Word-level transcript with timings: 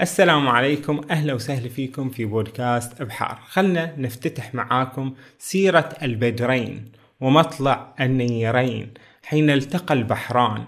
السلام 0.00 0.48
عليكم 0.48 1.00
أهلا 1.10 1.34
وسهلا 1.34 1.68
فيكم 1.68 2.08
في 2.10 2.24
بودكاست 2.24 3.00
إبحار. 3.00 3.38
خلنا 3.48 3.94
نفتتح 3.98 4.54
معاكم 4.54 5.14
سيرة 5.38 5.88
البدرين 6.02 6.84
ومطلع 7.20 7.94
النيرين 8.00 8.90
حين 9.24 9.50
التقى 9.50 9.94
البحران 9.94 10.64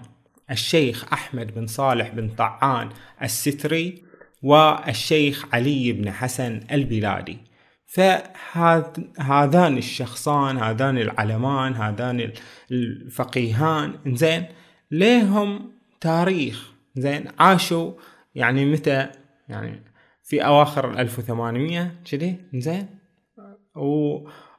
الشيخ 0.51 1.13
أحمد 1.13 1.55
بن 1.55 1.67
صالح 1.67 2.09
بن 2.09 2.29
طعان 2.29 2.89
الستري 3.23 4.03
والشيخ 4.43 5.45
علي 5.53 5.91
بن 5.91 6.11
حسن 6.11 6.59
البلادي. 6.71 7.37
فهذان 7.85 9.77
الشخصان 9.77 10.57
هذان 10.57 10.97
العلمان 10.97 11.73
هذان 11.73 12.31
الفقيهان 12.71 13.93
زين 14.07 14.45
ليهم 14.91 15.71
تاريخ 16.01 16.71
زين 16.95 17.25
عاشوا 17.39 17.91
يعني 18.35 18.65
متى 18.65 19.09
يعني 19.51 19.81
في 20.23 20.45
أواخر 20.45 20.91
ال 20.91 20.99
1800 20.99 21.91
كذي 22.11 22.35
زين 22.53 22.87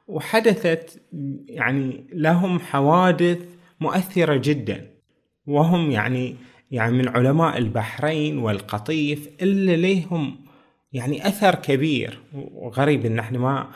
وحدثت 0.07 1.01
يعني 1.47 2.07
لهم 2.13 2.59
حوادث 2.59 3.45
مؤثرة 3.79 4.37
جدا. 4.43 4.89
وهم 5.47 5.91
يعني 5.91 6.35
يعني 6.71 6.97
من 6.97 7.07
علماء 7.07 7.57
البحرين 7.57 8.37
والقطيف 8.37 9.29
اللي 9.41 9.75
ليهم 9.75 10.45
يعني 10.93 11.27
أثر 11.27 11.55
كبير. 11.55 12.19
وغريب 12.33 13.05
إن 13.05 13.19
إحنا 13.19 13.39
ما 13.39 13.69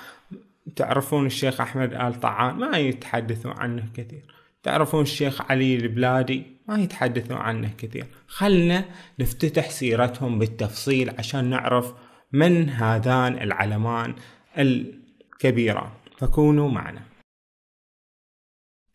تعرفون 0.75 1.25
الشيخ 1.25 1.61
أحمد 1.61 1.93
آل 1.93 2.19
طعان 2.19 2.55
ما 2.55 2.77
يتحدثون 2.77 3.51
عنه 3.51 3.83
كثير. 3.93 4.36
تعرفون 4.67 5.01
الشيخ 5.01 5.51
علي 5.51 5.75
البلادي؟ 5.75 6.43
ما 6.67 6.79
يتحدثون 6.79 7.37
عنه 7.37 7.71
كثير. 7.77 8.05
خلنا 8.27 8.85
نفتتح 9.19 9.69
سيرتهم 9.69 10.39
بالتفصيل 10.39 11.09
عشان 11.09 11.49
نعرف 11.49 11.93
من 12.31 12.69
هذان 12.69 13.33
العلمان 13.33 14.15
الكبيران 14.57 15.89
فكونوا 16.17 16.71
معنا. 16.71 17.03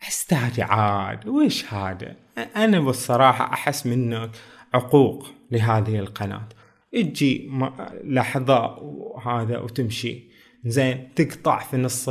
استهدي 0.08 0.62
عاد 0.62 1.28
وش 1.28 1.64
هذا؟ 1.64 2.16
أنا 2.56 2.80
بالصراحة 2.80 3.52
أحس 3.52 3.86
منك 3.86 4.30
عقوق 4.74 5.26
لهذه 5.50 5.98
القناة. 5.98 6.48
تجي 6.92 7.50
لحظة 8.04 8.78
وهذا 8.78 9.58
وتمشي. 9.58 10.22
زين 10.64 11.14
تقطع 11.14 11.58
في 11.58 11.76
نص 11.76 12.08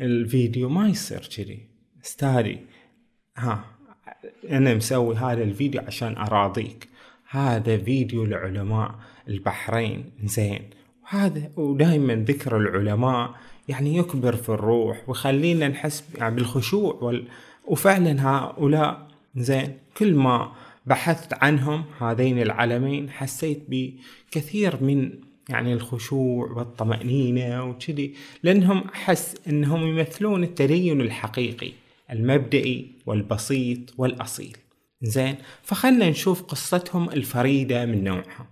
الفيديو 0.00 0.68
ما 0.68 0.88
يصير 0.88 1.28
كذي. 1.36 1.68
استهدي 2.04 2.75
ها 3.36 3.64
أنا 4.50 4.74
مسوي 4.74 5.16
هذا 5.16 5.42
الفيديو 5.42 5.80
عشان 5.86 6.16
أراضيك. 6.16 6.88
هذا 7.30 7.78
فيديو 7.78 8.24
لعلماء 8.24 8.94
البحرين 9.28 10.04
زين. 10.24 10.60
وهذا 11.04 11.50
ودائما 11.56 12.14
ذكر 12.14 12.56
العلماء 12.56 13.34
يعني 13.68 13.96
يكبر 13.96 14.36
في 14.36 14.48
الروح 14.48 15.08
ويخلينا 15.08 15.68
نحس 15.68 16.04
يعني 16.18 16.34
بالخشوع 16.34 16.94
وال... 16.94 17.24
وفعلا 17.66 18.28
هؤلاء 18.28 19.08
زين. 19.36 19.78
كل 19.96 20.14
ما 20.14 20.52
بحثت 20.86 21.34
عنهم 21.44 21.84
هذين 22.00 22.42
العلمين 22.42 23.10
حسيت 23.10 23.62
بكثير 23.68 24.82
من 24.82 25.10
يعني 25.48 25.72
الخشوع 25.72 26.52
والطمأنينة 26.52 27.64
وكذي 27.64 28.14
لأنهم 28.42 28.84
أحس 28.94 29.34
أنهم 29.48 29.86
يمثلون 29.86 30.42
التدين 30.42 31.00
الحقيقي. 31.00 31.72
المبدئي 32.10 32.92
والبسيط 33.06 33.94
والأصيل. 33.98 34.56
زين 35.02 35.36
فخلنا 35.62 36.10
نشوف 36.10 36.42
قصتهم 36.42 37.10
الفريدة 37.10 37.86
من 37.86 38.04
نوعها. 38.04 38.46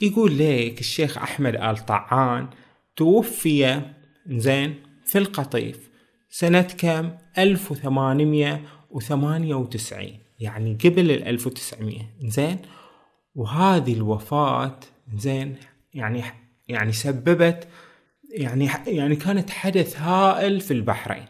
يقول 0.00 0.32
ليك 0.32 0.80
الشيخ 0.80 1.18
أحمد 1.18 1.54
آل 1.54 1.86
طعان 1.86 2.48
توفي 2.96 3.82
زين 4.26 4.74
في 5.06 5.18
القطيف 5.18 5.90
سنة 6.30 6.62
كم؟ 6.62 7.10
1898 7.38 10.18
يعني 10.40 10.78
قبل 10.84 11.10
ال 11.10 11.24
1900 11.24 11.98
زين 12.24 12.58
وهذه 13.34 13.94
الوفاة 13.94 14.80
زين 15.14 15.56
يعني 15.94 16.22
يعني 16.68 16.92
سببت 16.92 17.68
يعني 18.30 18.70
يعني 18.86 19.16
كانت 19.16 19.50
حدث 19.50 20.00
هائل 20.00 20.60
في 20.60 20.70
البحرين. 20.70 21.26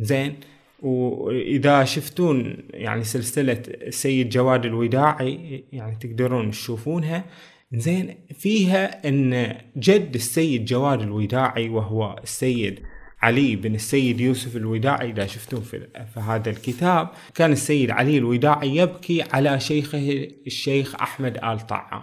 زين 0.00 0.40
وإذا 0.84 1.84
شفتون 1.84 2.56
يعني 2.70 3.04
سلسلة 3.04 3.62
السيد 3.68 4.28
جواد 4.28 4.64
الوداعي 4.64 5.64
يعني 5.72 5.96
تقدرون 5.96 6.50
تشوفونها 6.50 7.24
زين 7.72 8.14
فيها 8.38 9.08
إن 9.08 9.56
جد 9.76 10.14
السيد 10.14 10.64
جواد 10.64 11.00
الوداعي 11.02 11.68
وهو 11.68 12.16
السيد 12.22 12.80
علي 13.22 13.56
بن 13.56 13.74
السيد 13.74 14.20
يوسف 14.20 14.56
الوداعي 14.56 15.10
إذا 15.10 15.26
شفتون 15.26 15.60
في, 15.60 15.86
في 16.14 16.20
هذا 16.20 16.50
الكتاب 16.50 17.08
كان 17.34 17.52
السيد 17.52 17.90
علي 17.90 18.18
الوداعي 18.18 18.76
يبكي 18.76 19.22
على 19.32 19.60
شيخه 19.60 20.28
الشيخ 20.46 20.94
أحمد 20.94 21.36
آل 21.44 21.66
طعام. 21.66 22.02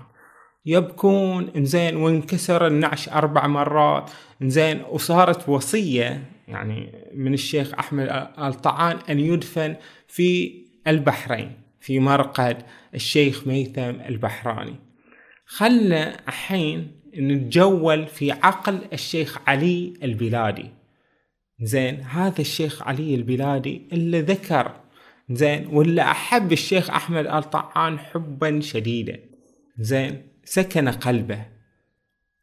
يبكون 0.65 1.49
انزين 1.55 1.95
وانكسر 1.95 2.67
النعش 2.67 3.09
أربع 3.09 3.47
مرات 3.47 4.11
انزين 4.41 4.81
وصارت 4.91 5.49
وصية 5.49 6.23
يعني 6.47 6.91
من 7.13 7.34
الشيخ 7.34 7.74
أحمد 7.74 8.31
ال 8.40 8.53
طعان 8.53 8.97
أن 9.09 9.19
يدفن 9.19 9.75
في 10.07 10.62
البحرين 10.88 11.52
في 11.79 12.00
مرقد 12.00 12.57
الشيخ 12.96 13.47
ميثم 13.47 13.81
البحراني. 13.81 14.75
خلنا 15.46 16.28
الحين 16.28 16.91
نتجول 17.18 18.07
في 18.07 18.31
عقل 18.31 18.79
الشيخ 18.94 19.40
علي 19.47 19.94
البلادي. 20.03 20.69
زين 21.62 22.02
هذا 22.02 22.41
الشيخ 22.41 22.81
علي 22.81 23.16
البلادي 23.16 23.81
اللي 23.94 24.22
ذكر 24.22 24.72
زين 25.29 25.68
ولا 25.68 26.12
أحب 26.12 26.52
الشيخ 26.52 26.90
أحمد 26.90 27.28
ال 27.28 27.44
طعان 27.50 28.00
حبا 28.00 28.59
شديدا. 28.59 29.19
زين 29.79 30.22
سكن 30.44 30.90
قلبه 30.90 31.46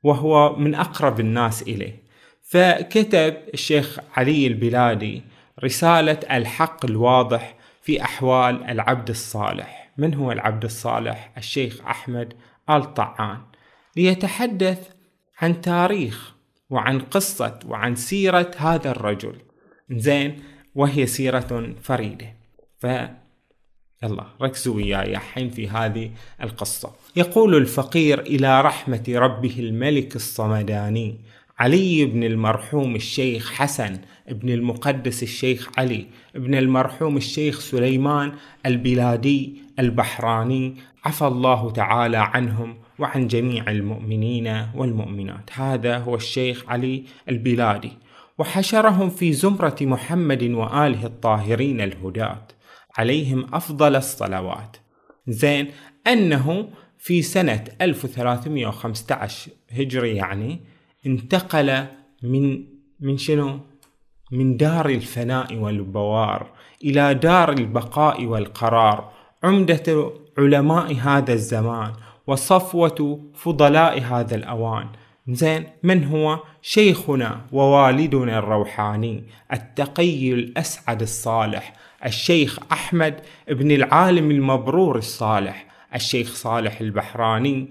وهو 0.03 0.57
من 0.57 0.75
أقرب 0.75 1.21
الناس 1.21 1.63
إليه. 1.63 2.08
فكتب 2.49 3.37
الشيخ 3.55 3.99
علي 4.17 4.47
البلادي 4.47 5.23
رسالة 5.65 6.21
الحق 6.31 6.85
الواضح 6.85 7.55
في 7.83 8.03
أحوال 8.03 8.65
العبد 8.65 9.09
الصالح. 9.09 9.91
من 9.97 10.15
هو 10.15 10.33
العبد 10.33 10.65
الصالح؟ 10.65 11.33
الشيخ 11.39 11.81
أحمد 11.87 12.35
آل 12.71 12.95
طعان 12.95 13.39
ليتحدث 13.97 14.89
عن 15.39 15.61
تاريخ 15.61 16.35
وعن 16.71 17.01
قصة 17.01 17.59
وعن 17.67 17.95
سيرة 17.95 18.51
هذا 18.57 18.91
الرجل. 18.91 19.37
زين 19.91 20.43
وهي 20.75 21.07
سيرة 21.07 21.75
فريدة. 21.83 22.35
ف 22.79 22.87
يلا 24.03 24.25
ركزوا 24.43 24.75
وياي 24.77 25.17
الحين 25.17 25.51
في 25.51 25.69
هذه 25.69 26.11
القصة. 26.43 26.93
يقول 27.17 27.57
الفقير 27.57 28.21
إلى 28.21 28.61
رحمة 28.61 29.05
ربه 29.09 29.57
الملك 29.59 30.17
الصمداني 30.17 31.21
علي 31.59 32.05
بن 32.05 32.25
المرحوم 32.25 32.97
الشيخ 32.97 33.53
حسن 33.53 33.99
بن 34.29 34.49
المقدس 34.49 35.23
الشيخ 35.23 35.69
علي 35.79 36.07
بن 36.35 36.55
المرحوم 36.55 37.17
الشيخ 37.17 37.61
سليمان 37.61 38.33
البلادي 38.67 39.57
البحراني. 39.79 40.77
عفى 41.05 41.27
الله 41.27 41.71
تعالى 41.71 42.17
عنهم 42.17 42.77
وعن 42.99 43.27
جميع 43.27 43.71
المؤمنين 43.71 44.67
والمؤمنات. 44.75 45.51
هذا 45.53 45.99
هو 45.99 46.15
الشيخ 46.15 46.65
علي 46.69 47.05
البلادي. 47.29 47.93
وحشرهم 48.39 49.11
في 49.11 49.33
زمرة 49.33 49.77
محمد 49.81 50.43
وآله 50.43 51.07
الطاهرين 51.07 51.81
الهداة. 51.81 52.47
عليهم 52.99 53.55
أفضل 53.55 53.97
الصلوات. 53.97 54.77
زين 55.29 55.71
أنه 56.07 56.69
في 56.99 57.23
سنة 57.23 57.65
1315 57.81 59.51
هجري 59.71 60.17
يعني 60.17 60.61
انتقل 61.09 61.87
من 62.23 62.65
من 63.01 63.19
شنو؟ 63.19 63.61
من 64.33 64.57
دار 64.57 64.89
الفناء 64.89 65.55
والبوار 65.57 66.47
إلى 66.85 67.15
دار 67.15 67.53
البقاء 67.53 68.25
والقرار. 68.25 69.13
عمدة 69.45 70.13
علماء 70.39 70.95
هذا 70.95 71.33
الزمان 71.33 71.93
وصفوة 72.27 73.31
فضلاء 73.35 74.01
هذا 74.01 74.35
الأوان. 74.35 74.87
زين 75.29 75.67
من 75.83 76.05
هو؟ 76.05 76.41
شيخنا 76.63 77.41
ووالدنا 77.53 78.39
الروحاني 78.39 79.25
التقي 79.53 80.33
الأسعد 80.33 81.03
الصالح 81.03 81.73
الشيخ 82.07 82.59
أحمد 82.73 83.21
بن 83.49 83.71
العالم 83.71 84.31
المبرور 84.31 84.99
الصالح 84.99 85.67
الشيخ 85.95 86.35
صالح 86.35 86.81
البحراني 86.81 87.69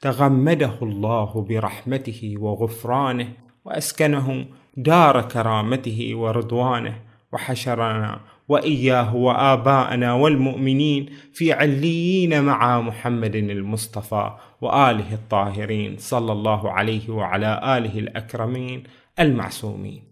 تغمده 0.00 0.78
الله 0.82 1.46
برحمته 1.48 2.34
وغفرانه 2.38 3.28
وأسكنه 3.64 4.46
دار 4.76 5.22
كرامته 5.22 6.10
ورضوانه 6.14 6.96
وحشرنا 7.32 8.20
وإياه 8.48 9.16
وآباءنا 9.16 10.12
والمؤمنين 10.12 11.06
في 11.32 11.52
عليين 11.52 12.42
مع 12.42 12.80
محمد 12.80 13.36
المصطفى 13.36 14.36
وآله 14.60 15.14
الطاهرين 15.14 15.96
صلى 15.98 16.32
الله 16.32 16.70
عليه 16.70 17.10
وعلى 17.10 17.60
آله 17.78 17.98
الأكرمين 17.98 18.82
المعصومين. 19.18 20.02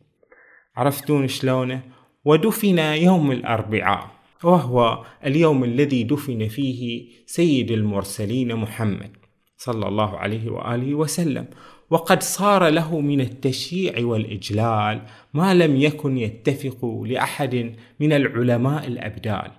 عرفتون 0.77 1.29
شلونه؟ 1.29 1.81
ودفن 2.25 2.79
يوم 2.79 3.33
الأربعاء 3.33 4.11
وهو 4.45 5.05
اليوم 5.27 5.65
الذي 5.65 6.05
دفن 6.05 6.49
فيه 6.49 7.09
سيد 7.27 7.71
المرسلين 7.71 8.57
محمد. 8.57 9.18
صلى 9.59 9.89
الله 9.89 10.17
عليه 10.19 10.51
وآله 10.51 10.95
وسلم. 10.95 11.47
وقد 11.91 12.23
صار 12.23 12.69
له 12.69 13.01
من 13.01 13.21
التشييع 13.21 14.07
والإجلال 14.07 15.03
ما 15.35 15.55
لم 15.55 15.77
يكن 15.77 16.19
يتفق 16.19 17.03
لأحد 17.07 17.75
من 18.01 18.13
العلماء 18.13 18.87
الأبدال. 18.87 19.51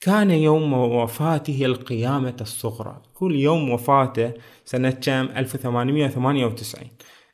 كان 0.00 0.30
يوم 0.30 0.72
وفاته 0.72 1.64
القيامة 1.64 2.36
الصغرى. 2.40 3.02
كل 3.14 3.36
يوم 3.36 3.70
وفاته 3.70 4.32
سنة 4.64 4.90
كام؟ 4.90 5.28
1898 5.36 6.88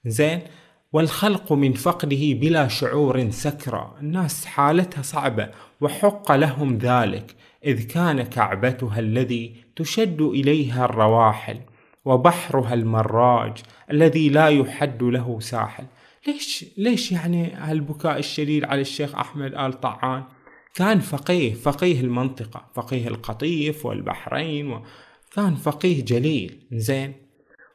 زين؟ 0.07 0.41
والخلق 0.93 1.53
من 1.53 1.73
فقده 1.73 2.33
بلا 2.33 2.69
شعور 2.69 3.31
سكرى. 3.31 3.95
الناس 4.01 4.47
حالتها 4.47 5.03
صعبة 5.03 5.49
وحق 5.81 6.33
لهم 6.33 6.79
ذلك 6.79 7.35
إذ 7.65 7.87
كان 7.87 8.23
كعبتها 8.23 8.99
الذي 8.99 9.55
تشد 9.77 10.21
إليها 10.21 10.85
الرواحل. 10.85 11.61
وبحرها 12.09 12.75
المراج 12.75 13.59
الذي 13.91 14.29
لا 14.29 14.49
يحد 14.49 15.03
له 15.03 15.41
ساحل. 15.41 15.85
ليش 16.27 16.65
ليش 16.77 17.13
يعني 17.13 17.53
هالبكاء 17.53 18.19
الشديد 18.19 18.65
على 18.65 18.81
الشيخ 18.81 19.15
أحمد 19.15 19.55
آل 19.55 19.81
طعان؟ 19.81 20.23
كان 20.75 21.01
فقيه 21.01 21.55
فقيه 21.55 22.01
المنطقة 22.01 22.65
فقيه 22.75 23.09
القطيف 23.09 23.87
والبحرين 23.87 24.71
وكان 24.71 25.55
فقيه 25.55 26.05
جليل 26.05 26.67
زين. 26.73 27.13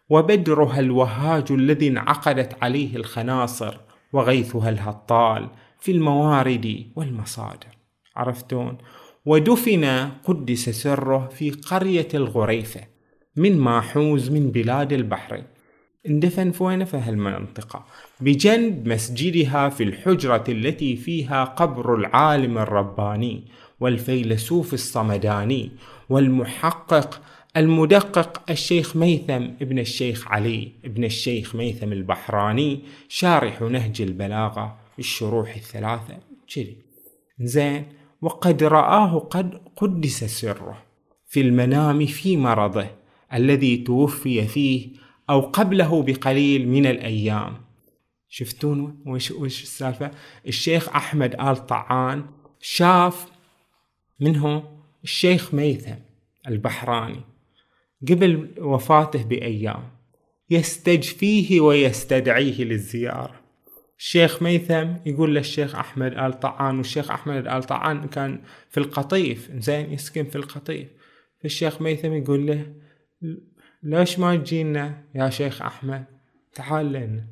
وبدرها 0.09 0.79
الوهاج 0.79 1.51
الذي 1.51 1.87
انعقدت 1.87 2.63
عليه 2.63 2.95
الخناصر 2.95 3.77
وغيثها 4.13 4.69
الهطال 4.69 5.49
في 5.79 5.91
الموارد 5.91 6.91
والمصادر. 6.95 7.77
عرفتون؟ 8.15 8.77
ودفن 9.25 10.09
قدس 10.23 10.69
سره 10.69 11.27
في 11.27 11.51
قرية 11.51 12.07
الغريفة. 12.13 12.92
من 13.35 13.57
ماحوز 13.57 14.31
من 14.31 14.51
بلاد 14.51 14.93
البحرين. 14.93 15.43
اندفن 16.09 16.51
في 16.51 16.63
وين 16.63 16.85
في 16.85 16.97
هالمنطقة 16.97 17.85
بجنب 18.21 18.87
مسجدها 18.87 19.69
في 19.69 19.83
الحجرة 19.83 20.43
التي 20.49 20.95
فيها 20.95 21.43
قبر 21.43 21.95
العالم 21.95 22.57
الرباني 22.57 23.43
والفيلسوف 23.79 24.73
الصمداني 24.73 25.71
والمحقق 26.09 27.21
المدقق 27.57 28.51
الشيخ 28.51 28.95
ميثم 28.95 29.43
ابن 29.61 29.79
الشيخ 29.79 30.27
علي 30.27 30.71
ابن 30.85 31.03
الشيخ 31.03 31.55
ميثم 31.55 31.91
البحراني 31.91 32.79
شارح 33.09 33.61
نهج 33.61 34.01
البلاغة 34.01 34.75
بالشروح 34.97 35.55
الثلاثة. 35.55 36.17
جري 36.49 36.77
زين. 37.39 37.85
وقد 38.21 38.63
رآه 38.63 39.19
قد 39.19 39.61
قدس 39.75 40.23
سره 40.23 40.83
في 41.27 41.41
المنام 41.41 42.05
في 42.05 42.37
مرضه. 42.37 43.02
الذي 43.33 43.77
توفي 43.77 44.47
فيه 44.47 44.89
أو 45.29 45.41
قبله 45.41 46.03
بقليل 46.03 46.67
من 46.67 46.85
الأيام. 46.85 47.57
شفتون 48.29 49.03
وش 49.05 49.31
وش 49.31 49.63
السالفة؟ 49.63 50.11
الشيخ 50.47 50.89
أحمد 50.89 51.35
آل 51.41 51.65
طعان 51.67 52.25
شاف 52.61 53.25
منه 54.19 54.63
الشيخ 55.03 55.53
ميثم 55.53 55.95
البحراني 56.47 57.21
قبل 58.09 58.47
وفاته 58.57 59.23
بأيام 59.23 59.83
يستجفيه 60.49 61.61
ويستدعيه 61.61 62.63
للزيارة. 62.63 63.41
الشيخ 63.97 64.43
ميثم 64.43 64.87
يقول 65.05 65.35
للشيخ 65.35 65.75
أحمد 65.75 66.11
آل 66.17 66.39
طعان 66.39 66.77
والشيخ 66.77 67.11
أحمد 67.11 67.47
آل 67.47 67.63
طعان 67.63 68.07
كان 68.07 68.41
في 68.69 68.79
القطيف 68.79 69.51
زين 69.51 69.93
يسكن 69.93 70.23
في 70.23 70.35
القطيف. 70.35 70.87
فالشيخ 71.41 71.81
ميثم 71.81 72.13
يقول 72.13 72.47
له 72.47 72.73
ليش 73.83 74.19
ما 74.19 74.35
تجينا 74.35 75.03
يا 75.15 75.29
شيخ 75.29 75.61
أحمد؟ 75.61 76.05
تعال 76.53 76.93
لنا. 76.93 77.27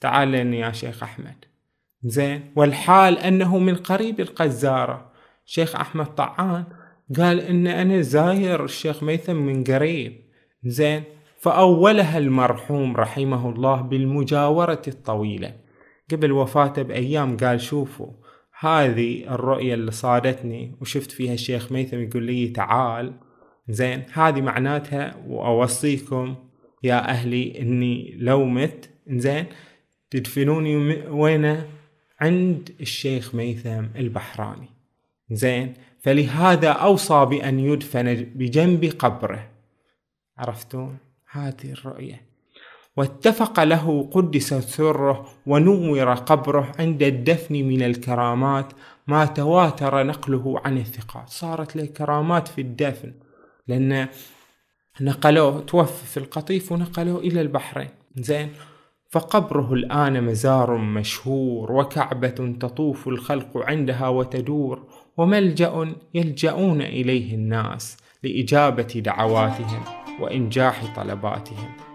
تعال 0.00 0.32
لنا 0.32 0.56
يا 0.56 0.72
شيخ 0.72 1.02
أحمد. 1.02 1.44
زين. 2.04 2.52
والحال 2.56 3.18
أنه 3.18 3.58
من 3.58 3.74
قريب 3.74 4.20
القزارة. 4.20 5.12
شيخ 5.44 5.76
أحمد 5.76 6.06
طعان. 6.14 6.64
قال 7.18 7.40
إن 7.40 7.66
أنا 7.66 8.00
زاير 8.00 8.64
الشيخ 8.64 9.02
ميثم 9.02 9.36
من 9.36 9.64
قريب. 9.64 10.20
زين. 10.64 11.02
فأولها 11.40 12.18
المرحوم 12.18 12.96
رحمه 12.96 13.50
الله 13.50 13.80
بالمجاورة 13.80 14.82
الطويلة. 14.88 15.54
قبل 16.10 16.32
وفاته 16.32 16.82
بأيام 16.82 17.36
قال 17.36 17.60
شوفوا 17.60 18.12
هذه 18.60 19.34
الرؤية 19.34 19.74
اللي 19.74 19.90
صادتني 19.90 20.76
وشفت 20.80 21.10
فيها 21.10 21.34
الشيخ 21.34 21.72
ميثم 21.72 22.00
يقول 22.00 22.22
لي 22.22 22.48
تعال. 22.48 23.27
زين 23.68 24.02
هذه 24.12 24.40
معناتها 24.40 25.16
وأوصيكم 25.26 26.34
يا 26.82 27.08
أهلي 27.08 27.60
إني 27.60 28.16
لو 28.18 28.44
مت. 28.44 28.90
زين 29.08 29.46
تدفنوني 30.10 30.76
وين؟ 31.08 31.62
عند 32.20 32.70
الشيخ 32.80 33.34
ميثم 33.34 33.84
البحراني. 33.96 34.68
زين 35.30 35.74
فلهذا 36.00 36.68
أوصى 36.68 37.24
بأن 37.24 37.60
يدفن 37.60 38.26
بجنب 38.34 38.84
قبره. 38.84 39.48
عرفتون 40.38 40.98
هذه 41.30 41.72
الرؤية. 41.72 42.28
واتفق 42.96 43.62
له 43.62 44.08
قدس 44.12 44.54
سره 44.54 45.28
ونور 45.46 46.14
قبره 46.14 46.72
عند 46.78 47.02
الدفن 47.02 47.54
من 47.54 47.82
الكرامات 47.82 48.72
ما 49.06 49.26
تواتر 49.26 50.06
نقله 50.06 50.60
عن 50.64 50.78
الثقات. 50.78 51.28
صارت 51.28 51.76
له 51.76 51.86
كرامات 51.86 52.48
في 52.48 52.60
الدفن. 52.60 53.12
لأن 53.68 54.08
نقلوه 55.00 55.60
توفى 55.60 56.06
في 56.06 56.16
القطيف 56.16 56.72
ونقلوه 56.72 57.18
إلى 57.18 57.40
البحرين. 57.40 57.88
زين؟ 58.16 58.52
فقبره 59.10 59.72
الآن 59.72 60.24
مزار 60.24 60.76
مشهور 60.76 61.72
وكعبة 61.72 62.56
تطوف 62.60 63.08
الخلق 63.08 63.56
عندها 63.56 64.08
وتدور 64.08 64.86
وملجأ 65.16 65.94
يلجؤون 66.14 66.80
إليه 66.80 67.34
الناس 67.34 67.96
لإجابة 68.22 68.82
دعواتهم 68.82 69.84
وإنجاح 70.20 70.96
طلباتهم. 70.96 71.87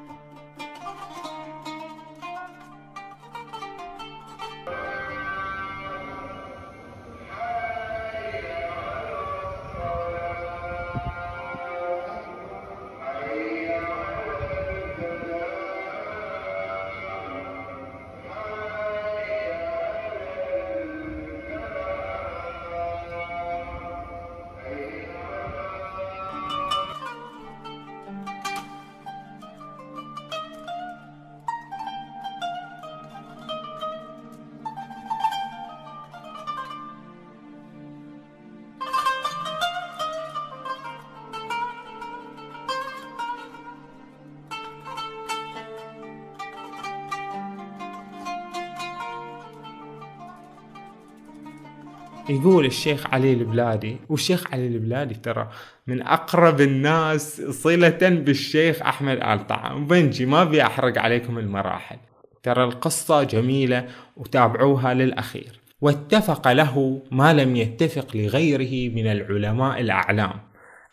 يقول 52.43 52.65
الشيخ 52.65 53.07
علي 53.13 53.33
البلادي 53.33 53.97
والشيخ 54.09 54.53
علي 54.53 54.67
البلادي 54.67 55.13
ترى 55.13 55.49
من 55.87 56.01
أقرب 56.01 56.61
الناس 56.61 57.41
صلة 57.41 58.09
بالشيخ 58.09 58.81
أحمد 58.81 59.17
آل 59.17 59.47
طعام. 59.47 59.87
بنجي 59.87 60.25
ما 60.25 60.41
أبي 60.41 60.63
أحرق 60.63 60.97
عليكم 60.97 61.37
المراحل. 61.37 61.97
ترى 62.43 62.63
القصة 62.63 63.23
جميلة 63.23 63.85
وتابعوها 64.17 64.93
للأخير. 64.93 65.59
واتفق 65.81 66.51
له 66.51 67.01
ما 67.11 67.33
لم 67.33 67.55
يتفق 67.55 68.17
لغيره 68.17 68.93
من 68.93 69.07
العلماء 69.07 69.81
الأعلام 69.81 70.39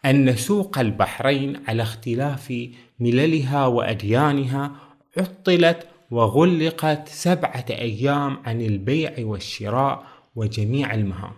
أن 0.05 0.37
سوق 0.37 0.79
البحرين 0.79 1.63
على 1.69 1.83
اختلاف 1.83 2.69
مللها 3.01 3.67
وأديانها 3.67 4.73
عطلت 5.19 5.87
وغلقت 6.11 7.09
سبعة 7.09 7.65
أيام 7.71 8.39
عن 8.47 8.61
البيع 8.61 9.13
والشراء 9.19 10.10
وجميع 10.41 10.95
المهام. 10.95 11.33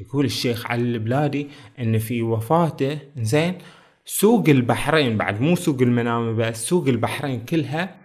يقول 0.00 0.24
الشيخ 0.24 0.66
علي 0.66 0.82
البلادي 0.82 1.48
إن 1.78 1.98
في 1.98 2.22
وفاته 2.22 2.98
زين 3.16 3.58
سوق 4.04 4.48
البحرين 4.48 5.16
بعد 5.16 5.40
مو 5.40 5.56
سوق 5.56 5.82
المنامة 5.82 6.32
بس 6.32 6.68
سوق 6.68 6.88
البحرين 6.88 7.44
كلها 7.44 7.96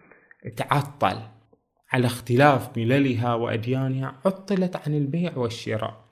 تعطل. 0.58 1.18
على 1.92 2.08
اختلاف 2.08 2.78
مللها 2.78 3.34
وأديانها 3.34 4.16
عطلت 4.26 4.76
عن 4.76 4.96
البيع 4.96 5.38
والشراء. 5.38 6.06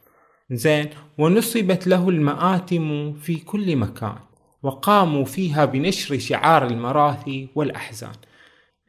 زين 0.52 0.90
ونصبت 1.18 1.88
له 1.88 2.10
المآتم 2.10 3.14
في 3.14 3.36
كل 3.38 3.76
مكان 3.76 4.16
وقاموا 4.64 5.26
فيها 5.26 5.66
بنشر 5.66 6.20
شعار 6.20 6.68
المراثي 6.68 7.50
والأحزان. 7.56 8.16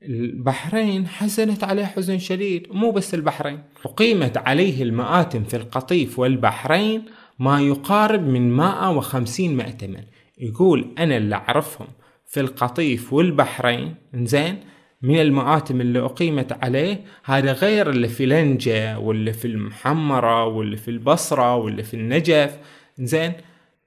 البحرين 0.05 1.07
حزنت 1.07 1.65
عليه 1.65 1.85
حزن 1.85 2.19
شديد 2.19 2.67
مو 2.71 2.91
بس 2.91 3.15
البحرين. 3.15 3.63
أقيمت 3.85 4.37
عليه 4.37 4.83
المآتم 4.83 5.45
في 5.45 5.57
القطيف 5.57 6.19
والبحرين 6.19 7.05
ما 7.39 7.61
يقارب 7.61 8.27
من 8.27 8.57
150 8.57 9.55
مأتما. 9.55 10.05
يقول 10.39 10.95
أنا 10.99 11.17
اللي 11.17 11.35
أعرفهم 11.35 11.87
في 12.27 12.41
القطيف 12.41 13.13
والبحرين 13.13 13.95
زين 14.15 14.61
من 15.03 15.21
المآتم 15.21 15.81
اللي 15.81 15.99
أقيمت 15.99 16.65
عليه 16.65 17.05
هذا 17.25 17.53
غير 17.53 17.91
اللي 17.91 18.09
في 18.09 18.27
لنجة 18.27 18.99
واللي 18.99 19.33
في 19.33 19.45
المحمرة 19.45 20.47
واللي 20.47 20.77
في 20.77 20.91
البصرة 20.91 21.57
واللي 21.57 21.83
في 21.83 21.95
النجف 21.95 22.59
زين 22.99 23.33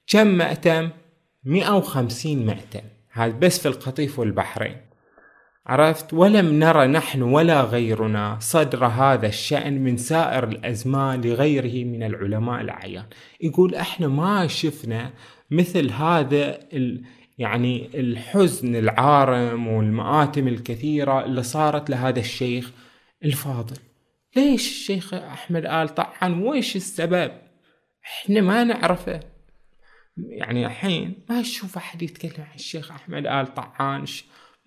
كم 0.07 0.27
مأتم؟ 0.27 0.89
150 1.43 2.45
مأتم. 2.45 2.88
هذا 3.12 3.36
بس 3.38 3.60
في 3.60 3.67
القطيف 3.67 4.19
والبحرين. 4.19 4.77
عرفت؟ 5.67 6.13
ولم 6.13 6.60
نرى 6.60 6.88
نحن 6.88 7.22
ولا 7.22 7.62
غيرنا 7.62 8.38
صدر 8.39 8.86
هذا 8.86 9.27
الشأن 9.27 9.84
من 9.84 9.98
سائر 9.98 10.43
الأزمان 10.43 11.22
لغيره 11.22 11.86
من 11.86 12.03
العلماء 12.03 12.62
الأعيان. 12.62 13.05
يقول 13.41 13.75
إحنا 13.75 14.07
ما 14.07 14.48
شفنا 14.48 15.13
مثل 15.51 15.91
هذا 15.91 16.60
ال 16.74 17.03
يعني 17.38 17.89
الحزن 17.93 18.75
العارم 18.75 19.67
والمآتم 19.67 20.48
الكثيرة 20.48 21.25
اللي 21.25 21.43
صارت 21.43 21.89
لهذا 21.89 22.19
الشيخ 22.19 22.72
الفاضل. 23.24 23.77
ليش 24.36 24.67
الشيخ 24.67 25.13
أحمد 25.13 25.65
آل 25.65 25.89
طعن؟ 25.89 26.41
ويش 26.41 26.75
السبب؟ 26.75 27.31
إحنا 28.05 28.41
ما 28.41 28.63
نعرفه. 28.63 29.19
يعني 30.17 30.65
الحين 30.65 31.13
ما 31.29 31.39
أشوف 31.39 31.77
أحد 31.77 32.01
يتكلم 32.01 32.45
عن 32.50 32.55
الشيخ 32.55 32.91
أحمد 32.91 33.27
آل 33.27 33.53
طعان. 33.53 34.05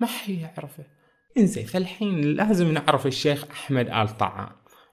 ما 0.00 0.07
حد 0.07 0.28
يعرفه. 0.28 0.85
إنزين 1.38 1.67
فالحين 1.67 2.21
لازم 2.21 2.73
نعرف 2.73 3.07
الشيخ 3.07 3.45
أحمد 3.50 3.88
آل 3.88 4.17
طعان 4.19 4.50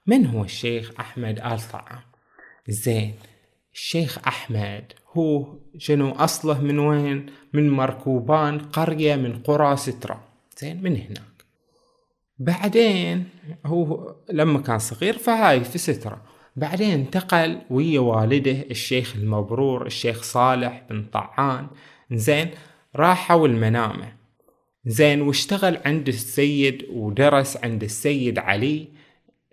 من 0.07 0.25
هو 0.25 0.43
الشيخ 0.43 0.91
أحمد 0.99 1.39
آل 1.39 1.59
طعان 1.71 2.01
زين 2.67 3.15
الشيخ 3.73 4.27
أحمد 4.27 4.93
هو 5.17 5.59
شنو 5.77 6.11
أصله؟ 6.11 6.61
من 6.61 6.79
وين؟ 6.79 7.25
من 7.53 7.69
مركوبان 7.69 8.59
قرية 8.59 9.15
من 9.15 9.39
قرى 9.43 9.77
سترة 9.77 10.23
زين 10.57 10.83
من 10.83 10.95
هناك. 10.95 11.45
بعدين 12.39 13.29
هو 13.65 14.15
لما 14.29 14.61
كان 14.61 14.79
صغير 14.79 15.17
فهاي 15.17 15.63
في 15.63 15.77
سترة. 15.77 16.21
بعدين 16.55 16.89
انتقل 16.89 17.61
ويا 17.69 17.99
والده 17.99 18.61
الشيخ 18.71 19.15
المبرور 19.15 19.85
الشيخ 19.85 20.23
صالح 20.23 20.83
بن 20.89 21.05
طعان. 21.05 21.67
زين 22.11 22.49
راحوا 22.95 23.47
المنامة. 23.47 24.24
زين 24.87 25.21
واشتغل 25.21 25.77
عند 25.85 26.07
السيد 26.07 26.85
ودرس 26.89 27.57
عند 27.57 27.83
السيد 27.83 28.39
علي 28.39 28.87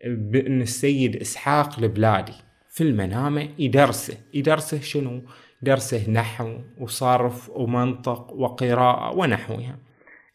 بن 0.06 0.62
السيد 0.62 1.16
إسحاق 1.16 1.78
البلادي 1.78 2.32
في 2.70 2.80
المنامة 2.84 3.48
يدرسه. 3.58 4.16
يدرسه 4.34 4.80
شنو؟ 4.80 5.22
درسه 5.62 6.10
نحو 6.10 6.58
وصرف 6.80 7.50
ومنطق 7.50 8.32
وقراءة 8.32 9.16
ونحوها. 9.16 9.78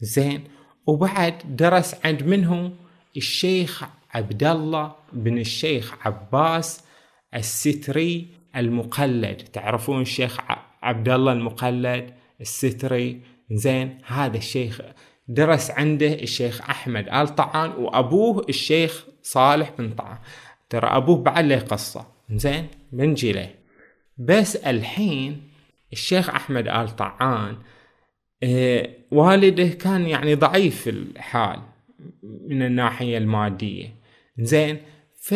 زين 0.01 0.43
وبعد 0.87 1.55
درس 1.55 1.95
عند 2.05 2.23
منه 2.23 2.71
الشيخ 3.17 3.83
عبد 4.13 4.43
الله 4.43 4.95
بن 5.13 5.37
الشيخ 5.37 6.07
عباس 6.07 6.83
الستري 7.35 8.27
المقلد. 8.55 9.37
تعرفون 9.37 10.01
الشيخ 10.01 10.37
عبد 10.83 11.09
الله 11.09 11.33
المقلد 11.33 12.13
الستري 12.41 13.21
زين 13.51 13.97
هذا 14.05 14.37
الشيخ 14.37 14.81
درس 15.27 15.71
عنده 15.71 16.13
الشيخ 16.13 16.69
أحمد 16.69 17.09
آل 17.09 17.35
طعان 17.35 17.69
وأبوه 17.69 18.45
الشيخ 18.49 19.05
صالح 19.21 19.71
بن 19.77 19.89
طعان. 19.89 20.17
ترى 20.69 20.87
أبوه 20.87 21.17
بعد 21.17 21.45
له 21.45 21.59
قصة. 21.59 22.07
زين 22.31 22.67
بنجي 22.91 23.31
له. 23.31 23.49
بس 24.17 24.55
الحين 24.55 25.41
الشيخ 25.93 26.29
أحمد 26.29 26.67
آل 26.67 26.95
طعان 26.95 27.57
آه 28.43 28.89
والده 29.11 29.67
كان 29.67 30.07
يعني 30.07 30.35
ضعيف 30.35 30.87
الحال 30.87 31.59
من 32.23 32.61
الناحية 32.61 33.17
المادية. 33.17 33.95
زين 34.37 34.77
ف 35.21 35.33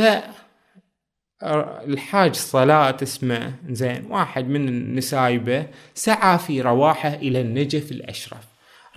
الحاج 1.44 2.36
صلاة 2.36 2.98
اسمه 3.04 3.54
زين 3.70 4.06
واحد 4.10 4.50
من 4.50 4.68
النسايبة 4.68 5.66
سعى 5.94 6.38
في 6.38 6.62
رواحه 6.62 7.14
إلى 7.14 7.42
النجف 7.42 7.92
الأشرف. 7.92 8.48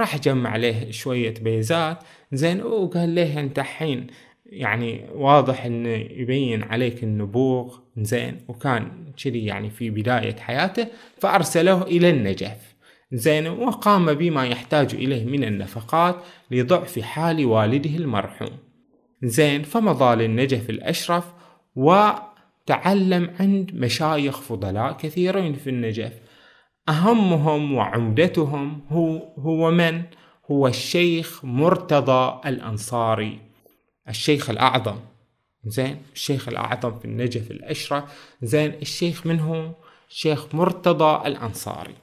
راح 0.01 0.19
جمع 0.19 0.57
له 0.57 0.91
شوية 0.91 1.35
بيزات 1.41 1.99
زين 2.33 2.63
وقال 2.63 3.15
له 3.15 3.41
أنت 3.41 3.61
حين 3.61 4.07
يعني 4.47 5.07
واضح 5.15 5.65
إنه 5.65 5.89
يبين 5.89 6.63
عليك 6.63 7.05
النبوغ 7.05 7.79
زين 7.97 8.41
وكان 8.49 9.13
كذي 9.25 9.45
يعني 9.45 9.71
في 9.71 9.91
بداية 9.91 10.37
حياته 10.37 10.87
فأرسله 11.19 11.83
إلى 11.83 12.11
النجف. 12.11 12.75
زين 13.13 13.47
وقام 13.47 14.15
بما 14.15 14.47
يحتاج 14.47 14.95
إليه 14.95 15.25
من 15.25 15.45
النفقات 15.45 16.17
لضعف 16.51 16.99
حال 16.99 17.47
والده 17.47 17.97
المرحوم. 17.97 18.59
زين 19.23 19.63
فمضى 19.63 20.15
للنجف 20.15 20.71
الأشرف 20.71 21.25
وتعلم 22.64 23.30
عند 23.40 23.71
مشايخ 23.75 24.40
فضلاء 24.40 24.92
كثيرين 24.92 25.54
في 25.54 25.71
النجف. 25.71 26.12
أهمهم 26.88 27.73
وعمدتهم 27.75 28.80
هو 28.88 29.16
هو 29.38 29.71
من؟ 29.71 30.02
هو 30.50 30.68
الشيخ 30.68 31.44
مرتضى 31.44 32.40
الأنصاري 32.49 33.38
الشيخ 34.09 34.50
الأعظم. 34.50 34.97
زين؟ 35.64 36.02
الشيخ 36.14 36.49
الأعظم 36.49 36.99
في 36.99 37.04
النجف 37.04 37.50
الأشرف 37.50 38.04
زين؟ 38.42 38.73
الشيخ 38.83 39.26
منه 39.26 39.75
الشيخ 40.11 40.54
مرتضى 40.54 41.28
الأنصاري. 41.28 41.94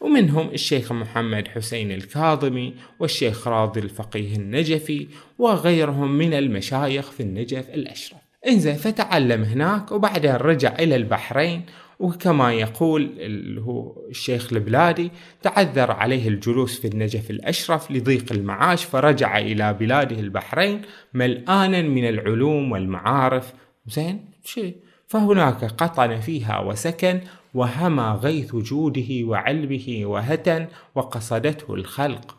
ومنهم 0.00 0.48
الشيخ 0.48 0.92
محمد 0.92 1.48
حسين 1.48 1.92
الكاظمي 1.92 2.74
والشيخ 3.00 3.48
راضي 3.48 3.80
الفقيه 3.80 4.36
النجفي 4.36 5.08
وغيرهم 5.38 6.12
من 6.18 6.34
المشايخ 6.34 7.10
في 7.10 7.22
النجف 7.22 7.70
الأشرف 7.70 8.23
إنزين 8.48 8.74
فتعلم 8.74 9.42
هناك 9.42 9.92
وبعدها 9.92 10.36
رجع 10.36 10.74
إلى 10.78 10.96
البحرين 10.96 11.66
وكما 11.98 12.52
يقول 12.52 13.10
هو 13.58 13.96
الشيخ 14.10 14.52
البلادي 14.52 15.10
تعذر 15.42 15.90
عليه 15.90 16.28
الجلوس 16.28 16.80
في 16.80 16.88
النجف 16.88 17.30
الأشرف 17.30 17.90
لضيق 17.90 18.32
المعاش 18.32 18.84
فرجع 18.84 19.38
إلى 19.38 19.74
بلاده 19.74 20.20
البحرين 20.20 20.82
ملآنا 21.14 21.82
من 21.82 22.08
العلوم 22.08 22.72
والمعارف. 22.72 23.52
زين 23.86 24.24
شيء 24.44 24.76
فهناك 25.06 25.64
قطن 25.64 26.20
فيها 26.20 26.60
وسكن 26.60 27.20
وهما 27.54 28.12
غيث 28.12 28.56
جوده 28.56 29.08
وعلمه 29.22 30.00
وهتن 30.04 30.66
وقصدته 30.94 31.74
الخلق. 31.74 32.36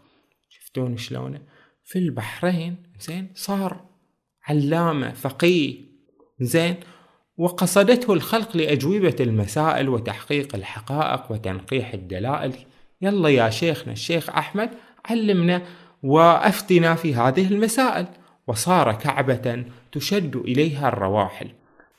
شفتون 0.50 0.98
شلونه 0.98 1.42
في 1.84 2.00
البحرين 2.00 2.76
زين 3.00 3.28
صار 3.36 3.86
علامة 4.48 5.12
فقيه 5.12 5.85
زين. 6.40 6.76
وقصدته 7.38 8.14
الخلق 8.14 8.58
لأجوبة 8.58 9.16
المسائل 9.20 9.90
وتحقيق 9.90 10.56
الحقائق 10.56 11.32
وتنقيح 11.32 11.94
الدلائل. 11.94 12.54
يلا 13.02 13.30
يا 13.30 13.50
شيخنا 13.50 13.94
الشيخ 13.94 14.30
أحمد 14.30 14.70
علمنا 15.06 15.62
وأفتنا 16.04 16.96
في 16.96 17.16
هذه 17.16 17.48
المسائل. 17.48 18.06
وصار 18.48 18.94
كعبة 18.94 19.66
تشد 19.92 20.36
إليها 20.36 20.88
الرواحل. 20.88 21.48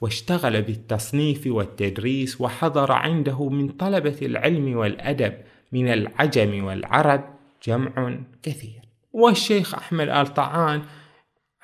واشتغل 0.00 0.62
بالتصنيف 0.62 1.46
والتدريس 1.46 2.40
وحضر 2.40 2.92
عنده 2.92 3.48
من 3.48 3.68
طلبة 3.68 4.16
العلم 4.22 4.76
والأدب 4.76 5.34
من 5.72 5.92
العجم 5.92 6.64
والعرب 6.64 7.24
جمع 7.66 8.18
كثير. 8.42 8.80
والشيخ 9.12 9.74
أحمد 9.74 10.08
آل 10.08 10.34
طعان 10.34 10.82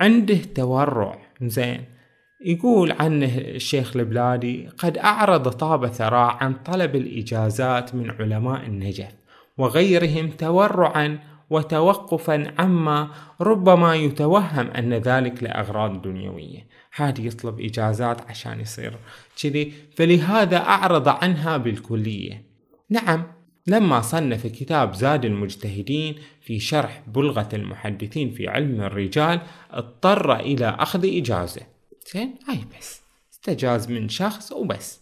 عنده 0.00 0.38
تورع. 0.55 1.19
زين. 1.43 1.92
يقول 2.45 2.93
عنه 2.93 3.39
الشيخ 3.39 3.97
البلادي 3.97 4.69
قد 4.79 4.99
أعرض 4.99 5.49
طاب 5.49 5.87
ثراء 5.87 6.37
عن 6.41 6.55
طلب 6.55 6.97
الإجازات 6.97 7.95
من 7.95 8.11
علماء 8.11 8.67
النجف 8.67 9.15
وغيرهم 9.59 10.31
تورعا 10.31 11.19
وتوقفا 11.51 12.55
عما 12.59 13.09
ربما 13.41 13.95
يتوهم 13.95 14.67
أن 14.67 14.95
ذلك 14.95 15.43
لأغراض 15.43 16.03
دنيوية. 16.03 16.67
هذه 16.95 17.27
يطلب 17.27 17.61
إجازات 17.61 18.31
عشان 18.31 18.61
يصير 18.61 18.93
كذي 19.43 19.73
فلهذا 19.97 20.57
أعرض 20.57 21.09
عنها 21.09 21.57
بالكلية. 21.57 22.45
نعم 22.91 23.23
لما 23.67 24.01
صنف 24.01 24.47
كتاب 24.47 24.95
زاد 24.95 25.25
المجتهدين 25.25 26.15
في 26.41 26.61
شرح 26.61 27.03
بلغة 27.07 27.49
المحدثين 27.53 28.31
في 28.31 28.49
علم 28.49 28.81
الرجال 28.81 29.41
اضطر 29.71 30.37
إلى 30.37 30.77
أخذ 30.79 31.17
إجازة. 31.17 31.72
زين؟ 32.14 32.35
هاي 32.49 32.64
بس. 32.78 33.02
استجاز 33.32 33.90
من 33.90 34.09
شخص 34.09 34.52
وبس. 34.52 35.00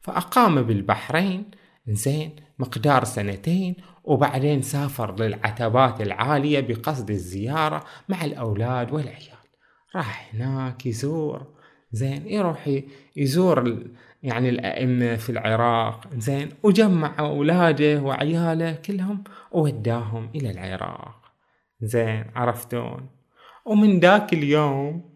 فأقام 0.00 0.62
بالبحرين 0.62 1.50
زين 1.88 2.36
مقدار 2.58 3.04
سنتين 3.04 3.76
وبعدين 4.04 4.62
سافر 4.62 5.20
للعتبات 5.20 6.00
العالية 6.00 6.60
بقصد 6.60 7.10
الزيارة 7.10 7.84
مع 8.08 8.24
الأولاد 8.24 8.92
والعيال. 8.92 9.42
راح 9.96 10.30
هناك 10.34 10.86
يزور 10.86 11.46
زين 11.92 12.26
يروح 12.26 12.80
يزور 13.16 13.84
يعني 14.22 14.48
الأئمة 14.48 15.16
في 15.16 15.30
العراق 15.30 16.08
زين 16.16 16.48
وجمع 16.62 17.14
أولاده 17.18 18.00
وعياله 18.00 18.72
كلهم 18.72 19.24
ووداهم 19.52 20.30
إلى 20.34 20.50
العراق. 20.50 21.22
زين 21.80 22.24
عرفتون؟ 22.34 23.08
ومن 23.64 24.00
ذاك 24.00 24.32
اليوم 24.32 25.11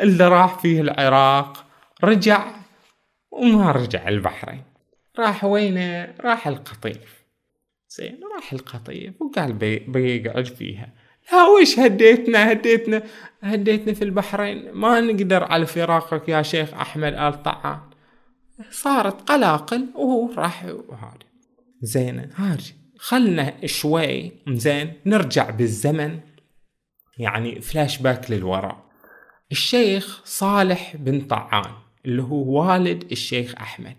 اللي 0.00 0.28
راح 0.28 0.58
فيه 0.58 0.80
العراق 0.80 1.64
رجع 2.04 2.46
وما 3.30 3.72
رجع 3.72 4.08
البحرين. 4.08 4.62
راح 5.18 5.44
وينه؟ 5.44 6.14
راح 6.20 6.48
القطيف. 6.48 7.22
زين 7.88 8.20
راح 8.36 8.52
القطيف 8.52 9.22
وقال 9.22 9.52
بي 9.52 9.78
بيقعد 9.78 10.46
فيها. 10.46 10.88
لا 11.32 11.44
وش 11.44 11.78
هديتنا؟ 11.78 12.52
هديتنا 12.52 13.02
هديتنا 13.42 13.92
في 13.94 14.04
البحرين. 14.04 14.72
ما 14.72 15.00
نقدر 15.00 15.44
على 15.44 15.66
فراقك 15.66 16.28
يا 16.28 16.42
شيخ 16.42 16.74
أحمد 16.74 17.12
آل 17.14 17.42
طعان. 17.42 17.80
صارت 18.70 19.30
قلاقل 19.30 19.88
وهو 19.94 20.32
راح 20.32 20.64
وهذا 20.64 21.18
زين 21.82 22.30
هاجي 22.36 22.74
خلنا 22.98 23.66
شوي 23.66 24.32
زين 24.48 24.92
نرجع 25.06 25.50
بالزمن. 25.50 26.20
يعني 27.18 27.60
فلاش 27.60 27.98
باك 27.98 28.30
للوراء. 28.30 28.91
الشيخ 29.52 30.22
صالح 30.24 30.96
بن 30.96 31.20
طعان 31.20 31.72
اللي 32.06 32.22
هو 32.22 32.62
والد 32.62 33.12
الشيخ 33.12 33.54
أحمد. 33.54 33.96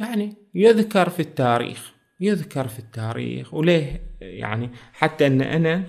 يعني 0.00 0.34
يذكر 0.54 1.08
في 1.08 1.20
التاريخ 1.20 1.92
يذكر 2.20 2.68
في 2.68 2.78
التاريخ 2.78 3.54
وليه 3.54 4.02
يعني 4.20 4.70
حتى 4.92 5.26
إن 5.26 5.42
أنا 5.42 5.84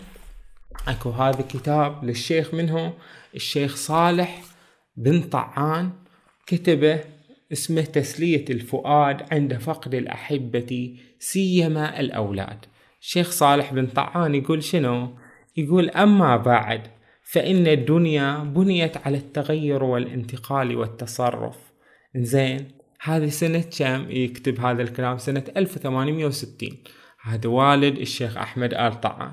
أكو 0.87 1.09
هذا 1.09 1.41
كتاب 1.41 2.05
للشيخ 2.05 2.53
منه 2.53 2.93
الشيخ 3.35 3.75
صالح 3.75 4.41
بن 4.97 5.21
طعان 5.21 5.91
كتبه 6.47 6.99
اسمه 7.51 7.81
تسلية 7.81 8.45
الفؤاد 8.49 9.33
عند 9.33 9.53
فقد 9.53 9.95
الأحبة 9.95 10.97
سيما 11.19 11.99
الأولاد. 11.99 12.65
الشيخ 13.01 13.31
صالح 13.31 13.73
بن 13.73 13.87
طعان 13.87 14.35
يقول 14.35 14.63
شنو؟ 14.63 15.17
يقول 15.57 15.89
أما 15.89 16.37
بعد 16.37 16.81
فإن 17.31 17.67
الدنيا 17.67 18.37
بنيت 18.43 18.97
على 18.97 19.17
التغير 19.17 19.83
والانتقال 19.83 20.75
والتصرف. 20.75 21.57
زين 22.15 22.67
هذه 23.01 23.29
سنة 23.29 23.63
كم؟ 23.77 24.05
يكتب 24.09 24.59
هذا 24.59 24.81
الكلام 24.81 25.17
سنة 25.17 25.43
1860 25.57 26.69
هذا 27.21 27.49
والد 27.49 27.97
الشيخ 27.97 28.37
أحمد 28.37 28.73
آل 28.73 29.01
طعان 29.01 29.31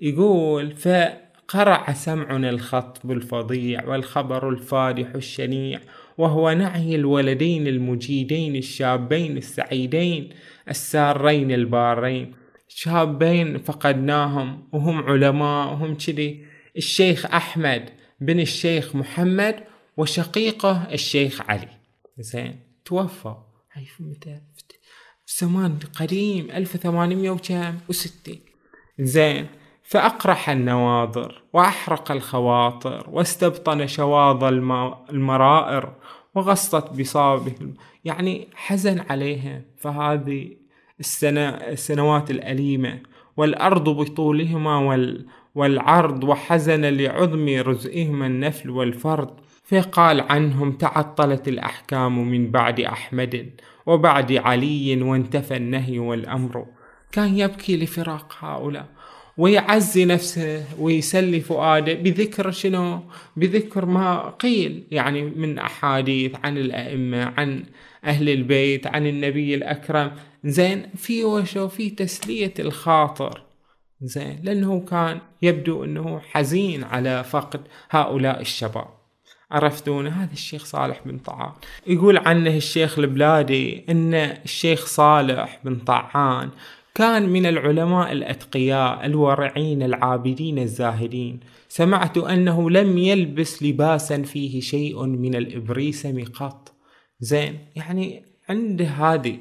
يقول 0.00 0.76
فقرع 0.76 1.92
سمعنا 1.92 2.50
الخطب 2.50 3.10
الفظيع 3.10 3.88
والخبر 3.88 4.48
الفادح 4.48 5.14
الشنيع 5.14 5.80
وهو 6.18 6.52
نعي 6.52 6.94
الولدين 6.94 7.66
المجيدين 7.66 8.56
الشابين 8.56 9.36
السعيدين 9.36 10.30
السارين 10.68 11.52
البارين. 11.52 12.32
شابين 12.68 13.58
فقدناهم 13.58 14.68
وهم 14.72 15.02
علماء 15.02 15.66
وهم 15.68 15.94
كذي. 15.94 16.55
الشيخ 16.76 17.26
أحمد 17.26 17.90
بن 18.20 18.40
الشيخ 18.40 18.96
محمد 18.96 19.64
وشقيقه 19.96 20.88
الشيخ 20.92 21.50
علي. 21.50 21.68
زين 22.18 22.60
توفى. 22.84 23.34
في 23.96 24.02
متى؟ 24.02 24.40
زمان 25.38 25.78
قديم 26.00 26.50
ألف 26.50 26.76
ثمانمية 26.76 27.30
وكم؟ 27.30 27.74
وستين. 27.88 28.40
زين 29.00 29.46
فأقرح 29.82 30.50
النواظر 30.50 31.42
وأحرق 31.52 32.12
الخواطر 32.12 33.10
واستبطن 33.10 33.86
شواظ 33.86 34.44
المرائر 35.10 35.92
وغصت 36.34 36.92
بصابه 36.92 37.54
يعني 38.04 38.48
حزن 38.54 39.00
عليها 39.00 39.62
فهذه 39.78 40.56
السنوات 41.00 42.30
الأليمة. 42.30 43.00
والأرض 43.36 43.88
بطولهما 43.88 44.78
وال 44.78 45.26
والعرض 45.56 46.24
وحزن 46.24 46.84
لعظم 46.84 47.48
رزئهما 47.48 48.26
النفل 48.26 48.70
والفرد 48.70 49.30
فقال 49.64 50.20
عنهم 50.20 50.72
تعطلت 50.72 51.48
الأحكام 51.48 52.28
من 52.28 52.50
بعد 52.50 52.80
أحمد 52.80 53.50
وبعد 53.86 54.32
علي 54.32 55.02
وانتفى 55.02 55.56
النهي 55.56 55.98
والأمر. 55.98 56.66
كان 57.12 57.38
يبكي 57.38 57.76
لفراق 57.76 58.36
هؤلاء 58.40 58.86
ويعزي 59.38 60.04
نفسه 60.04 60.64
ويسلي 60.80 61.40
فؤاده 61.40 61.92
بذكر 61.92 62.50
شنو؟ 62.50 63.00
بذكر 63.36 63.86
ما 63.86 64.28
قيل 64.28 64.82
يعني 64.90 65.22
من 65.22 65.58
أحاديث 65.58 66.32
عن 66.44 66.58
الأئمة 66.58 67.24
عن 67.36 67.64
أهل 68.04 68.28
البيت 68.28 68.86
عن 68.86 69.06
النبي 69.06 69.54
الأكرم. 69.54 70.12
زين 70.44 70.82
في 70.96 71.24
وشو؟ 71.24 71.68
في 71.68 71.90
تسلية 71.90 72.54
الخاطر. 72.58 73.45
زين 74.02 74.40
لأنه 74.42 74.80
كان 74.80 75.20
يبدو 75.42 75.84
أنه 75.84 76.18
حزين 76.18 76.84
على 76.84 77.24
فقد 77.24 77.60
هؤلاء 77.90 78.40
الشباب. 78.40 78.88
عرفتون 79.50 80.06
هذا 80.06 80.32
الشيخ 80.32 80.64
صالح 80.64 81.00
بن 81.06 81.18
طعان. 81.18 81.52
يقول 81.86 82.18
عنه 82.18 82.56
الشيخ 82.56 82.98
البلادي 82.98 83.84
إن 83.88 84.14
الشيخ 84.14 84.86
صالح 84.86 85.60
بن 85.64 85.76
طعان 85.76 86.50
كان 86.94 87.28
من 87.28 87.46
العلماء 87.46 88.12
الأتقياء 88.12 89.06
الورعين 89.06 89.82
العابدين 89.82 90.58
الزاهدين. 90.58 91.40
سمعت 91.68 92.18
أنه 92.18 92.70
لم 92.70 92.98
يلبس 92.98 93.62
لباسا 93.62 94.22
فيه 94.22 94.60
شيء 94.60 95.06
من 95.06 95.34
الإبريسم 95.34 96.24
قط 96.24 96.72
زين 97.20 97.58
يعني 97.76 98.24
عنده 98.48 98.84
هذه 98.84 99.38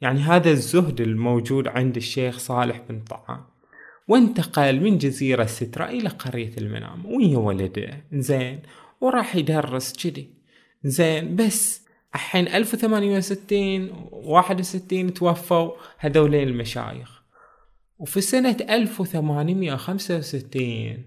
يعني 0.00 0.20
هذا 0.20 0.50
الزهد 0.50 1.00
الموجود 1.00 1.68
عند 1.68 1.96
الشيخ 1.96 2.38
صالح 2.38 2.80
بن 2.88 3.00
طعان. 3.00 3.40
وانتقل 4.08 4.80
من 4.80 4.98
جزيرة 4.98 5.44
سترة 5.44 5.84
إلى 5.84 6.08
قرية 6.08 6.52
المنام. 6.58 7.06
ويا 7.06 7.38
ولده. 7.38 8.04
زين. 8.12 8.60
وراح 9.00 9.36
يدرس 9.36 9.92
كذي. 9.92 10.28
زين. 10.84 11.36
بس 11.36 11.84
الحين 12.14 12.48
1860 12.48 13.90
61 14.12 15.14
توفوا 15.14 15.72
هذولين 15.98 16.48
المشايخ. 16.48 17.22
وفي 17.98 18.20
سنة 18.20 18.56
1865 18.70 21.04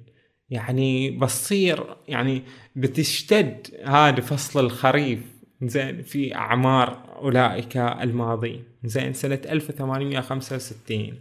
يعني 0.50 1.12
بتصير 1.12 1.96
يعني 2.08 2.44
بتشتد 2.76 3.68
هذا 3.86 4.22
فصل 4.22 4.66
الخريف. 4.66 5.20
زين. 5.64 6.02
في 6.02 6.36
أعمار 6.36 7.18
أولئك 7.22 7.78
الماضين. 7.78 8.64
زين. 8.84 9.14
سنة 9.14 9.42
1865 9.50 11.14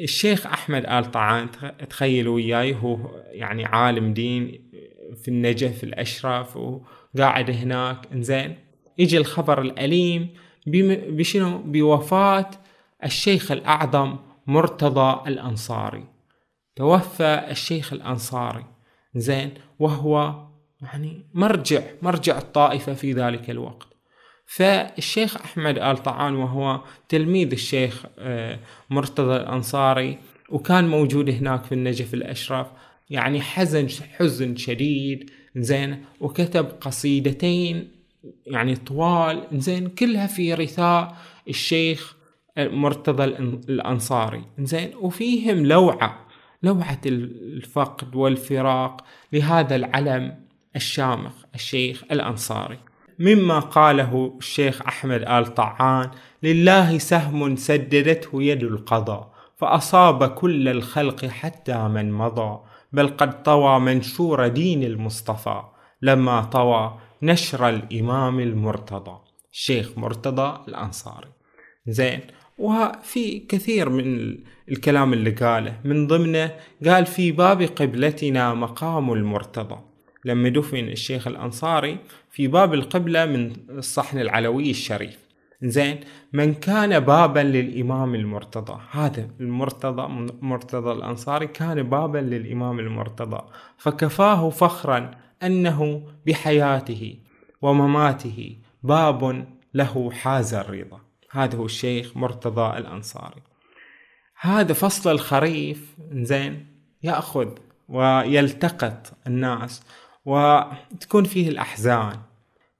الشيخ 0.00 0.46
أحمد 0.46 0.86
آل 0.86 1.10
طعان 1.10 1.48
تخيلوا 1.90 2.34
وياي 2.34 2.74
هو 2.74 2.98
يعني 3.30 3.64
عالم 3.64 4.12
دين 4.12 4.70
في 5.22 5.28
النجف 5.28 5.84
الأشرف 5.84 6.56
وقاعد 6.56 7.50
هناك 7.50 8.08
زين 8.14 8.56
يجي 8.98 9.18
الخبر 9.18 9.60
الأليم 9.60 10.28
بشنو؟ 10.66 11.58
بوفاة 11.58 12.50
الشيخ 13.04 13.52
الأعظم 13.52 14.16
مرتضى 14.46 15.28
الأنصاري. 15.28 16.04
توفى 16.76 17.46
الشيخ 17.50 17.92
الأنصاري 17.92 18.64
زين 19.14 19.54
وهو 19.78 20.46
يعني 20.82 21.26
مرجع 21.34 21.82
مرجع 22.02 22.38
الطائفة 22.38 22.94
في 22.94 23.12
ذلك 23.12 23.50
الوقت. 23.50 23.97
فالشيخ 24.48 25.36
أحمد 25.36 25.78
آل 25.78 26.02
طعان 26.02 26.34
وهو 26.34 26.80
تلميذ 27.08 27.52
الشيخ 27.52 28.06
آه، 28.18 28.58
مرتضى 28.90 29.36
الأنصاري 29.36 30.18
وكان 30.48 30.88
موجود 30.88 31.30
هناك 31.30 31.64
في 31.64 31.72
النجف 31.72 32.14
الأشرف. 32.14 32.66
يعني 33.10 33.40
حزن 33.40 33.88
حزن 34.18 34.56
شديد 34.56 35.30
زين. 35.56 36.04
وكتب 36.20 36.66
قصيدتين 36.80 37.88
يعني 38.46 38.76
طوال 38.76 39.44
زين 39.52 39.88
كلها 39.88 40.26
في 40.26 40.54
رثاء 40.54 41.16
الشيخ 41.48 42.16
مرتضى 42.58 43.24
الأنصاري. 43.24 44.44
زين. 44.58 44.90
وفيهم 44.96 45.66
لوعة 45.66 46.26
لوعة 46.62 47.00
الفقد 47.06 48.14
والفراق 48.14 49.04
لهذا 49.32 49.76
العلم 49.76 50.34
الشامخ 50.76 51.32
الشيخ 51.54 52.04
الأنصاري. 52.12 52.78
مما 53.18 53.58
قاله 53.58 54.34
الشيخ 54.38 54.82
أحمد 54.82 55.22
آل 55.22 55.54
طعان 55.54 56.10
لله 56.42 56.98
سهم 56.98 57.56
سددته 57.56 58.42
يد 58.42 58.62
القضاء 58.62 59.32
فأصاب 59.56 60.28
كل 60.28 60.68
الخلق 60.68 61.24
حتى 61.24 61.88
من 61.88 62.12
مضى 62.12 62.58
بل 62.92 63.08
قد 63.08 63.42
طوى 63.42 63.80
منشور 63.80 64.48
دين 64.48 64.84
المصطفى 64.84 65.62
لما 66.02 66.42
طوى 66.42 66.98
نشر 67.22 67.68
الإمام 67.68 68.40
المرتضى. 68.40 69.18
الشيخ 69.52 69.98
مرتضى 69.98 70.64
الأنصاري. 70.68 71.28
زين 71.86 72.20
وفي 72.58 73.38
كثير 73.38 73.88
من 73.88 74.36
الكلام 74.68 75.12
اللي 75.12 75.30
قاله 75.30 75.80
من 75.84 76.06
ضمنه 76.06 76.54
قال 76.86 77.06
في 77.06 77.32
باب 77.32 77.62
قبلتنا 77.62 78.54
مقام 78.54 79.12
المرتضى. 79.12 79.78
لما 80.24 80.48
دفن 80.48 80.88
الشيخ 80.88 81.26
الأنصاري 81.26 81.98
في 82.38 82.46
باب 82.46 82.74
القبلة 82.74 83.26
من 83.26 83.52
الصحن 83.70 84.18
العلوي 84.18 84.70
الشريف. 84.70 85.18
زين 85.62 86.00
من 86.32 86.54
كان 86.54 87.00
بابا 87.00 87.40
للإمام 87.40 88.14
المرتضى. 88.14 88.80
هذا 88.90 89.28
المرتضى 89.40 90.32
مرتضى 90.40 90.92
الأنصاري 90.92 91.46
كان 91.46 91.82
بابا 91.82 92.18
للإمام 92.18 92.78
المرتضى. 92.78 93.42
فكفاه 93.78 94.50
فخرا 94.50 95.10
أنه 95.42 96.02
بحياته 96.26 97.18
ومماته 97.62 98.56
باب 98.82 99.48
له 99.74 100.10
حاز 100.10 100.54
الرضا. 100.54 101.00
هذا 101.30 101.58
هو 101.58 101.64
الشيخ 101.64 102.16
مرتضى 102.16 102.78
الأنصاري. 102.78 103.42
هذا 104.40 104.72
فصل 104.72 105.10
الخريف. 105.10 105.96
زين 106.12 106.66
يأخذ 107.02 107.48
ويلتقط 107.88 109.12
الناس 109.26 109.82
وتكون 110.24 111.24
فيه 111.24 111.48
الأحزان. 111.48 112.27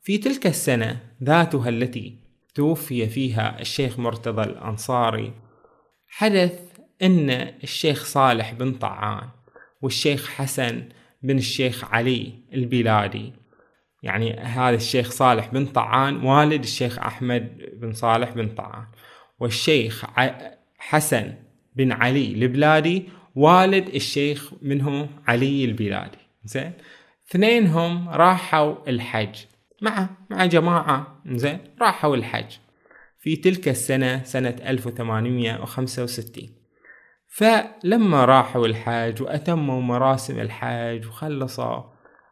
في 0.09 0.18
تلك 0.18 0.47
السنة 0.47 1.01
ذاتها 1.23 1.68
التي 1.68 2.14
توفي 2.55 3.07
فيها 3.07 3.61
الشيخ 3.61 3.99
مرتضى 3.99 4.42
الأنصاري 4.42 5.33
حدث 6.09 6.61
أن 7.03 7.31
الشيخ 7.62 8.05
صالح 8.05 8.53
بن 8.53 8.73
طعان 8.73 9.29
والشيخ 9.83 10.29
حسن 10.29 10.88
بن 11.23 11.38
الشيخ 11.38 11.94
علي 11.94 12.33
البلادي 12.55 13.33
يعني 14.03 14.33
هذا 14.33 14.77
الشيخ 14.77 15.11
صالح 15.11 15.47
بن 15.47 15.66
طعان 15.66 16.25
والد 16.25 16.62
الشيخ 16.62 16.99
أحمد 16.99 17.71
بن 17.73 17.92
صالح 17.92 18.31
بن 18.31 18.49
طعان 18.49 18.87
والشيخ 19.40 20.05
حسن 20.79 21.35
بن 21.77 21.92
علي 21.92 22.33
البلادي 22.33 23.09
والد 23.35 23.88
الشيخ 23.88 24.53
منه 24.62 25.09
علي 25.27 25.64
البلادي 25.64 26.18
زين؟ 26.44 26.73
اثنينهم 27.31 28.09
راحوا 28.09 28.75
الحج. 28.88 29.38
مع 29.83 30.09
مع 30.31 30.47
جماعة. 30.47 31.23
زين 31.27 31.59
راحوا 31.81 32.17
الحج 32.17 32.57
في 33.19 33.37
تلك 33.37 33.69
السنة 33.69 34.23
سنة 34.23 34.57
1865 34.67 36.49
فلما 37.29 38.25
راحوا 38.25 38.67
الحج 38.67 39.23
وأتموا 39.23 39.83
مراسم 39.83 40.41
الحج 40.41 41.07
وخلصوا 41.07 41.83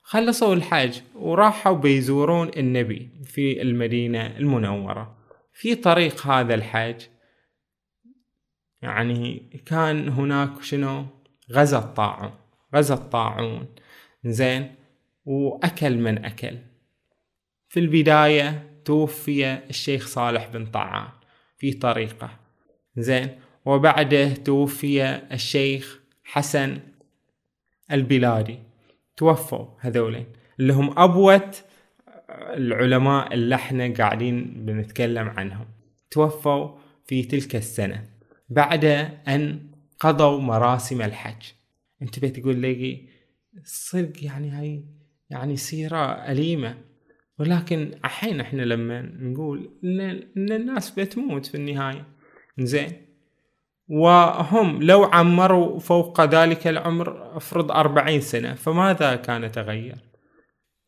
خلصوا 0.02 0.54
الحج 0.54 1.00
وراحوا 1.14 1.76
بيزورون 1.76 2.50
النبي 2.56 3.10
في 3.24 3.62
المدينة 3.62 4.26
المنورة. 4.26 5.16
في 5.52 5.74
طريق 5.74 6.26
هذا 6.26 6.54
الحج 6.54 7.02
يعني 8.82 9.50
كان 9.66 10.08
هناك 10.08 10.62
شنو؟ 10.62 11.06
غزا 11.52 11.78
الطاعون 11.78 12.30
غزا 12.74 12.94
الطاعون. 12.94 13.66
زين 14.24 14.74
وأكل 15.24 15.98
من 15.98 16.24
أكل. 16.24 16.58
في 17.76 17.80
البداية 17.80 18.70
توفي 18.84 19.54
الشيخ 19.54 20.06
صالح 20.06 20.46
بن 20.48 20.66
طعان 20.66 21.08
في 21.58 21.72
طريقه. 21.72 22.30
زين 22.96 23.28
وبعده 23.64 24.34
توفي 24.34 25.04
الشيخ 25.32 26.00
حسن 26.24 26.78
البلادي. 27.92 28.58
توفوا 29.16 29.66
هذولين. 29.80 30.26
اللي 30.60 30.72
هم 30.72 30.98
أبوة 30.98 31.50
العلماء 32.30 33.34
اللي 33.34 33.54
إحنا 33.54 33.94
قاعدين 33.94 34.66
بنتكلم 34.66 35.28
عنهم. 35.28 35.66
توفوا 36.10 36.78
في 37.04 37.22
تلك 37.22 37.56
السنة 37.56 38.04
بعد 38.48 38.84
أن 39.28 39.70
قضوا 40.00 40.40
مراسم 40.40 41.02
الحج. 41.02 41.42
أنت 42.02 42.18
بتقول 42.18 42.56
لي 42.56 43.08
صدق 43.64 44.24
يعني 44.24 44.50
هاي 44.50 44.84
يعني 45.30 45.56
سيرة 45.56 46.12
أليمة. 46.12 46.85
ولكن 47.38 47.90
الحين 48.04 48.40
إحنا 48.40 48.62
لما 48.62 49.02
نقول 49.02 49.70
إن, 49.84 50.00
إن 50.36 50.52
الناس 50.52 50.90
بتموت 50.90 51.46
في 51.46 51.54
النهاية. 51.54 52.06
زين. 52.58 52.92
وهم 53.88 54.82
لو 54.82 55.04
عمروا 55.04 55.78
فوق 55.78 56.20
ذلك 56.20 56.66
العمر 56.66 57.36
افرض 57.36 57.70
أربعين 57.70 58.20
سنة 58.20 58.54
فماذا 58.54 59.16
كان 59.16 59.52
تغير 59.52 59.96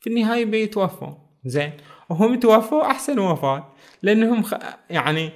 في 0.01 0.11
النهاية 0.11 0.45
بيتوفوا. 0.45 1.15
زين. 1.45 1.73
وهم 2.11 2.41
توفوا 2.41 2.91
أحسن 2.91 3.19
وفاة. 3.19 3.73
لأنهم 4.03 4.43
خ... 4.43 4.55
يعني 4.91 5.31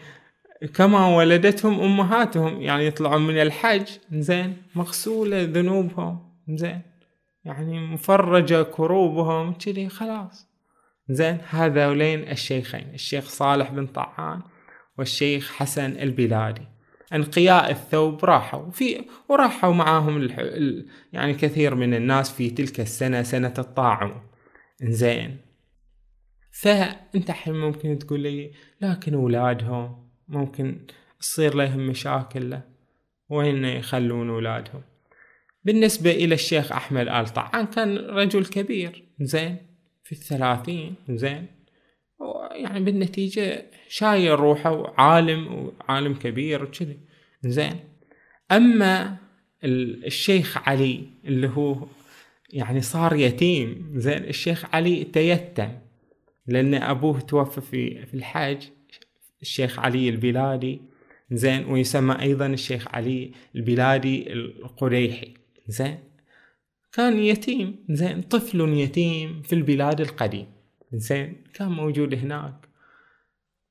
كما 0.74 1.16
ولدتهم 1.16 1.80
أمهاتهم 1.80 2.62
يعني 2.62 2.86
يطلعون 2.86 3.26
من 3.26 3.42
الحج. 3.42 3.88
زين. 4.12 4.56
مغسولة 4.74 5.42
ذنوبهم. 5.42 6.18
زين. 6.48 6.82
يعني 7.44 7.80
مفرجة 7.80 8.62
كروبهم. 8.62 9.52
كذي 9.52 9.88
خلاص. 9.88 10.51
زين 11.08 11.38
هذولين 11.48 12.28
الشيخين 12.30 12.94
الشيخ 12.94 13.28
صالح 13.28 13.70
بن 13.70 13.86
طعان 13.86 14.42
والشيخ 14.98 15.52
حسن 15.52 15.90
البلادي. 15.90 16.62
انقياء 17.12 17.70
الثوب 17.70 18.24
راحوا 18.24 18.70
في 18.70 19.04
وراحوا 19.28 19.74
معاهم 19.74 20.16
الح... 20.16 20.38
يعني 21.12 21.34
كثير 21.34 21.74
من 21.74 21.94
الناس 21.94 22.32
في 22.32 22.50
تلك 22.50 22.80
السنة 22.80 23.22
سنة 23.22 23.54
الطاعون. 23.58 24.22
زين 24.82 25.36
فأنت 26.62 27.30
الحين 27.30 27.54
ممكن 27.54 27.98
تقول 27.98 28.20
لي 28.20 28.52
لكن 28.80 29.14
أولادهم 29.14 30.08
ممكن 30.28 30.86
تصير 31.20 31.54
لهم 31.54 31.86
مشاكل؟ 31.86 32.50
له 32.50 32.62
وين 33.28 33.64
يخلون 33.64 34.30
أولادهم؟ 34.30 34.82
بالنسبة 35.64 36.10
إلى 36.10 36.34
الشيخ 36.34 36.72
أحمد 36.72 37.08
آل 37.08 37.28
طعان 37.28 37.66
كان 37.66 37.96
رجل 37.96 38.46
كبير. 38.46 39.08
زين. 39.20 39.71
في 40.04 40.12
الثلاثين 40.12 40.94
زين. 41.10 41.46
يعني 42.52 42.84
بالنتيجة 42.84 43.66
شايل 43.88 44.38
روحه 44.40 44.72
وعالم 44.72 45.52
وعالم 45.52 46.14
كبير 46.14 46.64
وكذي. 46.64 46.98
زين. 47.42 47.80
أما 48.52 49.16
الشيخ 49.64 50.68
علي 50.68 51.04
اللي 51.24 51.48
هو 51.48 51.86
يعني 52.50 52.80
صار 52.80 53.14
يتيم 53.16 53.92
زين 53.94 54.24
الشيخ 54.24 54.74
علي 54.74 55.04
تيتم. 55.04 55.68
لأن 56.46 56.74
أبوه 56.74 57.20
توفى 57.20 57.60
في 57.60 58.06
في 58.06 58.14
الحج 58.14 58.62
الشيخ 59.42 59.78
علي 59.78 60.08
البلادي. 60.08 60.80
زين. 61.32 61.64
ويسمى 61.64 62.20
أيضا 62.20 62.46
الشيخ 62.46 62.88
علي 62.94 63.32
البلادي 63.54 64.32
القريحي. 64.32 65.34
زين. 65.66 65.98
كان 66.92 67.18
يتيم. 67.18 67.84
زين 67.88 68.22
طفل 68.22 68.60
يتيم 68.60 69.42
في 69.42 69.54
البلاد 69.54 70.00
القديم. 70.00 70.46
زين 70.92 71.44
كان 71.54 71.68
موجود 71.68 72.14
هناك. 72.14 72.68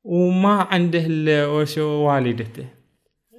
وما 0.04 0.54
عنده 0.54 1.06
وشو 1.54 1.84
والدته. 1.84 2.68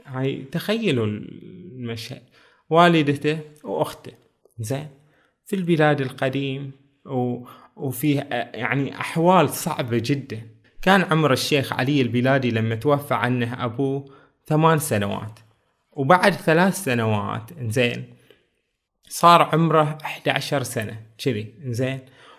هاي 0.07 0.45
تخيلوا 0.53 1.07
المشهد. 1.07 2.23
والدته 2.71 3.41
وأخته. 3.65 4.13
زين 4.59 4.89
في 5.45 5.57
البلاد 5.57 6.01
القديم 6.01 6.71
و... 7.07 7.47
وفيه 7.77 8.21
يعني 8.55 9.01
أحوال 9.01 9.49
صعبة 9.49 10.03
جدا. 10.05 10.43
كان 10.83 11.03
عمر 11.03 11.33
الشيخ 11.33 11.73
علي 11.73 12.01
البلادي 12.01 12.51
لما 12.51 12.75
توفى 12.75 13.15
عنه 13.15 13.65
أبوه 13.65 14.05
ثمان 14.47 14.79
سنوات. 14.79 15.39
وبعد 15.93 16.33
ثلاث 16.33 16.85
سنوات 16.85 17.51
زين 17.61 18.05
صار 19.13 19.43
عمره 19.43 19.99
11 20.05 20.63
سنة 20.63 20.97
كذي 21.25 21.55
زين 21.67 21.99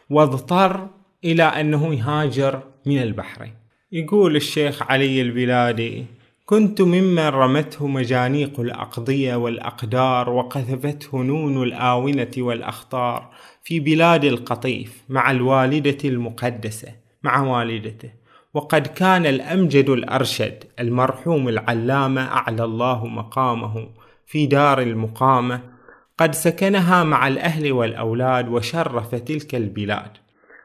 واضطر 0.09 0.87
إلى 1.23 1.43
أنه 1.43 1.95
يهاجر 1.95 2.63
من 2.85 3.01
البحرين. 3.01 3.53
يقول 3.91 4.35
الشيخ 4.35 4.83
علي 4.83 5.21
البلادي 5.21 6.05
كنت 6.45 6.81
ممن 6.81 7.27
رمته 7.27 7.87
مجانيق 7.87 8.59
الأقضية 8.59 9.35
والأقدار 9.35 10.29
وقذفته 10.29 11.23
نون 11.23 11.63
الآونة 11.63 12.31
والأخطار 12.37 13.29
في 13.63 13.79
بلاد 13.79 14.23
القطيف 14.23 15.03
مع 15.09 15.31
الوالدة 15.31 15.97
المقدسة 16.05 16.87
مع 17.23 17.41
والدته. 17.41 18.09
وقد 18.53 18.87
كان 18.87 19.25
الأمجد 19.25 19.89
الأرشد 19.89 20.63
المرحوم 20.79 21.49
العلامة 21.49 22.21
أعلى 22.21 22.63
الله 22.63 23.07
مقامه 23.07 23.87
في 24.25 24.45
دار 24.45 24.81
المقامة 24.81 25.72
قد 26.17 26.35
سكنها 26.35 27.03
مع 27.03 27.27
الأهل 27.27 27.71
والأولاد 27.71 28.49
وشرف 28.49 29.15
تلك 29.15 29.55
البلاد. 29.55 30.11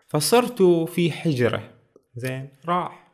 فصرت 0.08 0.62
في 0.62 1.12
حجرة. 1.12 1.62
زين 2.16 2.48
راح. 2.66 3.08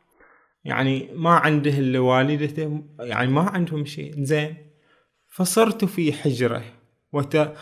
يعني 0.65 1.09
ما 1.13 1.29
عنده 1.29 1.71
إلا 1.71 1.99
والدته 1.99 2.83
يعني 2.99 3.31
ما 3.31 3.41
عندهم 3.41 3.85
شيء. 3.85 4.13
زين 4.17 4.55
فصرت 5.27 5.85
في 5.85 6.13
حجرة. 6.13 6.63
وت... 7.13 7.53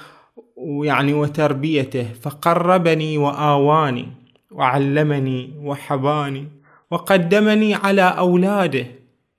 ويعني 0.57 1.13
وتربيته. 1.13 2.13
فقربني 2.13 3.17
وآواني 3.17 4.07
وعلمني 4.51 5.53
وحباني 5.57 6.47
وقدمني 6.91 7.75
على 7.75 8.01
أولاده 8.01 8.86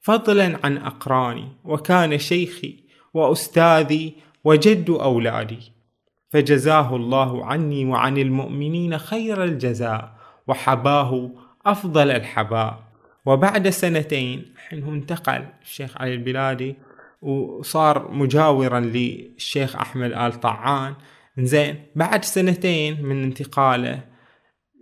فضلا 0.01 0.59
عن 0.65 0.77
أقراني 0.77 1.49
وكان 1.65 2.19
شيخي 2.19 2.77
وأستاذي 3.15 4.15
وجد 4.45 4.91
أولادي. 4.91 5.73
فجزاه 6.31 6.97
الله 6.97 7.47
عني 7.47 7.85
وعن 7.85 8.19
المؤمنين 8.19 8.99
خير 8.99 9.45
الجزاء 9.45 10.15
وحباه 10.47 11.31
أفضل 11.67 12.11
الحباء. 12.11 12.83
وبعد 13.27 13.69
سنتين 13.69 14.55
حين 14.57 14.85
انتقل 14.85 15.47
الشيخ 15.63 15.97
علي 15.97 16.15
البلادي 16.15 16.77
وصار 17.23 18.11
مجاورا 18.13 18.81
للشيخ 18.81 19.77
أحمد 19.77 20.13
آل 20.13 20.41
طعان. 20.41 20.95
زين 21.39 21.77
بعد 21.97 22.25
سنتين 22.25 23.03
من 23.03 23.23
انتقاله 23.23 24.05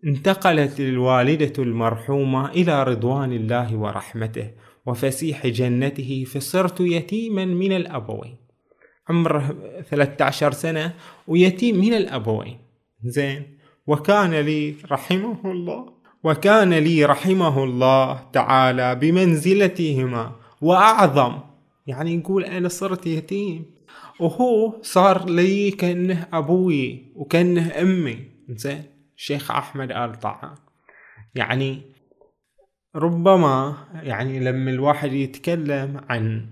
انتقلت 0.04 0.80
الوالدة 0.80 1.62
المرحومة 1.62 2.50
إلى 2.50 2.82
رضوان 2.82 3.32
الله 3.32 3.76
ورحمته 3.76 4.50
وفسيح 4.86 5.46
جنته 5.46 6.24
فصرت 6.24 6.80
يتيما 6.80 7.44
من 7.44 7.72
الأبوين. 7.72 8.41
عمره 9.08 9.56
13 9.90 10.52
سنة 10.52 10.94
ويتيم 11.28 11.76
من 11.76 11.94
الأبوين. 11.94 12.58
زين. 13.04 13.58
وكان 13.86 14.34
لي 14.34 14.74
رحمه 14.90 15.38
الله 15.44 15.92
وكان 16.24 16.74
لي 16.74 17.04
رحمه 17.04 17.64
الله 17.64 18.20
تعالى 18.32 18.94
بمنزلتهما 18.94 20.32
وأعظم. 20.60 21.38
يعني 21.86 22.14
يقول 22.14 22.44
أنا 22.44 22.68
صرت 22.68 23.06
يتيم. 23.06 23.64
وهو 24.20 24.82
صار 24.82 25.24
لي 25.30 25.70
كأنه 25.70 26.26
أبوي 26.32 27.12
وكأنه 27.16 27.80
أمي. 27.80 28.18
زين. 28.48 28.82
الشيخ 29.16 29.50
أحمد 29.50 29.92
آل 29.92 30.20
طعام 30.20 30.54
يعني 31.34 31.82
ربما 32.96 33.76
يعني 34.02 34.40
لما 34.40 34.70
الواحد 34.70 35.12
يتكلم 35.12 36.00
عن 36.08 36.46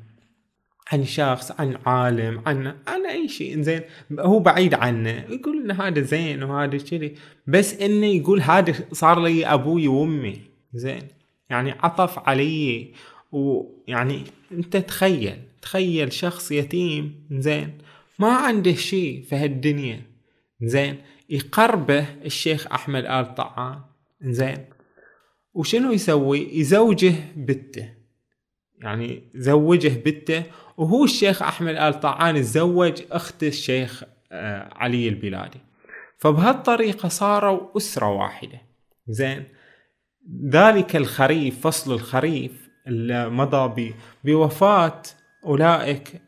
عن 0.92 1.05
شخص 1.05 1.53
عن 1.61 1.79
عالم 1.87 2.42
عن 2.46 2.66
عن 2.87 3.07
أي 3.07 3.29
شيء. 3.29 3.61
زين 3.61 3.81
هو 4.18 4.38
بعيد 4.38 4.74
عنه. 4.74 5.24
يقول 5.29 5.62
إن 5.62 5.70
هذا 5.70 6.00
زين 6.00 6.42
وهذا 6.42 6.79
كذي. 6.79 7.14
بس 7.46 7.74
إنه 7.81 8.07
يقول 8.07 8.40
هذا 8.40 8.74
صار 8.92 9.22
لي 9.22 9.46
أبوي 9.46 9.88
وأمي. 9.88 10.40
زين 10.74 11.03
يعني 11.50 11.70
عطف 11.70 12.18
علي. 12.18 12.92
ويعني 13.33 14.24
أنت 14.53 14.76
تخيل 14.76 15.37
تخيل 15.62 16.12
شخص 16.12 16.53
يتيم. 16.53 17.26
زين 17.31 17.79
ما 18.18 18.33
عنده 18.33 18.72
شيء 18.72 19.22
في 19.22 19.37
هالدنيا. 19.37 20.03
زين 20.62 20.96
يقربه 21.29 22.07
الشيخ 22.24 22.66
أحمد 22.72 23.05
آل 23.05 23.35
طعان 23.35 23.81
زين 24.22 24.64
وشنو 25.55 25.92
يسوي؟ 25.92 26.48
يزوجه 26.53 27.14
بنته. 27.37 27.88
يعني 28.83 29.22
زوجه 29.35 29.88
بنته 29.88 30.42
وهو 30.80 31.04
الشيخ 31.04 31.42
أحمد 31.42 31.74
آل 31.74 32.00
طعان 32.00 32.34
تزوج 32.34 33.02
أخت 33.10 33.42
الشيخ 33.42 34.04
آه، 34.32 34.68
علي 34.72 35.08
البلادي. 35.08 35.60
فبهالطريقة 36.18 37.08
صاروا 37.08 37.76
أسرة 37.76 38.08
واحدة. 38.08 38.60
زين؟ 39.08 39.44
ذلك 40.50 40.96
الخريف 40.96 41.60
فصل 41.60 41.92
الخريف 41.92 42.68
اللي 42.86 43.30
مضى 43.30 43.94
بوفاة 44.24 45.02
أولئك 45.46 46.22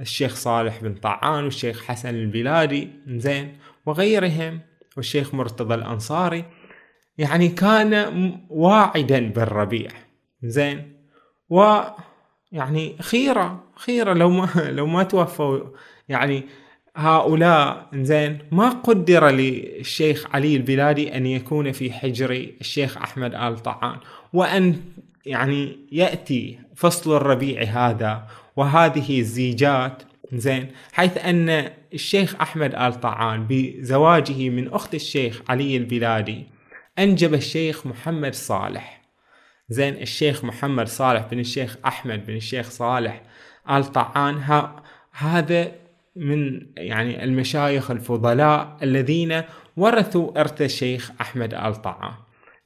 الشيخ 0.00 0.34
صالح 0.34 0.80
بن 0.82 0.94
طعان 0.94 1.44
والشيخ 1.44 1.84
حسن 1.84 2.14
البلادي. 2.14 2.88
زين؟ 3.08 3.58
وغيرهم. 3.86 4.60
والشيخ 4.96 5.34
مرتضى 5.34 5.74
الأنصاري. 5.74 6.44
يعني 7.18 7.48
كان 7.48 8.32
واعدا 8.50 9.28
بالربيع. 9.28 9.90
زين؟ 10.42 10.92
و 11.50 11.80
يعني 12.52 12.96
خيرة 13.00 13.69
خيرة 13.80 14.12
لو 14.12 14.30
ما 14.30 14.48
لو 14.78 14.86
ما 14.86 15.02
توفوا. 15.02 15.60
يعني 16.08 16.42
هؤلاء 16.96 17.88
زين 17.94 18.38
ما 18.52 18.68
قدر 18.68 19.28
للشيخ 19.28 20.26
علي 20.34 20.56
البلادي 20.56 21.16
أن 21.16 21.26
يكون 21.26 21.72
في 21.72 21.92
حجر 21.92 22.30
الشيخ 22.60 22.96
أحمد 22.96 23.34
آل 23.34 23.58
طعان 23.58 23.96
وأن 24.32 24.76
يعني 25.26 25.76
يأتي 25.92 26.58
فصل 26.76 27.16
الربيع 27.16 27.62
هذا 27.62 28.26
وهذه 28.56 29.20
الزيجات 29.20 30.02
زين 30.32 30.66
حيث 30.92 31.18
أن 31.18 31.70
الشيخ 31.94 32.34
أحمد 32.40 32.74
آل 32.74 33.00
طعان 33.00 33.46
بزواجه 33.48 34.48
من 34.48 34.68
أخت 34.68 34.94
الشيخ 34.94 35.42
علي 35.48 35.76
البلادي 35.76 36.46
أنجب 36.98 37.34
الشيخ 37.34 37.86
محمد 37.86 38.34
صالح. 38.34 39.00
زين 39.68 39.94
الشيخ 39.94 40.44
محمد 40.44 40.88
صالح 40.88 41.26
بن 41.30 41.38
الشيخ 41.38 41.76
أحمد 41.86 42.26
بن 42.26 42.36
الشيخ 42.36 42.70
صالح 42.70 43.22
ال 43.70 43.84
طعان 43.84 44.38
ها 44.38 44.82
هذا 45.12 45.72
من 46.16 46.66
يعني 46.76 47.24
المشايخ 47.24 47.90
الفضلاء 47.90 48.76
الذين 48.82 49.42
ورثوا 49.76 50.40
إرث 50.40 50.62
الشيخ 50.62 51.10
أحمد 51.20 51.54
ال 51.54 51.82
طعان 51.82 52.12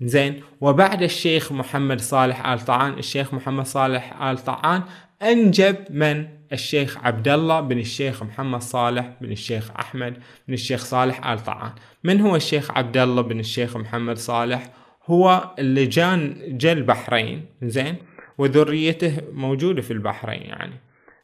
زين 0.01 0.43
وبعد 0.61 1.03
الشيخ 1.03 1.53
محمد 1.53 2.01
صالح 2.01 2.47
ال 2.47 2.61
طعان 2.61 2.93
الشيخ 2.93 3.35
محمد 3.35 3.67
صالح 3.67 4.23
ال 4.23 4.39
طعان 4.39 4.83
أنجب 5.23 5.77
من 5.91 6.29
الشيخ 6.53 6.99
عبد 7.05 7.29
الله 7.29 7.61
بن 7.61 7.79
الشيخ 7.79 8.23
محمد 8.23 8.61
صالح 8.61 9.11
بن 9.21 9.33
الشيخ 9.33 9.71
أحمد 9.71 10.15
بن 10.49 10.55
الشيخ 10.55 10.85
صالح 10.85 11.27
ال 11.27 11.45
طعان 11.45 11.73
من 12.05 12.21
هو 12.21 12.37
الشيخ 12.37 12.71
عبد 12.71 12.97
الله 12.97 13.23
بن 13.23 13.41
الشيخ 13.41 13.77
محمد 13.77 14.19
صالح؟ 14.19 14.71
هو 15.07 15.55
اللي 15.59 15.87
جان 15.87 16.37
جا 16.49 16.73
البحرين 16.73 17.47
زين 17.63 17.97
وذريته 18.38 19.20
موجودة 19.33 19.83
في 19.83 19.90
البحرين 19.92 20.42
يعني. 20.42 20.75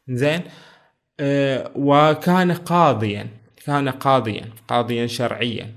زين؟ 0.09 0.41
أه 1.19 1.71
وكان 1.75 2.51
قاضيا 2.51 3.27
كان 3.65 3.89
قاضيا 3.89 4.49
قاضيا 4.67 5.07
شرعيا. 5.07 5.71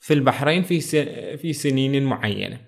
في 0.00 0.14
البحرين 0.14 0.62
في 0.62 0.80
في 1.36 1.52
سنين 1.52 2.04
معينة. 2.04 2.58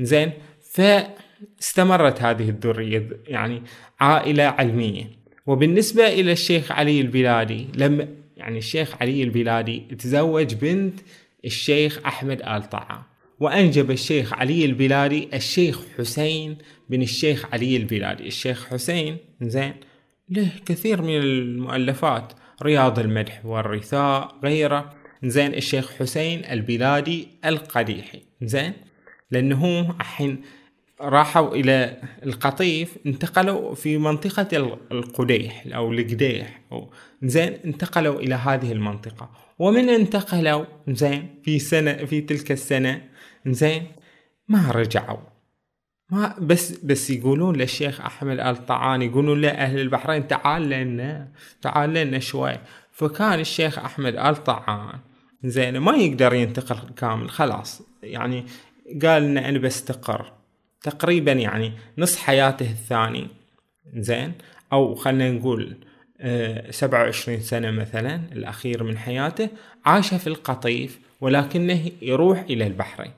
زين؟ 0.00 0.32
فاستمرت 0.72 2.22
هذه 2.22 2.48
الذرية 2.48 3.08
يعني 3.26 3.62
عائلة 4.00 4.44
علمية. 4.44 5.04
وبالنسبة 5.46 6.08
إلى 6.08 6.32
الشيخ 6.32 6.72
علي 6.72 7.00
البلادي 7.00 7.68
لما 7.74 8.08
يعني 8.36 8.58
الشيخ 8.58 9.02
علي 9.02 9.22
البلادي 9.22 9.80
تزوج 9.80 10.54
بنت 10.54 11.00
الشيخ 11.44 12.00
أحمد 12.06 12.42
آل 12.42 12.70
طعام. 12.70 13.02
وأنجب 13.40 13.90
الشيخ 13.90 14.32
علي 14.32 14.64
البلادي 14.64 15.28
الشيخ 15.34 15.80
حسين 15.98 16.58
بن 16.90 17.02
الشيخ 17.02 17.46
علي 17.52 17.76
البلادي. 17.76 18.26
الشيخ 18.26 18.66
حسين 18.66 19.16
زين 19.42 19.74
له 20.30 20.48
كثير 20.66 21.02
من 21.02 21.18
المؤلفات 21.18 22.32
رياض 22.62 22.98
المدح 22.98 23.46
والرثاء 23.46 24.38
غيره. 24.44 24.94
زين 25.24 25.54
الشيخ 25.54 25.92
حسين 25.92 26.44
البلادي 26.44 27.28
القديحي. 27.44 28.22
زين 28.42 28.72
لأنه 29.30 29.90
الحين 30.00 30.40
راحوا 31.00 31.54
إلى 31.54 31.96
القطيف 32.26 32.96
انتقلوا 33.06 33.74
في 33.74 33.98
منطقة 33.98 34.78
القديح 34.92 35.64
أو 35.74 35.92
القديح. 35.92 36.60
زين 37.22 37.52
انتقلوا 37.64 38.20
إلى 38.20 38.34
هذه 38.34 38.72
المنطقة. 38.72 39.30
ومن 39.58 39.88
انتقلوا 39.88 40.64
زين 40.88 41.40
في 41.44 41.58
سنة 41.58 41.92
في 41.92 42.20
تلك 42.20 42.52
السنة 42.52 43.02
زين 43.46 43.86
ما 44.48 44.70
رجعوا. 44.70 45.18
ما 46.10 46.36
بس 46.40 46.72
بس 46.84 47.10
يقولون 47.10 47.56
للشيخ 47.56 48.00
أحمد 48.00 48.40
آل 48.40 48.66
طعان 48.66 49.02
يقولون 49.02 49.40
لاهل 49.40 49.80
البحرين 49.80 50.28
تعال 50.28 50.68
لنا 50.68 51.28
تعال 51.62 51.94
لنا 51.94 52.18
شوي. 52.18 52.58
فكان 52.92 53.40
الشيخ 53.40 53.78
أحمد 53.78 54.16
آل 54.16 54.44
طعان 54.44 54.98
زين 55.44 55.78
ما 55.78 55.96
يقدر 55.96 56.34
ينتقل 56.34 56.94
كامل 56.96 57.30
خلاص. 57.30 57.82
يعني 58.02 58.44
قال 59.02 59.22
ان 59.22 59.38
أنا 59.38 59.58
بستقر. 59.58 60.32
تقريبا 60.82 61.32
يعني 61.32 61.72
نص 61.98 62.16
حياته 62.16 62.70
الثاني 62.70 63.28
زين. 63.96 64.32
أو 64.72 64.94
خلينا 64.94 65.30
نقول 65.30 65.76
آه، 66.20 66.70
سبعة 66.70 67.02
وعشرين 67.02 67.40
سنة 67.40 67.70
مثلا 67.70 68.20
الأخير 68.32 68.82
من 68.82 68.98
حياته 68.98 69.48
عاش 69.84 70.14
في 70.14 70.26
القطيف 70.26 70.98
ولكنه 71.20 71.90
يروح 72.02 72.40
إلى 72.40 72.66
البحرين. 72.66 73.10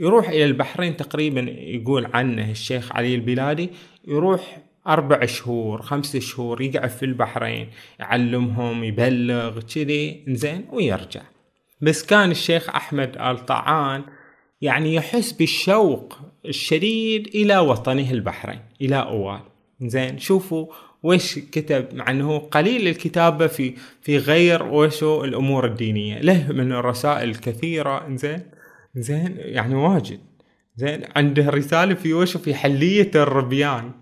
يروح 0.00 0.28
إلى 0.28 0.44
البحرين 0.44 0.96
تقريبا 0.96 1.40
يقول 1.50 2.06
عنه 2.14 2.50
الشيخ 2.50 2.92
علي 2.92 3.14
البلادي 3.14 3.70
يروح 4.08 4.58
أربع 4.86 5.26
شهور 5.26 5.82
خمس 5.82 6.16
شهور 6.16 6.62
يقعد 6.62 6.90
في 6.90 7.02
البحرين 7.02 7.68
يعلمهم 7.98 8.84
يبلغ 8.84 9.60
كذي 9.60 10.24
زين 10.28 10.64
ويرجع. 10.72 11.22
بس 11.80 12.06
كان 12.06 12.30
الشيخ 12.30 12.70
أحمد 12.70 13.16
آل 13.16 13.46
طعان 13.46 14.02
يعني 14.60 14.94
يحس 14.94 15.32
بالشوق 15.32 16.18
الشديد 16.46 17.26
إلى 17.34 17.58
وطنه 17.58 18.10
البحرين 18.10 18.60
إلى 18.80 18.96
أوال. 18.96 19.40
زين 19.80 20.18
شوفوا 20.18 20.66
وش 21.02 21.38
كتب 21.38 21.94
مع 21.94 22.10
إنه 22.10 22.38
قليل 22.38 22.88
الكتابة 22.88 23.46
في 23.46 23.74
في 24.02 24.18
غير 24.18 24.62
وشو 24.62 25.24
الأمور 25.24 25.66
الدينية 25.66 26.20
له 26.20 26.52
من 26.52 26.72
الرسائل 26.72 27.28
الكثيرة. 27.28 28.14
زين 28.14 28.59
زين 28.94 29.34
يعني 29.38 29.74
واجد. 29.74 30.20
زين 30.76 31.02
عنده 31.16 31.50
رسالة 31.50 31.94
في 31.94 32.14
وشو 32.14 32.38
في 32.38 32.54
حلية 32.54 33.10
الربيان. 33.14 33.92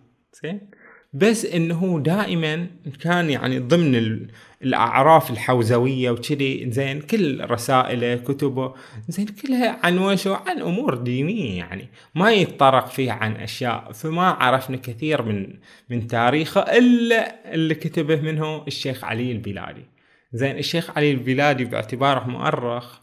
زين؟ 0.42 0.70
بس 1.12 1.44
إنه 1.46 2.00
دائما 2.04 2.66
كان 3.00 3.30
يعني 3.30 3.58
ضمن 3.58 4.26
الأعراف 4.62 5.30
الحوزوية 5.30 6.10
وكذي. 6.10 6.70
زين 6.70 7.00
كل 7.00 7.50
رسائله 7.50 8.16
كتبه 8.16 8.74
زين 9.08 9.26
كلها 9.26 9.78
عن 9.82 9.98
وشو؟ 9.98 10.34
عن 10.34 10.60
أمور 10.60 10.94
دينية 10.94 11.58
يعني. 11.58 11.88
ما 12.14 12.32
يتطرق 12.32 12.86
فيها 12.86 13.12
عن 13.12 13.36
أشياء. 13.36 13.92
فما 13.92 14.26
عرفنا 14.26 14.76
كثير 14.76 15.22
من 15.22 15.54
من 15.90 16.06
تاريخه 16.06 16.60
إلا 16.60 17.54
اللي 17.54 17.74
كتبه 17.74 18.20
منه 18.20 18.64
الشيخ 18.66 19.04
علي 19.04 19.32
البلادي. 19.32 19.84
زين 20.32 20.58
الشيخ 20.58 20.90
علي 20.96 21.10
البلادي 21.10 21.64
باعتباره 21.64 22.24
مؤرخ. 22.24 23.00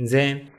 زين 0.00 0.55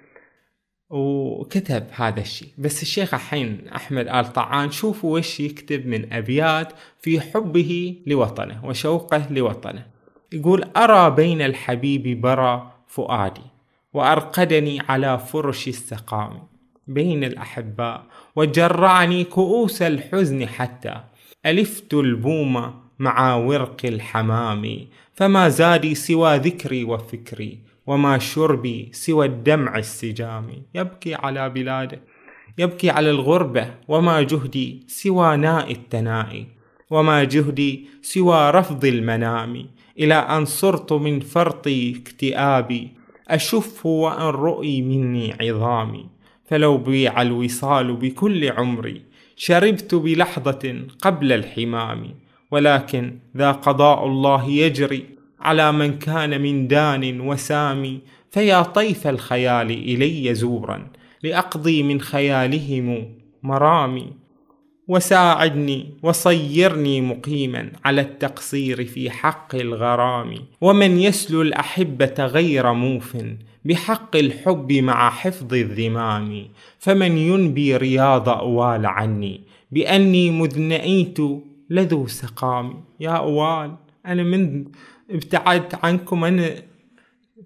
وكتب 0.89 1.83
هذا 1.91 2.19
الشيء. 2.19 2.49
بس 2.57 2.81
الشيخ 2.81 3.13
الحين 3.13 3.67
أحمد 3.75 4.07
آل 4.07 4.33
طعان 4.33 4.71
شوفوا 4.71 5.19
وش 5.19 5.39
يكتب 5.39 5.87
من 5.87 6.13
أبيات 6.13 6.73
في 7.01 7.21
حبه 7.21 7.95
لوطنه 8.07 8.65
وشوقه 8.65 9.27
لوطنه. 9.31 9.85
يقول 10.31 10.63
أرى 10.77 11.15
بين 11.15 11.41
الحبيب 11.41 12.21
برى 12.21 12.71
فؤادي 12.87 13.41
وأرقدني 13.93 14.81
على 14.89 15.19
فرش 15.19 15.67
السقام 15.67 16.43
بين 16.87 17.23
الأحباء 17.23 18.03
وجرعني 18.35 19.23
كؤوس 19.23 19.81
الحزن 19.81 20.47
حتى 20.47 21.01
ألفت 21.45 21.93
البوم 21.93 22.73
مع 22.99 23.35
ورق 23.35 23.81
الحمام 23.85 24.87
فما 25.13 25.49
زادي 25.49 25.95
سوى 25.95 26.37
ذكري 26.37 26.83
وفكري 26.83 27.59
وما 27.87 28.17
شربي 28.17 28.89
سوى 28.91 29.25
الدمع 29.25 29.77
السجام 29.77 30.47
يبكي 30.75 31.15
على 31.15 31.49
بلاده 31.49 32.01
يبكي 32.57 32.89
على 32.89 33.09
الغربة 33.09 33.73
وما 33.87 34.21
جهدي 34.21 34.83
سوى 34.87 35.37
ناء 35.37 35.71
التناء 35.71 36.45
وما 36.89 37.23
جهدي 37.23 37.85
سوى 38.01 38.51
رفض 38.51 38.85
المنام. 38.85 39.65
إلى 39.99 40.13
أن 40.15 40.45
صرت 40.45 40.93
من 40.93 41.19
فرط 41.19 41.67
اكتئابي 41.67 42.91
أشف 43.27 43.85
وأن 43.85 44.27
رؤي 44.27 44.81
مني 44.81 45.33
عظامي 45.41 46.05
فلو 46.45 46.77
بيع 46.77 47.21
الوصال 47.21 47.93
بكل 47.93 48.51
عمري 48.51 49.01
شربت 49.35 49.95
بلحظة 49.95 50.75
قبل 51.01 51.31
الحمام. 51.31 52.15
ولكن 52.51 53.19
ذا 53.37 53.51
قضاء 53.51 54.05
الله 54.05 54.49
يجري 54.49 55.16
على 55.39 55.71
من 55.71 55.99
كان 55.99 56.41
من 56.41 56.67
دان 56.67 57.21
وسامي 57.21 57.99
فيا 58.31 58.61
طيف 58.61 59.07
الخيال 59.07 59.71
إلي 59.71 60.35
زورا 60.35 60.87
لأقضي 61.23 61.83
من 61.83 62.01
خيالهم 62.01 63.05
مرامي. 63.43 64.13
وساعدني 64.87 65.93
وصيرني 66.03 67.01
مقيما 67.01 67.71
على 67.85 68.01
التقصير 68.01 68.85
في 68.85 69.09
حق 69.09 69.55
الغرام. 69.55 70.35
ومن 70.61 70.99
يسلو 70.99 71.41
الأحبة 71.41 72.15
غير 72.19 72.73
موف 72.73 73.17
بحق 73.65 74.15
الحب 74.15 74.71
مع 74.71 75.09
حفظ 75.09 75.53
الذمام. 75.53 76.47
فمن 76.79 77.17
ينبي 77.17 77.77
رياض 77.77 78.29
أوال 78.29 78.85
عني 78.85 79.41
بأني 79.71 80.31
مذنئيت 80.31 81.17
لذو 81.69 82.07
سقام. 82.07 82.83
يا 82.99 83.09
أوال 83.09 83.75
أنا 84.05 84.23
من 84.23 84.65
ابتعدت 85.11 85.85
عنكم 85.85 86.23
أنا 86.23 86.49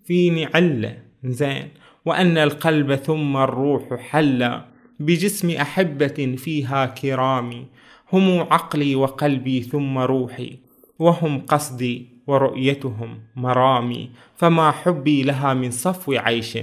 فيني 0.05 0.45
علة. 0.45 0.97
زين. 1.23 1.69
وأن 2.05 2.37
القلب 2.37 2.95
ثم 2.95 3.37
الروح 3.37 3.93
حل 3.93 4.61
بجسم 4.99 5.49
أحبة 5.49 6.35
فيها 6.37 6.85
كرامي. 6.85 7.65
هم 8.13 8.39
عقلي 8.39 8.95
وقلبي 8.95 9.61
ثم 9.61 9.97
روحي. 9.97 10.59
وهم 10.99 11.41
قصدي 11.41 12.07
ورؤيتهم 12.27 13.19
مرامي. 13.35 14.09
فما 14.35 14.71
حبي 14.71 15.23
لها 15.23 15.53
من 15.53 15.71
صفو 15.71 16.13
عيش 16.13 16.57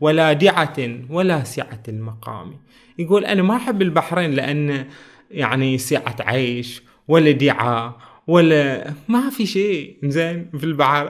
ولا 0.00 0.32
دعة 0.32 0.76
ولا 1.10 1.44
سعة 1.44 1.82
المقام. 1.88 2.52
يقول 2.98 3.24
أنا 3.24 3.42
ما 3.42 3.56
أحب 3.56 3.82
البحرين 3.82 4.30
لأن 4.30 4.86
يعني 5.30 5.78
سعة 5.78 6.16
عيش 6.20 6.82
ولا 7.08 7.30
دعة 7.30 7.96
ولا 8.26 8.92
ما 9.08 9.30
في 9.30 9.46
شيء 9.46 9.96
زين 10.04 10.50
في 10.58 10.64
البحر 10.64 11.06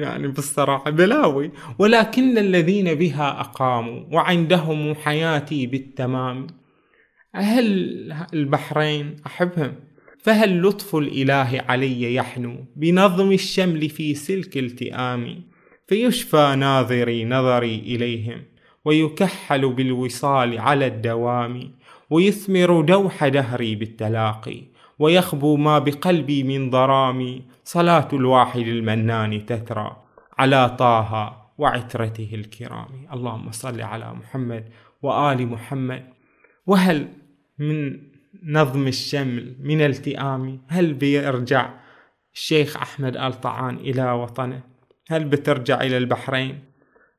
يعني 0.00 0.28
بالصراحة 0.28 0.90
بلاوي. 0.90 1.50
ولكن 1.78 2.38
الذين 2.38 2.94
بها 2.94 3.40
أقاموا 3.40 4.04
وعندهم 4.12 4.94
حياتي 4.94 5.66
بالتمام. 5.66 6.46
هل 7.34 8.12
البحرين 8.34 9.16
أحبهم؟ 9.26 9.72
فهل 10.18 10.62
لطف 10.62 10.96
الإله 10.96 11.64
علي 11.68 12.14
يحنو 12.14 12.56
بنظم 12.76 13.32
الشمل 13.32 13.88
في 13.88 14.14
سلك 14.14 14.58
التئام؟ 14.58 15.42
فيشفى 15.86 16.54
ناظري 16.58 17.24
نظري 17.24 17.74
إليهم 17.74 18.42
ويكحل 18.84 19.72
بالوصال 19.72 20.58
على 20.58 20.86
الدوام 20.86 21.70
ويثمر 22.10 22.80
دوح 22.80 23.26
دهري 23.28 23.74
بالتلاقي. 23.74 24.73
ويخبو 24.98 25.56
ما 25.56 25.78
بقلبي 25.78 26.42
من 26.42 26.70
ضرامي 26.70 27.42
صلاة 27.64 28.08
الواحد 28.12 28.60
المنان 28.60 29.46
تترى 29.46 29.96
على 30.38 30.76
طه 30.78 31.36
وعترته 31.58 32.30
الكرام. 32.34 32.88
اللهم 33.12 33.50
صل 33.50 33.80
على 33.80 34.14
محمد 34.14 34.68
وآل 35.02 35.46
محمد. 35.46 36.04
وهل 36.66 37.08
من 37.58 38.00
نظم 38.44 38.86
الشمل 38.86 39.56
من 39.60 39.80
التئام؟ 39.80 40.60
هل 40.68 40.94
بيرجع 40.94 41.70
الشيخ 42.34 42.76
أحمد 42.76 43.16
آل 43.16 43.40
طعان 43.40 43.76
إلى 43.76 44.12
وطنه؟ 44.12 44.60
هل 45.08 45.24
بترجع 45.24 45.80
إلى 45.80 45.96
البحرين؟ 45.96 46.58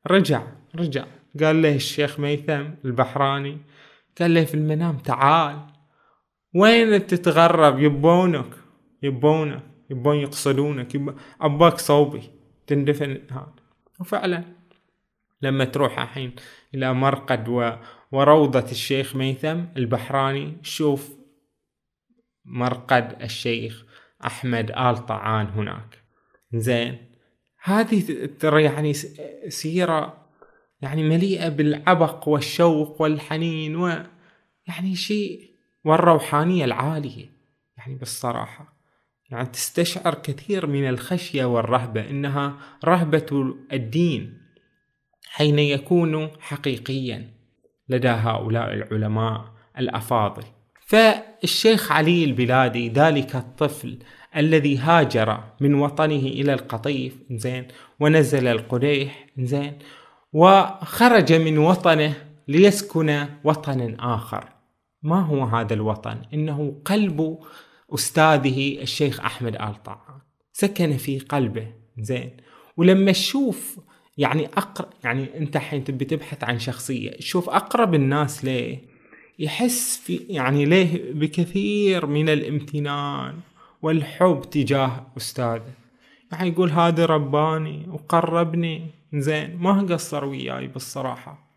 رجع 0.07 0.41
رجع. 0.75 1.05
قال 1.43 1.61
له 1.61 1.75
الشيخ 1.75 2.19
ميثم 2.19 2.63
البحراني 2.85 3.57
قال 4.19 4.33
له 4.33 4.43
في 4.43 4.53
المنام 4.53 4.97
تعال. 4.97 5.74
وين 6.55 7.07
تتغرب؟ 7.07 7.79
يبونك 7.79 8.55
يبونك 9.03 9.63
يبون 9.89 10.15
يقصدونك 10.15 10.95
يب... 10.95 11.15
أباك 11.41 11.77
صوبي 11.77 12.21
تندفن 12.67 13.21
هذا. 13.31 13.53
وفعلا 13.99 14.43
لما 15.41 15.65
تروح 15.65 15.99
الحين 15.99 16.35
إلى 16.75 16.93
مرقد 16.93 17.49
و... 17.49 17.71
وروضة 18.11 18.71
الشيخ 18.71 19.15
ميثم 19.15 19.61
البحراني 19.77 20.57
شوف 20.61 21.09
مرقد 22.45 23.21
الشيخ 23.21 23.85
أحمد 24.25 24.71
آل 24.71 25.05
طعان 25.05 25.45
هناك. 25.45 26.03
زين. 26.53 26.97
هذه 27.63 28.25
ترى 28.39 28.63
يعني 28.63 28.93
سيرة 29.49 30.25
يعني 30.81 31.03
مليئة 31.03 31.49
بالعبق 31.49 32.27
والشوق 32.27 33.01
والحنين 33.01 33.75
و 33.75 33.87
يعني 34.67 34.95
شيء 34.95 35.54
والروحانية 35.85 36.65
العالية. 36.65 37.25
يعني 37.77 37.95
بالصراحة 37.95 38.75
يعني 39.29 39.45
تستشعر 39.45 40.13
كثير 40.13 40.67
من 40.67 40.89
الخشية 40.89 41.45
والرهبة 41.45 42.09
إنها 42.09 42.57
رهبة 42.85 43.55
الدين 43.73 44.41
حين 45.29 45.59
يكون 45.59 46.29
حقيقيا 46.39 47.29
لدى 47.89 48.07
هؤلاء 48.07 48.73
العلماء 48.73 49.53
الأفاضل. 49.77 50.43
فالشيخ 50.87 51.91
علي 51.91 52.23
البلادي 52.23 52.89
ذلك 52.89 53.35
الطفل 53.35 53.99
الذي 54.35 54.77
هاجر 54.77 55.43
من 55.59 55.73
وطنه 55.73 56.15
إلى 56.15 56.53
القطيف 56.53 57.13
زين 57.31 57.67
ونزل 57.99 58.47
القديح 58.47 59.25
زين 59.37 59.79
وخرج 60.33 61.33
من 61.33 61.57
وطنه 61.57 62.13
ليسكن 62.47 63.25
وطنا 63.43 63.95
آخر. 63.99 64.54
ما 65.05 65.21
هو 65.21 65.43
هذا 65.43 65.73
الوطن؟ 65.73 66.21
إنه 66.33 66.81
قلب 66.85 67.37
أستاذه 67.93 68.81
الشيخ 68.81 69.19
أحمد 69.19 69.55
آل 69.55 69.83
طعان 69.83 70.19
سكن 70.53 70.97
في 70.97 71.19
قلبه. 71.19 71.67
زين. 71.97 72.37
ولما 72.77 73.11
تشوف 73.11 73.79
يعني 74.17 74.45
أقرب 74.45 74.87
يعني 75.03 75.37
أنت 75.37 75.57
حين 75.57 75.83
تبي 75.83 76.05
تبحث 76.05 76.43
عن 76.43 76.59
شخصية 76.59 77.11
شوف 77.19 77.49
أقرب 77.49 77.95
الناس 77.95 78.45
ليه. 78.45 78.81
يحس 79.39 79.97
في 79.97 80.15
يعني 80.15 80.65
ليه 80.65 81.13
بكثير 81.13 82.05
من 82.05 82.29
الامتنان 82.29 83.39
والحب 83.81 84.41
تجاه 84.51 85.07
أستاذه. 85.17 85.73
يعني 86.31 86.49
يقول 86.49 86.71
هذا 86.71 87.05
رباني 87.05 87.85
وقربني. 87.89 88.91
زين. 89.13 89.57
ما 89.57 89.81
قصر 89.81 90.25
وياي 90.25 90.67
بالصراحة. 90.67 91.49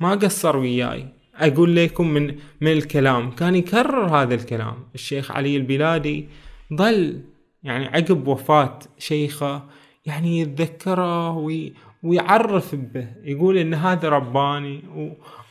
ما 0.00 0.10
قصر 0.10 0.56
وياي. 0.56 1.19
أقول 1.40 1.76
لكم 1.76 2.08
من 2.08 2.26
من 2.60 2.72
الكلام. 2.72 3.30
كان 3.30 3.54
يكرر 3.54 4.16
هذا 4.16 4.34
الكلام. 4.34 4.74
الشيخ 4.94 5.30
علي 5.30 5.56
البلادي 5.56 6.28
ظل 6.74 7.20
يعني 7.62 7.86
عقب 7.86 8.28
وفاة 8.28 8.78
شيخه 8.98 9.62
يعني 10.06 10.40
يتذكره 10.40 11.30
وي 11.30 11.72
ويعرف 12.02 12.74
به. 12.74 13.08
يقول 13.24 13.58
إن 13.58 13.74
هذا 13.74 14.08
رباني 14.08 14.82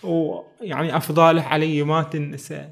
ويعني 0.03 0.97
أفضاله 0.97 1.41
علي 1.41 1.83
ما 1.83 2.03
تنسى. 2.03 2.69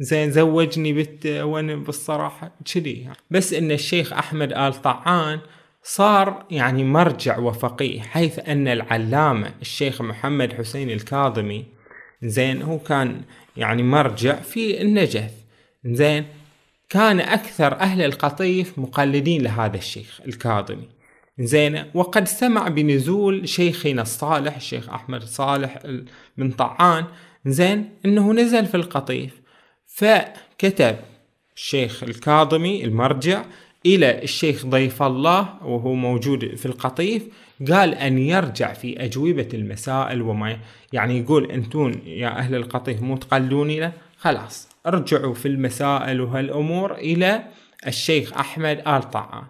زين 0.00 0.30
زوجني 0.30 0.92
بنت 0.92 1.26
وأنا 1.26 1.76
بالصراحة 1.76 2.50
كذي 2.74 3.08
بس 3.30 3.52
إن 3.52 3.70
الشيخ 3.70 4.12
أحمد 4.12 4.52
آل 4.52 4.82
طعان 4.82 5.40
صار 5.82 6.46
يعني 6.50 6.84
مرجع 6.84 7.38
وفقيه 7.38 8.00
حيث 8.00 8.38
أن 8.48 8.68
العلامة 8.68 9.50
الشيخ 9.60 10.02
محمد 10.02 10.52
حسين 10.52 10.90
الكاظمي 10.90 11.64
زين 12.22 12.62
هو 12.62 12.78
كان 12.78 13.20
يعني 13.56 13.82
مرجع 13.82 14.34
في 14.34 14.80
النجف. 14.80 15.30
زين 15.84 16.24
كان 16.88 17.20
أكثر 17.20 17.72
أهل 17.80 18.02
القطيف 18.02 18.78
مقلدين 18.78 19.42
لهذا 19.42 19.76
الشيخ 19.76 20.20
الكاظمي. 20.26 20.88
زين 21.38 21.84
وقد 21.94 22.28
سمع 22.28 22.68
بنزول 22.68 23.48
شيخنا 23.48 24.02
الصالح 24.02 24.56
الشيخ 24.56 24.88
أحمد 24.88 25.24
صالح 25.24 25.78
بن 26.36 26.50
طعان. 26.50 27.04
زين 27.46 27.90
إنه 28.04 28.32
نزل 28.32 28.66
في 28.66 28.74
القطيف 28.74 29.40
فكتب 29.86 30.96
الشيخ 31.56 32.02
الكاظمي 32.02 32.84
المرجع 32.84 33.44
إلى 33.86 34.22
الشيخ 34.22 34.66
ضيف 34.66 35.02
الله 35.02 35.48
وهو 35.64 35.94
موجود 35.94 36.54
في 36.54 36.66
القطيف 36.66 37.22
قال 37.72 37.94
أن 37.94 38.18
يرجع 38.18 38.72
في 38.72 39.04
أجوبة 39.04 39.48
المسائل 39.54 40.22
وما 40.22 40.58
يعني 40.92 41.18
يقول 41.18 41.50
أنتون 41.50 41.94
يا 42.06 42.38
أهل 42.38 42.54
القطيف 42.54 43.02
مو 43.02 43.16
تقلوني 43.16 43.80
له؟ 43.80 43.92
خلاص 44.18 44.68
ارجعوا 44.86 45.34
في 45.34 45.48
المسائل 45.48 46.20
وهالأمور 46.20 46.94
إلى 46.94 47.44
الشيخ 47.86 48.32
أحمد 48.32 48.82
آل 48.88 49.10
طعان 49.10 49.44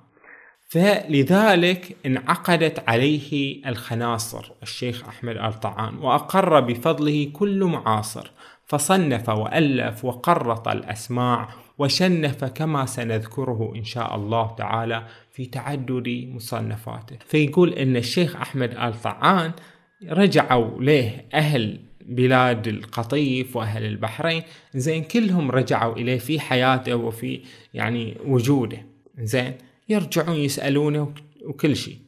فلذلك 0.68 1.96
انعقدت 2.06 2.88
عليه 2.88 3.60
الخناصر 3.66 4.52
الشيخ 4.62 5.08
أحمد 5.08 5.36
آل 5.36 5.60
طعان 5.60 5.98
وأقر 5.98 6.60
بفضله 6.60 7.30
كل 7.32 7.64
معاصر 7.64 8.30
فصنف 8.66 9.28
وألف 9.28 10.04
وقرط 10.04 10.68
الأسماع 10.68 11.48
وشنف 11.78 12.44
كما 12.44 12.86
سنذكره 12.86 13.72
إن 13.76 13.84
شاء 13.84 14.16
الله 14.16 14.54
تعالى 14.58 15.06
في 15.30 15.46
تعدد 15.46 16.28
مصنفاته. 16.34 17.16
فيقول 17.26 17.72
إن 17.72 17.96
الشيخ 17.96 18.36
أحمد 18.36 18.70
آل 18.70 19.02
طعان 19.02 19.52
رجعوا 20.08 20.82
له 20.82 21.20
أهل 21.34 21.80
بلاد 22.06 22.68
القطيف 22.68 23.56
وأهل 23.56 23.84
البحرين. 23.84 24.42
زين 24.74 25.04
كلهم 25.04 25.50
رجعوا 25.50 25.96
إليه 25.96 26.18
في 26.18 26.40
حياته 26.40 26.94
وفي 26.94 27.40
يعني 27.74 28.16
وجوده. 28.26 28.78
زين 29.18 29.54
يرجعون 29.88 30.36
يسألونه 30.36 31.14
وكل 31.44 31.76
شيء. 31.76 31.98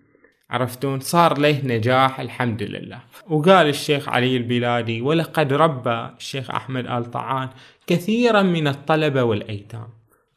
عرفتون؟ 0.50 1.00
صار 1.00 1.38
له 1.38 1.60
نجاح 1.64 2.20
الحمد 2.20 2.62
لله. 2.62 3.00
وقال 3.28 3.68
الشيخ 3.68 4.08
علي 4.08 4.36
البلادي 4.36 5.00
ولقد 5.00 5.52
ربى 5.52 6.10
الشيخ 6.18 6.50
أحمد 6.50 6.86
آل 6.86 7.10
طعان 7.10 7.48
كثيرا 7.87 8.43
من 8.43 8.68
الطلبة 8.68 9.22
والأيتام. 9.22 9.89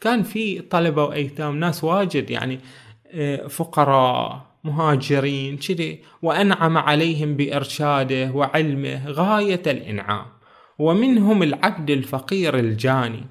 كان 0.02 0.24
في 0.24 0.62
طلبة 0.62 1.04
وأيتام 1.04 1.60
ناس 1.60 1.84
واجد 1.84 2.30
يعني 2.30 2.60
آه، 3.12 3.48
فقراء 3.48 4.46
مهاجرين 4.64 5.58
كذي 5.58 6.00
وأنعم 6.22 6.78
عليهم 6.78 7.36
بإرشاده 7.36 8.32
وعلمه 8.32 9.08
غاية 9.08 9.62
الإنعام. 9.68 10.26
ومنهم 10.80 11.44
العبد 11.44 11.90
الفقير 11.90 12.60
الجاني 12.60 13.24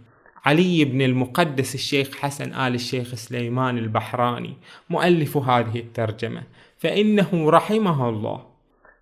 علي 0.45 0.85
بن 0.85 1.03
المقدس 1.03 1.75
الشيخ 1.75 2.17
حسن 2.17 2.55
آل 2.55 2.75
الشيخ 2.75 3.14
سليمان 3.14 3.79
البحراني 3.79 4.55
مؤلف 4.91 5.37
هذه 5.37 5.79
الترجمة. 5.79 6.43
فإنه 6.79 7.51
رحمه 7.51 8.09
الله 8.09 8.45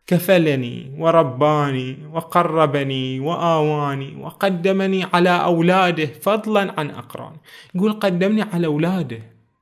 كفلني 0.06 0.94
ورباني 0.98 1.96
وقربني 2.12 3.20
وآواني 3.20 4.16
وقدمني 4.20 5.04
على 5.12 5.30
أولاده 5.30 6.06
فضلا 6.06 6.80
عن 6.80 6.90
أقراني. 6.90 7.40
يقول 7.74 7.92
قدمني 7.92 8.42
على 8.42 8.66
أولاده 8.66 9.18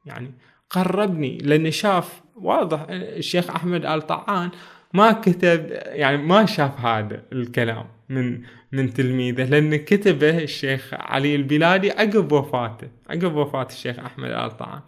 يعني 0.07 0.31
قربني 0.71 1.39
لأن 1.39 1.71
شاف 1.71 2.23
واضح 2.37 2.87
الشيخ 2.91 3.51
أحمد 3.51 3.87
آل 3.87 4.03
طعان 4.03 4.51
ما 4.95 5.13
كتب 5.13 5.67
يعني 5.71 6.17
ما 6.17 6.47
شاف 6.47 6.81
هذا 6.81 7.23
الكلام 7.33 7.87
من 8.09 8.41
من 8.73 8.93
تلميذه 8.95 9.45
لأن 9.45 9.77
كتبه 9.77 10.39
الشيخ 10.39 10.95
علي 10.95 11.35
البلادي 11.35 11.91
عقب 11.91 12.33
وفاته 12.33 12.89
عقب 13.11 13.35
وفاة 13.35 13.67
الشيخ 13.71 13.99
أحمد 13.99 14.31
آل 14.31 14.57
طعان. 14.57 14.81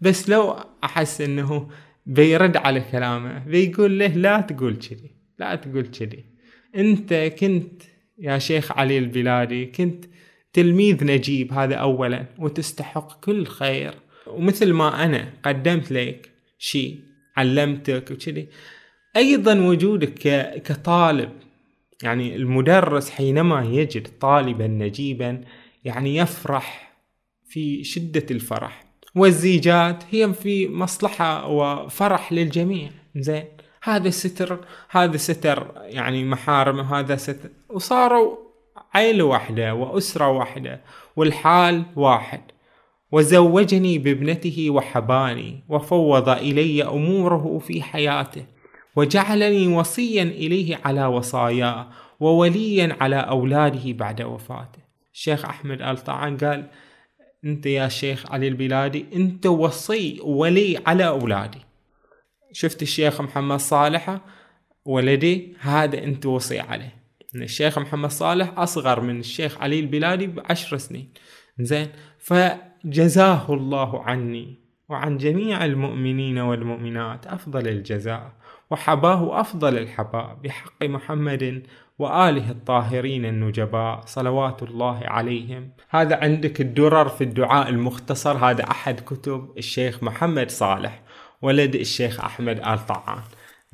بس 0.00 0.30
لو 0.30 0.56
أحس 0.84 1.20
أنه 1.20 1.68
بيرد 2.06 2.56
على 2.56 2.80
كلامه 2.80 3.38
بيقول 3.38 3.98
له 3.98 4.06
لا 4.06 4.40
تقول 4.40 4.76
كذي 4.76 5.10
لا 5.38 5.54
تقول 5.54 5.86
كذي. 5.86 6.24
أنت 6.76 7.14
كنت 7.14 7.82
يا 8.18 8.38
شيخ 8.38 8.72
علي 8.72 8.98
البلادي 8.98 9.66
كنت 9.66 10.04
تلميذ 10.52 11.04
نجيب 11.04 11.52
هذا 11.52 11.74
أولا 11.74 12.26
وتستحق 12.38 13.24
كل 13.24 13.46
خير. 13.46 13.94
ومثل 14.26 14.72
ما 14.72 15.04
أنا 15.04 15.32
قدمت 15.42 15.92
لك 15.92 16.30
شيء 16.58 17.00
علمتك 17.36 18.10
وكذي. 18.10 18.48
أيضا 19.16 19.60
وجودك 19.60 20.18
كطالب 20.64 21.30
يعني 22.02 22.36
المدرس 22.36 23.10
حينما 23.10 23.64
يجد 23.64 24.08
طالبا 24.20 24.66
نجيبا 24.66 25.44
يعني 25.84 26.16
يفرح 26.16 26.96
في 27.48 27.84
شدة 27.84 28.26
الفرح. 28.30 28.85
والزيجات 29.16 30.04
هي 30.10 30.32
في 30.32 30.68
مصلحة 30.68 31.46
وفرح 31.48 32.32
للجميع. 32.32 32.90
زين. 33.16 33.44
هذا 33.82 34.10
ستر 34.10 34.58
هذا 34.90 35.16
ستر 35.16 35.72
يعني 35.76 36.24
محارم 36.24 36.80
هذا 36.80 37.16
ستر. 37.16 37.48
وصاروا 37.68 38.36
عيلة 38.94 39.24
واحدة 39.24 39.74
وأسرة 39.74 40.28
واحدة 40.28 40.80
والحال 41.16 41.82
واحد. 41.96 42.40
وزوجني 43.12 43.98
بابنته 43.98 44.70
وحباني 44.70 45.64
وفوض 45.68 46.28
إلي 46.28 46.84
أموره 46.84 47.58
في 47.58 47.82
حياته 47.82 48.44
وجعلني 48.96 49.66
وصيا 49.66 50.22
إليه 50.22 50.80
على 50.84 51.06
وصاياه 51.06 51.88
ووليا 52.20 52.96
على 53.00 53.16
أولاده 53.16 53.92
بعد 53.92 54.22
وفاته. 54.22 54.78
الشيخ 55.14 55.44
أحمد 55.44 55.82
آل 55.82 55.98
طعان 56.04 56.36
قال 56.36 56.70
أنت 57.46 57.66
يا 57.66 57.88
شيخ 57.88 58.32
علي 58.32 58.48
البلادي 58.48 59.06
أنت 59.14 59.46
وصي 59.46 60.20
ولي 60.22 60.78
على 60.86 61.06
أولادي. 61.06 61.58
شفت 62.52 62.82
الشيخ 62.82 63.20
محمد 63.20 63.58
صالح 63.58 64.20
ولدي؟ 64.84 65.56
هذا 65.60 66.04
أنت 66.04 66.26
وصي 66.26 66.60
عليه. 66.60 66.94
الشيخ 67.34 67.78
محمد 67.78 68.10
صالح 68.10 68.58
أصغر 68.58 69.00
من 69.00 69.20
الشيخ 69.20 69.58
علي 69.58 69.80
البلادي 69.80 70.26
بعشر 70.26 70.76
سنين. 70.76 71.12
زين؟ 71.60 71.88
فجزاه 72.18 73.54
الله 73.54 74.02
عني 74.02 74.66
وعن 74.88 75.16
جميع 75.16 75.64
المؤمنين 75.64 76.38
والمؤمنات 76.38 77.26
أفضل 77.26 77.68
الجزاء 77.68 78.32
وحباه 78.70 79.40
أفضل 79.40 79.78
الحباء 79.78 80.38
بحق 80.44 80.84
محمد 80.84 81.62
وآله 81.98 82.50
الطاهرين 82.50 83.24
النجباء 83.24 84.00
صلوات 84.06 84.62
الله 84.62 85.00
عليهم. 85.04 85.70
هذا 85.90 86.16
عندك 86.16 86.60
الدرر 86.60 87.08
في 87.08 87.24
الدعاء 87.24 87.68
المختصر. 87.68 88.36
هذا 88.36 88.70
أحد 88.70 89.00
كتب 89.00 89.50
الشيخ 89.58 90.02
محمد 90.02 90.50
صالح 90.50 91.02
ولد 91.42 91.74
الشيخ 91.74 92.20
أحمد 92.20 92.58
آل 92.58 92.86
طعان 92.86 93.22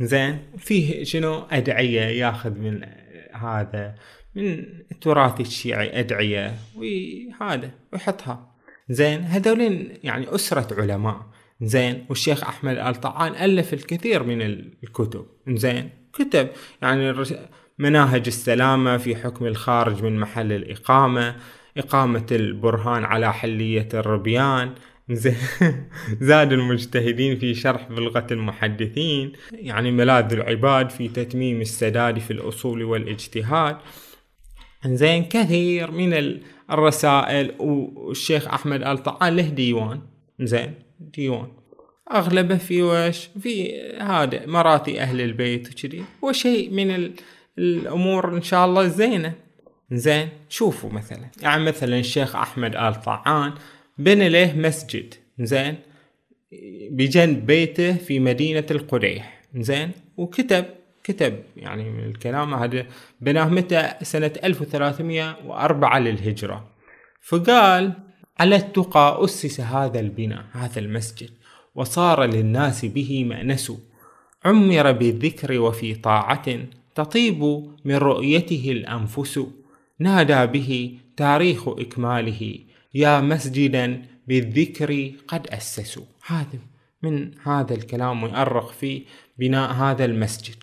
زين 0.00 0.38
فيه 0.58 1.04
شنو 1.04 1.42
أدعية 1.50 2.00
ياخذ 2.00 2.50
من 2.50 2.84
هذا 3.32 3.94
من 4.34 4.64
التراث 4.92 5.40
الشيعي 5.40 6.00
أدعية 6.00 6.54
وهذا 6.76 7.70
ويحطها 7.92 8.52
زين 8.88 9.20
هذولين 9.20 9.98
يعني 10.02 10.34
أسرة 10.34 10.80
علماء. 10.80 11.26
زين 11.60 12.06
والشيخ 12.08 12.44
أحمد 12.44 12.76
آل 12.76 12.94
طعان 12.94 13.34
ألف 13.34 13.74
الكثير 13.74 14.22
من 14.22 14.42
الكتب. 14.42 15.26
زين 15.48 15.90
كتب 16.12 16.48
يعني 16.82 17.24
مناهج 17.78 18.22
السلامة 18.26 18.96
في 18.96 19.16
حكم 19.16 19.46
الخارج 19.46 20.02
من 20.02 20.20
محل 20.20 20.52
الإقامة 20.52 21.36
إقامة 21.76 22.26
البرهان 22.30 23.04
على 23.04 23.32
حلية 23.32 23.88
الربيان. 23.94 24.74
زاد 26.20 26.52
المجتهدين 26.52 27.38
في 27.38 27.54
شرح 27.54 27.88
بلغة 27.88 28.26
المحدثين 28.30 29.32
يعني 29.52 29.90
ملاذ 29.90 30.32
العباد 30.32 30.90
في 30.90 31.08
تتميم 31.08 31.60
السداد 31.60 32.18
في 32.18 32.30
الأصول 32.30 32.82
والاجتهاد. 32.82 33.76
زين 34.86 35.24
كثير 35.24 35.90
من 35.90 36.40
الرسائل 36.70 37.54
والشيخ 37.58 38.48
أحمد 38.48 38.82
آل 38.82 39.36
له 39.36 39.48
ديوان. 39.48 40.00
زين 40.40 40.74
ديوان. 41.00 41.48
أغلبه 42.12 42.56
في 42.56 42.82
وش؟ 42.82 43.28
في 43.40 43.80
هذا 44.00 44.46
مراتي 44.46 45.00
أهل 45.00 45.20
البيت 45.20 45.68
وشيء 46.22 46.70
من 46.70 47.12
الأمور 47.58 48.36
إن 48.36 48.42
شاء 48.42 48.66
الله 48.66 48.88
زينة. 48.88 49.32
زين 49.92 50.28
شوفوا 50.48 50.90
مثلا. 50.90 51.30
يعني 51.42 51.64
مثلا 51.64 51.98
الشيخ 51.98 52.36
أحمد 52.36 52.76
آل 52.76 53.02
طعان 53.02 53.52
بنى 53.98 54.28
له 54.28 54.56
مسجد. 54.56 55.14
زين 55.38 55.76
بجنب 56.90 57.46
بيته 57.46 57.92
في 57.96 58.20
مدينة 58.20 58.66
القريح. 58.70 59.42
زين 59.56 59.90
وكتب 60.16 60.64
كتب 61.04 61.42
يعني 61.56 61.90
من 61.90 62.04
الكلام 62.04 62.54
هذا 62.54 62.86
بناه 63.20 63.48
متى؟ 63.48 63.92
سنة 64.02 64.32
1304 64.44 65.98
للهجرة. 65.98 66.68
فقال 67.20 67.92
على 68.40 68.56
التقى 68.56 69.18
أسس 69.24 69.60
هذا 69.60 70.00
البناء 70.00 70.44
هذا 70.52 70.78
المسجد 70.78 71.30
وصار 71.74 72.24
للناس 72.24 72.84
به 72.84 73.24
مأنس 73.24 73.72
عمر 74.44 74.92
بالذكر 74.92 75.60
وفي 75.60 75.94
طاعة. 75.94 76.46
تطيب 76.94 77.42
من 77.84 77.94
رؤيته 77.94 78.64
الأنفس. 78.70 79.40
نادى 79.98 80.46
به 80.46 80.98
تاريخ 81.16 81.68
إكماله. 81.68 82.58
يا 82.94 83.20
مسجدا 83.20 84.02
بالذكر 84.26 85.12
قد 85.28 85.46
أسسوا. 85.46 86.04
هذا 86.26 86.58
من 87.02 87.30
هذا 87.42 87.74
الكلام 87.74 88.20
يؤرخ 88.24 88.72
في 88.72 89.02
بناء 89.38 89.72
هذا 89.72 90.04
المسجد. 90.04 90.56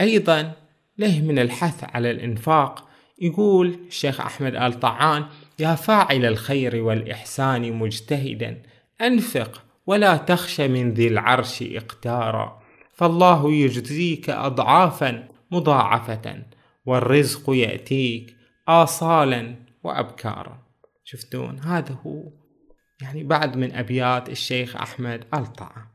أيضا 0.00 0.52
له 0.98 1.20
من 1.20 1.38
الحث 1.38 1.84
على 1.84 2.10
الإنفاق 2.10 2.88
يقول 3.20 3.78
الشيخ 3.88 4.20
أحمد 4.20 4.54
آل 4.54 4.80
طعان 4.80 5.24
يا 5.58 5.74
فاعل 5.74 6.24
الخير 6.24 6.76
والإحسان 6.76 7.72
مجتهدا 7.72 8.62
أنفق 9.00 9.62
ولا 9.86 10.16
تخش 10.16 10.60
من 10.60 10.94
ذي 10.94 11.08
العرش 11.08 11.62
إقتارا 11.62 12.62
فالله 12.94 13.52
يجزيك 13.52 14.30
أضعافا 14.30 15.28
مضاعفة 15.50 16.42
والرزق 16.86 17.50
يأتيك 17.50 18.36
آصالا 18.68 19.54
وأبكارا. 19.84 20.58
شفتون؟ 21.04 21.58
هذا 21.58 21.98
هو. 22.06 22.22
يعني 23.02 23.24
بعد 23.24 23.56
من 23.56 23.72
أبيات 23.72 24.28
الشيخ 24.28 24.76
أحمد 24.76 25.24
آل 25.34 25.52
طعان 25.52 25.86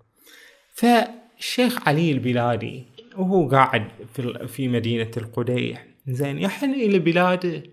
فالشيخ 0.76 1.88
علي 1.88 2.12
البلادي 2.12 2.86
وهو 3.18 3.50
قاعد 3.50 3.88
في, 4.14 4.48
في 4.48 4.68
مدينة 4.68 5.12
القديح. 5.18 5.86
زين 6.08 6.38
يحن 6.38 6.74
إلى 6.74 7.00
بلاده. 7.00 7.64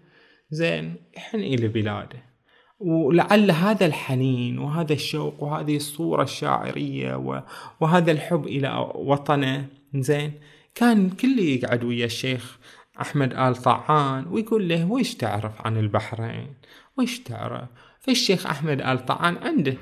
زين 0.50 0.94
يحن 1.16 1.38
إلى 1.38 1.68
بلاده. 1.68 2.32
ولعل 2.78 3.50
هذا 3.50 3.86
الحنين 3.86 4.58
وهذا 4.58 4.92
الشوق 4.92 5.42
وهذه 5.42 5.76
الصورة 5.76 6.22
الشاعرية 6.22 7.42
وهذا 7.80 8.12
الحب 8.12 8.46
إلى 8.46 8.90
وطنه. 8.94 9.66
زين 9.94 10.32
كان 10.74 11.10
كله 11.10 11.42
يقعد 11.42 11.84
ويا 11.84 12.04
الشيخ 12.04 12.58
أحمد 13.00 13.32
آل 13.32 13.56
طعان 13.56 14.26
ويقول 14.26 14.68
له 14.68 14.84
ويش 14.84 15.14
تعرف 15.14 15.66
عن 15.66 15.76
البحرين؟ 15.76 16.54
ويش 16.98 17.20
تعرف؟ 17.20 17.68
فالشيخ 18.00 18.46
أحمد 18.46 18.80
آل 18.80 19.06
طعان 19.06 19.36
عنده. 19.36 19.76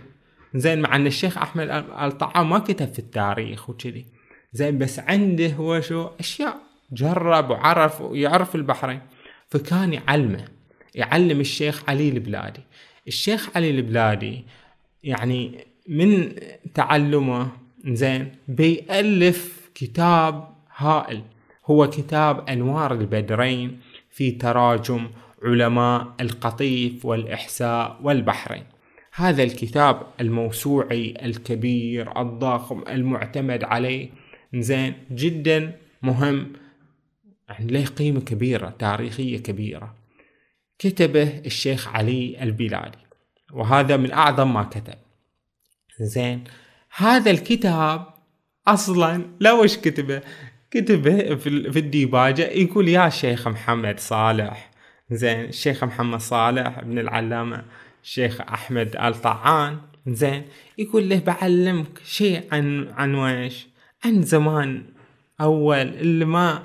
زين 0.55 0.81
مع 0.81 0.97
أن 0.97 1.07
الشيخ 1.07 1.39
أحمد 1.39 1.69
آل 2.01 2.19
طعان 2.19 2.47
ما 2.47 2.59
كتب 2.59 2.93
في 2.93 2.99
التاريخ 2.99 3.71
وكذي. 3.71 4.07
زين 4.53 4.79
بس 4.79 4.99
عنده 4.99 5.53
هو 5.53 5.81
شو؟ 5.81 6.09
أشياء 6.21 6.57
جرب 6.93 7.51
وعرف 7.51 8.01
ويعرف 8.01 8.55
البحرين. 8.55 9.01
فكان 9.49 9.93
يعلمه 9.93 10.45
يعلم 10.95 11.41
الشيخ 11.41 11.89
علي 11.89 12.09
البلادي. 12.09 12.61
الشيخ 13.09 13.57
علي 13.57 13.71
البلادي 13.71 14.45
يعني 15.03 15.67
من 15.89 16.33
تعلمه 16.75 17.49
زين 17.87 18.33
بيألف 18.49 19.71
كتاب 19.75 20.60
هائل. 20.81 21.23
هو 21.67 21.91
كتاب 21.91 22.49
أنوار 22.49 22.93
البدرين 22.93 23.81
في 24.11 24.31
تراجم 24.31 25.11
علماء 25.43 26.15
القطيف 26.21 27.05
والإحساء 27.05 27.99
والبحرين. 28.03 28.65
هذا 29.15 29.43
الكتاب 29.43 30.07
الموسوعي 30.21 31.15
الكبير 31.23 32.21
الضخم 32.21 32.85
المعتمد 32.89 33.65
عليه 33.65 34.09
زين 34.55 34.95
جدا 35.13 35.77
مهم. 36.03 36.53
يعني 37.49 37.73
له 37.73 37.85
قيمة 37.85 38.21
كبيرة 38.21 38.75
تاريخية 38.79 39.39
كبيرة. 39.39 39.95
كتبه 40.79 41.39
الشيخ 41.47 41.89
علي 41.89 42.43
البلادي 42.43 42.99
وهذا 43.53 43.97
من 43.97 44.13
أعظم 44.13 44.55
ما 44.55 44.63
كتب. 44.63 44.99
زين 46.01 46.45
هذا 46.97 47.31
الكتاب 47.31 48.07
أصلا 48.69 49.25
لا 49.41 49.53
وش 49.53 49.77
كتبه؟ 49.77 50.23
كتبه 50.71 51.35
في 51.35 51.79
الديباجة 51.79 52.43
يقول 52.43 52.89
يا 52.89 53.09
شيخ 53.09 53.49
محمد 53.49 54.01
صالح. 54.01 54.71
زين 55.11 55.45
الشيخ 55.45 55.85
محمد 55.85 56.21
صالح 56.21 56.79
ابن 56.79 56.99
العلامة 56.99 57.65
الشيخ 58.03 58.41
أحمد 58.41 58.97
آل 58.97 59.15
طعان 59.15 59.79
زين 60.07 60.43
يقول 60.79 61.09
له 61.09 61.19
بعلمك 61.19 62.01
شيء 62.05 62.43
عن 62.53 62.89
عن 62.89 63.15
ويش؟ 63.15 63.69
عن 64.05 64.23
زمان 64.23 64.83
أول 65.41 65.77
اللي 65.77 66.25
ما 66.25 66.63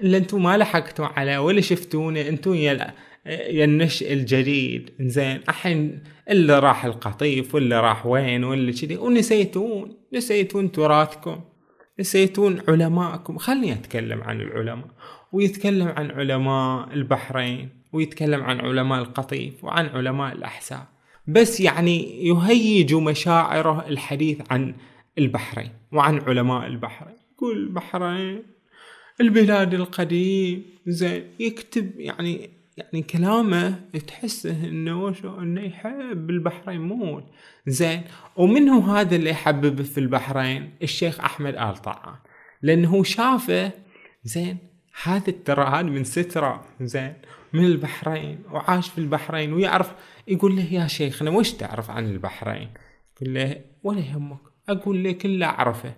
اللي 0.00 0.16
أنتم 0.16 0.42
ما 0.42 0.56
لحقتوا 0.56 1.06
عليه 1.06 1.38
ولا 1.38 1.60
شفتونه 1.60 2.20
أنتم 2.20 2.54
يا 2.54 2.94
يا 3.26 3.64
النشء 3.64 4.12
الجديد. 4.12 4.90
زين 5.00 5.40
الحين 5.48 6.02
اللي 6.30 6.58
راح 6.58 6.84
القطيف 6.84 7.54
واللي 7.54 7.80
راح 7.80 8.06
وين 8.06 8.44
واللي 8.44 8.72
كذي 8.72 8.96
ونسيتون 8.96 9.96
نسيتون 10.12 10.72
تراثكم. 10.72 11.40
نسيتون 12.00 12.62
علماءكم. 12.68 13.38
خلني 13.38 13.72
أتكلم 13.72 14.22
عن 14.22 14.40
العلماء 14.40 14.88
ويتكلم 15.32 15.88
عن 15.88 16.10
علماء 16.10 16.92
البحرين 16.92 17.68
ويتكلم 17.92 18.42
عن 18.42 18.60
علماء 18.60 18.98
القطيف 18.98 19.64
وعن 19.64 19.86
علماء 19.86 20.32
الاحساء 20.32 20.86
بس 21.26 21.60
يعني 21.60 22.26
يهيج 22.26 22.94
مشاعره 22.94 23.88
الحديث 23.88 24.42
عن 24.50 24.74
البحرين 25.18 25.70
وعن 25.92 26.20
علماء 26.20 26.66
البحرين. 26.66 27.16
يقول 27.36 27.56
البحرين 27.56 28.42
البلاد 29.20 29.74
القديم 29.74 30.64
زين 30.86 31.24
يكتب 31.40 32.00
يعني 32.00 32.50
يعني 32.76 33.02
كلامه 33.02 33.80
تحسه 34.06 34.68
إنه 34.68 35.04
وشو 35.04 35.38
إنه 35.38 35.60
يحب 35.60 36.30
البحرين 36.30 36.80
موت. 36.80 37.24
زين 37.66 38.02
ومنه 38.36 38.96
هذا 38.96 39.16
اللي 39.16 39.30
يحببه 39.30 39.82
في 39.82 39.98
البحرين؟ 39.98 40.70
الشيخ 40.82 41.20
أحمد 41.20 41.54
آل 41.54 41.76
طعان 41.76 42.14
لأنه 42.62 43.02
شافه 43.02 43.70
زين 44.24 44.58
هذا 45.02 45.32
ترى 45.44 45.64
هذا 45.64 45.82
من 45.82 46.04
سترة 46.04 46.64
زين 46.80 47.14
من 47.52 47.64
البحرين 47.64 48.38
وعاش 48.52 48.88
في 48.88 48.98
البحرين 48.98 49.52
ويعرف 49.52 49.92
يقول 50.28 50.56
له 50.56 50.72
يا 50.72 50.86
شيخنا 50.86 51.30
وش 51.30 51.52
تعرف 51.52 51.90
عن 51.90 52.10
البحرين؟ 52.10 52.70
يقول 53.16 53.34
له 53.34 53.60
ولا 53.82 54.00
يهمك. 54.00 54.40
أقول 54.68 55.04
لك 55.04 55.24
اللي 55.24 55.44
أعرفه. 55.44 55.94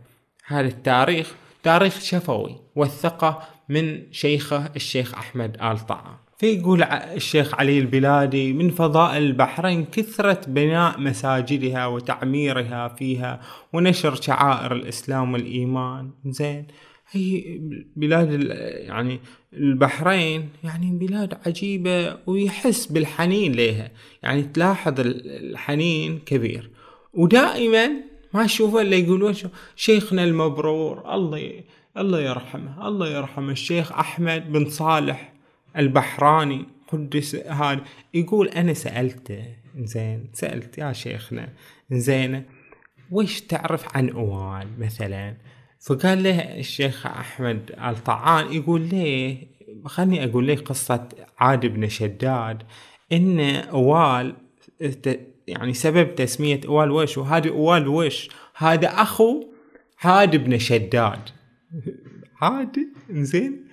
هذا 0.47 0.69
التاريخ 0.69 1.35
تاريخ 1.63 2.01
شفوي 2.01 2.61
وثقه 2.77 3.49
من 3.69 4.13
شيخه 4.13 4.71
الشيخ 4.77 5.15
أحمد 5.15 5.57
آل 5.63 5.87
طعام 5.87 6.28
فيقول 6.39 6.83
الشيخ 6.83 7.55
علي 7.55 7.79
البلادي 7.79 8.53
من 8.53 8.71
فضائل 8.71 9.23
البحرين 9.23 9.85
كثرة 9.85 10.41
بناء 10.47 11.01
مساجدها 11.01 11.87
وتعميرها 11.87 12.89
فيها 12.89 13.41
ونشر 13.73 14.15
شعائر 14.15 14.73
الإسلام 14.73 15.33
والإيمان. 15.33 16.11
زين. 16.27 16.67
هي 17.11 17.59
بلاد 17.97 18.43
يعني 18.63 19.21
البحرين 19.53 20.49
يعني 20.65 20.91
بلاد 20.91 21.39
عجيبة 21.47 22.17
ويحس 22.27 22.87
بالحنين 22.87 23.53
لها 23.53 23.91
يعني 24.23 24.43
تلاحظ 24.43 24.95
الحنين 25.01 26.19
كبير. 26.19 26.71
ودائما 27.13 27.91
ما 28.35 28.45
اشوفه 28.45 28.83
إلا 28.83 28.97
يقولون 28.97 29.35
شيخنا 29.77 30.25
المبرور 30.25 31.15
الله 31.15 31.63
الله 31.97 32.21
يرحمه 32.21 32.89
الله 32.89 33.09
يرحمه 33.09 33.53
الشيخ 33.53 33.93
أحمد 33.93 34.53
بن 34.53 34.71
صالح 34.71 35.38
البحراني 35.79 36.67
قدس 36.89 37.35
هذا. 37.35 37.85
يقول 38.15 38.49
أنا 38.49 38.75
سألته 38.75 39.45
زين 39.79 40.31
سألت 40.33 40.79
يا 40.79 40.93
شيخنا 40.93 41.49
زين 41.91 42.43
وش 43.11 43.41
تعرف 43.41 43.97
عن 43.97 44.09
أوال 44.09 44.69
مثلا؟ 44.79 45.37
فقال 45.81 46.23
له 46.23 46.59
الشيخ 46.59 47.07
أحمد 47.07 47.73
الطعان 47.85 48.53
يقول 48.53 48.81
ليه 48.81 49.47
خلني 49.85 50.25
أقول 50.25 50.49
لك 50.49 50.61
قصة 50.61 51.09
عاد 51.39 51.67
بن 51.67 51.89
شداد 51.89 52.63
إن 53.13 53.41
أوال 53.41 54.37
يعني 55.49 55.75
سبب 55.75 56.15
تسمية 56.15 56.61
أوال 56.69 56.91
وش؟ 56.91 57.19
وهذا 57.19 57.51
أوال 57.51 57.89
وش؟ 57.89 58.29
هذا 58.57 58.89
أخو 58.89 59.45
عاد 60.05 60.37
بن 60.37 60.59
شداد. 60.59 61.21
عاد؟ 62.41 62.77
زين 63.11 63.68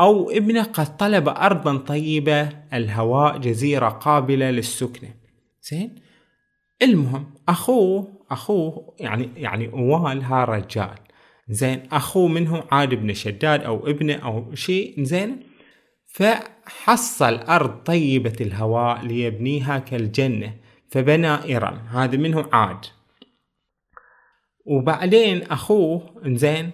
أو 0.00 0.30
ابنه 0.30 0.62
قد 0.62 0.96
طلب 0.96 1.28
أرضا 1.28 1.76
طيبة 1.76 2.48
الهواء 2.72 3.38
جزيرة 3.38 3.88
قابلة 3.88 4.50
للسكنة. 4.50 5.14
زين؟ 5.62 5.94
المهم 6.82 7.34
أخوه 7.48 8.08
أخوه 8.30 8.94
يعني 9.00 9.28
يعني 9.36 9.72
أوال 9.72 10.22
ها 10.22 10.44
رجال. 10.44 10.98
زين؟ 11.48 11.82
أخوه 11.92 12.28
منه 12.28 12.64
عاد 12.70 12.94
بن 12.94 13.14
شداد 13.14 13.62
أو 13.62 13.86
ابنه 13.86 14.14
أو 14.14 14.54
شيء. 14.54 15.02
زين؟ 15.02 15.42
فحصل 16.06 17.34
أرض 17.34 17.82
طيبة 17.82 18.36
الهواء 18.40 19.06
ليبنيها 19.06 19.78
كالجنة 19.78 20.56
فبنى 20.90 21.56
إرم 21.56 21.78
هذا 21.78 22.16
منه 22.16 22.46
عاد. 22.52 22.84
وبعدين 24.66 25.42
أخوه 25.42 26.14
زين؟ 26.26 26.70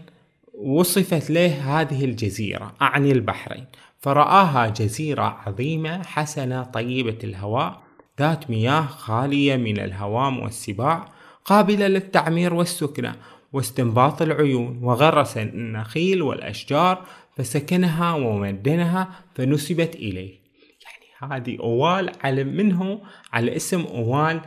وصفت 0.56 1.30
له 1.30 1.80
هذه 1.80 2.04
الجزيرة 2.04 2.74
أعني 2.82 3.12
البحرين. 3.12 3.64
فرآها 3.98 4.68
جزيرة 4.68 5.22
عظيمة 5.46 6.02
حسنة 6.02 6.62
طيبة 6.62 7.18
الهواء 7.24 7.82
ذات 8.20 8.50
مياه 8.50 8.86
خالية 8.86 9.56
من 9.56 9.80
الهوام 9.80 10.38
والسباع 10.38 11.12
قابلة 11.44 11.86
للتعمير 11.86 12.54
والسكنة 12.54 13.16
واستنباط 13.52 14.22
العيون. 14.22 14.78
وغرس 14.82 15.36
النخيل 15.36 16.22
والأشجار 16.22 17.06
فسكنها 17.36 18.14
ومدنها 18.14 19.08
فنسبت 19.34 19.94
إليه. 19.94 20.40
يعني 20.82 21.32
هذه 21.32 21.58
أوال 21.60 22.12
على 22.24 22.44
منه 22.44 23.00
على 23.32 23.56
اسم 23.56 23.80
أوال 23.80 24.40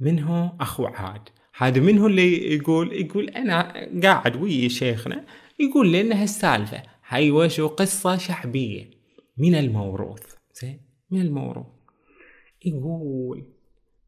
منه 0.00 0.52
أخو 0.60 0.86
عاد. 0.86 1.28
هذا 1.56 1.80
منه 1.80 2.06
اللي 2.06 2.54
يقول 2.54 2.92
يقول 2.92 3.28
أنا 3.28 3.88
قاعد 4.02 4.42
ويا 4.42 4.68
شيخنا 4.68 5.24
يقول 5.60 5.92
لنا 5.92 6.22
هالسالفة 6.22 6.82
هاي 7.08 7.30
وشو 7.30 7.66
قصة 7.66 8.16
شعبية. 8.16 8.90
من 9.38 9.54
الموروث. 9.54 10.34
زين؟ 10.60 10.80
من 11.10 11.20
الموروث. 11.20 11.66
يقول 12.64 13.44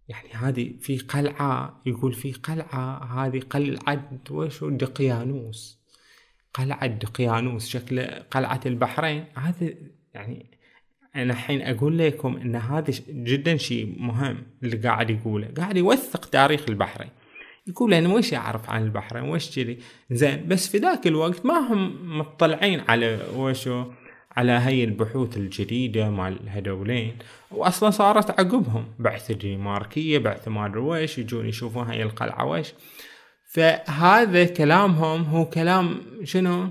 يعني 0.08 0.28
هذه 0.32 0.72
في 0.80 0.98
قلعة. 0.98 1.82
يقول 1.86 2.12
في 2.12 2.32
قلعة. 2.32 3.04
هذه 3.04 3.40
قلعة 3.40 4.20
وشو 4.30 4.70
دقيانوس. 4.70 5.80
قلعة 6.54 6.86
دقيانوس. 6.86 7.68
شكل 7.68 8.00
قلعة 8.06 8.60
البحرين. 8.66 9.24
هذا 9.34 9.74
يعني 10.14 10.46
أنا 11.16 11.32
الحين 11.32 11.62
أقول 11.62 11.98
لكم 11.98 12.36
أن 12.36 12.56
هذا 12.56 12.92
جدا 13.08 13.56
شيء 13.56 13.94
مهم 13.98 14.46
اللي 14.62 14.76
قاعد 14.76 15.10
يقوله. 15.10 15.48
قاعد 15.56 15.76
يوثق 15.76 16.24
تاريخ 16.24 16.64
البحرين. 16.68 17.10
يقول 17.66 17.94
أنا 17.94 18.14
وش 18.14 18.34
أعرف 18.34 18.70
عن 18.70 18.82
البحرين؟ 18.82 19.28
وش 19.28 19.56
كذي؟ 19.56 19.78
زين 20.10 20.48
بس 20.48 20.68
في 20.68 20.78
ذاك 20.78 21.06
الوقت 21.06 21.46
ما 21.46 21.58
هم 21.58 22.18
مطلعين 22.18 22.80
على 22.88 23.18
وشو 23.36 23.84
على 24.36 24.52
هاي 24.52 24.84
البحوث 24.84 25.36
الجديدة 25.36 26.10
مال 26.10 26.38
هذولين 26.48 27.16
وأصلا 27.50 27.90
صارت 27.90 28.30
عقبهم 28.30 28.84
بعث 28.98 29.30
الدنماركية 29.30 30.18
بعث 30.18 30.48
ما 30.48 30.78
ويش 30.78 31.18
يجون 31.18 31.46
يشوفون 31.46 31.86
هاي 31.86 32.02
القلعة 32.02 32.44
ويش 32.44 32.74
فهذا 33.44 34.44
كلامهم 34.44 35.22
هو 35.22 35.44
كلام 35.44 36.00
شنو؟ 36.24 36.68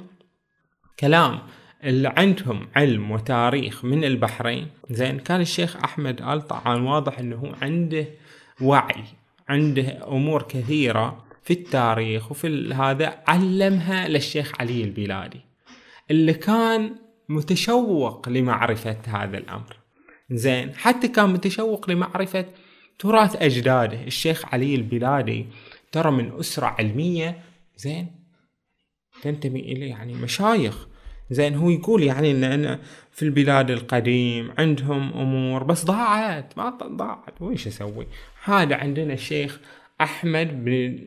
كلام 1.00 1.40
اللي 1.84 2.14
عندهم 2.18 2.68
علم 2.76 3.12
وتاريخ 3.12 3.86
من 3.86 4.04
البحرين. 4.04 4.68
زين 4.90 5.20
كان 5.20 5.42
الشيخ 5.42 5.76
أحمد 5.76 6.22
آل 6.22 6.48
طعان 6.48 6.82
واضح 6.82 7.20
أنه 7.20 7.54
عنده 7.62 8.06
وعي 8.62 9.04
عنده 9.48 10.08
أمور 10.08 10.42
كثيرة 10.42 11.26
في 11.44 11.54
التاريخ 11.54 12.32
وفي 12.32 12.74
هذا 12.74 13.24
علمها 13.28 14.08
للشيخ 14.08 14.62
علي 14.62 14.84
البلادي 14.84 15.42
اللي 16.12 16.34
كان 16.34 16.96
متشوق 17.30 18.30
لمعرفة 18.30 18.98
هذا 19.08 19.38
الأمر. 19.38 19.78
زين 20.32 20.76
حتى 20.76 21.08
كان 21.08 21.30
متشوق 21.30 21.90
لمعرفة 21.90 22.46
تراث 23.00 23.42
أجداده. 23.42 24.04
الشيخ 24.04 24.54
علي 24.54 24.76
البلادي 24.76 25.46
ترى 25.92 26.12
من 26.12 26.40
أسرة 26.40 26.66
علمية. 26.66 27.44
زين 27.78 28.12
تنتمي 29.22 29.60
إلى 29.60 29.88
يعني 29.88 30.14
مشايخ 30.14 30.88
زين 31.32 31.56
هو 31.56 31.70
يقول 31.70 32.04
يعني 32.04 32.32
ان 32.32 32.44
أنا 32.44 32.80
في 33.12 33.24
البلاد 33.24 33.72
القديم 33.72 34.52
عندهم 34.58 35.14
أمور 35.14 35.64
بس 35.64 35.86
ضاعت 35.86 36.58
ما 36.58 36.70
ضاعت. 36.84 37.42
ويش 37.42 37.68
أسوي؟ 37.68 38.08
هذا 38.44 38.76
عندنا 38.76 39.14
الشيخ 39.14 39.60
أحمد 40.02 40.66
بن 40.66 41.00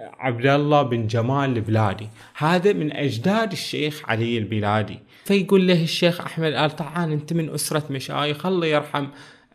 عبد 0.00 0.46
الله 0.46 0.82
بن 0.82 1.06
جمال 1.06 1.56
البلادي. 1.56 2.08
هذا 2.36 2.72
من 2.72 2.92
أجداد 2.92 3.52
الشيخ 3.52 4.02
علي 4.10 4.38
البلادي. 4.38 4.98
فيقول 5.24 5.66
له 5.66 5.82
الشيخ 5.82 6.20
أحمد 6.20 6.52
ال 6.52 6.76
طعان 6.76 7.12
أنت 7.12 7.32
من 7.32 7.50
أسرة 7.50 7.82
مشايخ 7.90 8.46
الله 8.46 8.66
يرحم 8.66 9.06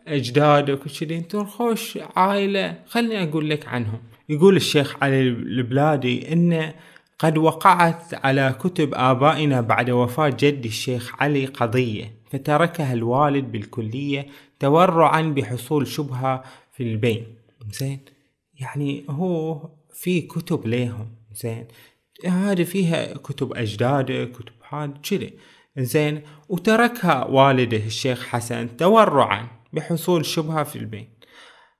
أجدادك 0.07 0.85
وكذي. 0.85 1.17
أنت 1.17 1.35
خوش 1.35 1.99
عائلة 2.15 2.75
خلني 2.87 3.23
أقول 3.23 3.49
لك 3.49 3.67
عنهم. 3.67 3.99
يقول 4.29 4.55
الشيخ 4.55 5.03
علي 5.03 5.21
البلادي 5.21 6.33
إنه 6.33 6.73
قد 7.21 7.37
وقعت 7.37 8.25
على 8.25 8.55
كتب 8.59 8.93
آبائنا 8.93 9.61
بعد 9.61 9.89
وفاة 9.89 10.29
جدي 10.39 10.67
الشيخ 10.67 11.15
علي 11.19 11.45
قضية 11.45 12.13
فتركها 12.31 12.93
الوالد 12.93 13.51
بالكلية 13.51 14.27
تورعا 14.59 15.21
بحصول 15.21 15.87
شبهة 15.87 16.43
في 16.71 16.83
البين 16.83 17.25
زين؟ 17.71 17.99
يعني 18.59 19.03
هو 19.09 19.69
في 19.93 20.21
كتب 20.21 20.67
ليهم. 20.67 21.07
زين؟ 21.33 21.65
هذه 22.25 22.63
فيها 22.63 23.13
كتب 23.17 23.53
أجداده 23.53 24.25
كتب 24.25 24.53
هذا 24.69 24.93
كذي. 25.09 25.33
زين؟ 25.77 26.21
وتركها 26.49 27.25
والده 27.25 27.85
الشيخ 27.85 28.25
حسن 28.25 28.77
تورعا 28.77 29.47
بحصول 29.73 30.25
شبهة 30.25 30.63
في 30.63 30.75
البين 30.75 31.09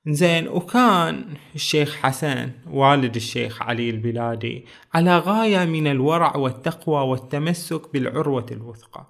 زين 0.07 0.47
وكان 0.47 1.25
الشيخ 1.55 1.95
حسن 1.95 2.51
والد 2.69 3.15
الشيخ 3.15 3.61
علي 3.61 3.89
البلادي 3.89 4.65
على 4.93 5.17
غاية 5.17 5.65
من 5.65 5.87
الورع 5.87 6.35
والتقوى 6.35 7.07
والتمسك 7.07 7.93
بالعروة 7.93 8.45
الوثقى. 8.51 9.07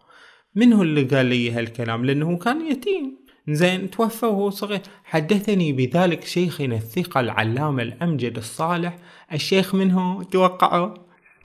منه 0.55 0.81
اللي 0.81 1.03
قال 1.03 1.25
لي 1.25 1.51
هالكلام؟ 1.51 2.05
لأنه 2.05 2.37
كان 2.37 2.71
يتيم. 2.71 3.17
زين 3.49 3.89
توفى 3.89 4.25
وهو 4.25 4.49
صغير. 4.49 4.81
حدثني 5.03 5.73
بذلك 5.73 6.25
شيخنا 6.25 6.75
الثقة 6.75 7.19
العلامة 7.19 7.83
الأمجد 7.83 8.37
الصالح. 8.37 8.95
الشيخ 9.33 9.75
منه 9.75 10.23
توقعوا 10.23 10.95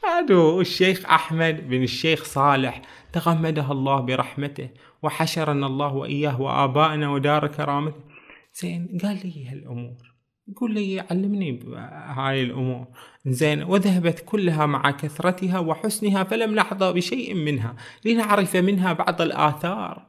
هذا 0.04 0.60
الشيخ 0.60 1.06
أحمد 1.06 1.68
بن 1.68 1.82
الشيخ 1.82 2.24
صالح. 2.24 2.82
تغمده 3.12 3.72
الله 3.72 4.00
برحمته 4.00 4.68
وحشرنا 5.02 5.66
الله 5.66 5.94
وإياه 5.94 6.40
وآبائنا 6.40 7.10
ودار 7.10 7.46
كرامته. 7.46 8.15
زين؟ 8.60 8.98
قال 9.02 9.20
لي 9.24 9.48
هالأمور. 9.48 10.16
يقول 10.48 10.74
لي 10.74 11.00
علمني 11.00 11.60
هاي 12.06 12.42
الأمور. 12.42 12.86
زين 13.26 13.62
وذهبت 13.62 14.22
كلها 14.26 14.66
مع 14.66 14.90
كثرتها 14.90 15.58
وحسنها 15.58 16.24
فلم 16.24 16.54
نحظى 16.54 16.92
بشيء 16.92 17.34
منها 17.34 17.76
لنعرف 18.04 18.56
منها 18.56 18.92
بعض 18.92 19.20
الآثار. 19.22 20.06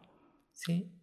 زين 0.68 0.98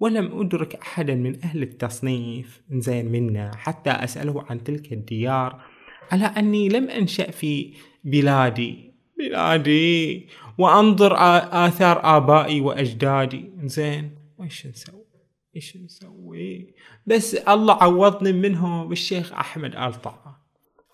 ولم 0.00 0.40
أدرك 0.40 0.74
أحدا 0.74 1.14
من 1.14 1.44
أهل 1.44 1.62
التصنيف 1.62 2.62
زين 2.70 3.12
منا 3.12 3.56
حتى 3.56 3.90
أسأله 3.90 4.44
عن 4.50 4.64
تلك 4.64 4.92
الديار 4.92 5.62
على 6.12 6.24
أني 6.24 6.68
لم 6.68 6.90
أنشأ 6.90 7.30
في 7.30 7.74
بلادي. 8.04 8.92
بلادي. 9.18 10.28
وأنظر 10.58 11.14
آثار 11.66 12.16
آبائي 12.16 12.60
وأجدادي. 12.60 13.50
زين 13.64 14.10
وإيش 14.38 14.66
نسوي؟ 14.66 15.05
إيش 15.56 15.76
نسوي؟ 15.76 16.74
بس 17.06 17.34
الله 17.34 17.74
عوضني 17.82 18.32
منه 18.32 18.84
بالشيخ 18.84 19.32
أحمد 19.32 19.76
آل 19.76 19.94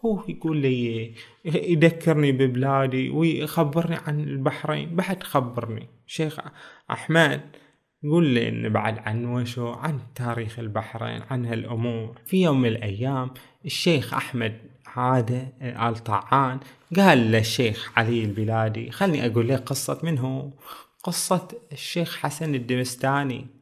هو 0.04 0.24
يقول 0.28 0.56
لي 0.56 1.14
يذكرني 1.44 2.32
ببلادي 2.32 3.10
ويخبرني 3.10 3.96
عن 3.96 4.20
البحرين. 4.20 4.96
بعد 4.96 5.22
خبرني. 5.22 5.88
شيخ 6.06 6.40
أحمد 6.90 7.40
يقول 8.02 8.26
لي 8.26 8.48
ان 8.48 8.68
بعد 8.68 8.98
عن 8.98 9.24
وشو؟ 9.24 9.68
عن 9.68 10.00
تاريخ 10.14 10.58
البحرين 10.58 11.22
عن 11.30 11.46
هالأمور. 11.46 12.18
في 12.26 12.42
يوم 12.42 12.60
من 12.60 12.68
الأيام 12.68 13.30
الشيخ 13.64 14.14
أحمد 14.14 14.58
عادة 14.86 15.52
آل 15.62 15.94
طعان 15.94 16.60
قال 16.96 17.18
للشيخ 17.18 17.92
علي 17.98 18.24
البلادي 18.24 18.90
خلني 18.90 19.26
أقول 19.26 19.48
لك 19.48 19.60
قصة 19.60 20.00
منه. 20.02 20.52
قصة 21.02 21.48
الشيخ 21.72 22.16
حسن 22.16 22.54
الدمستاني. 22.54 23.61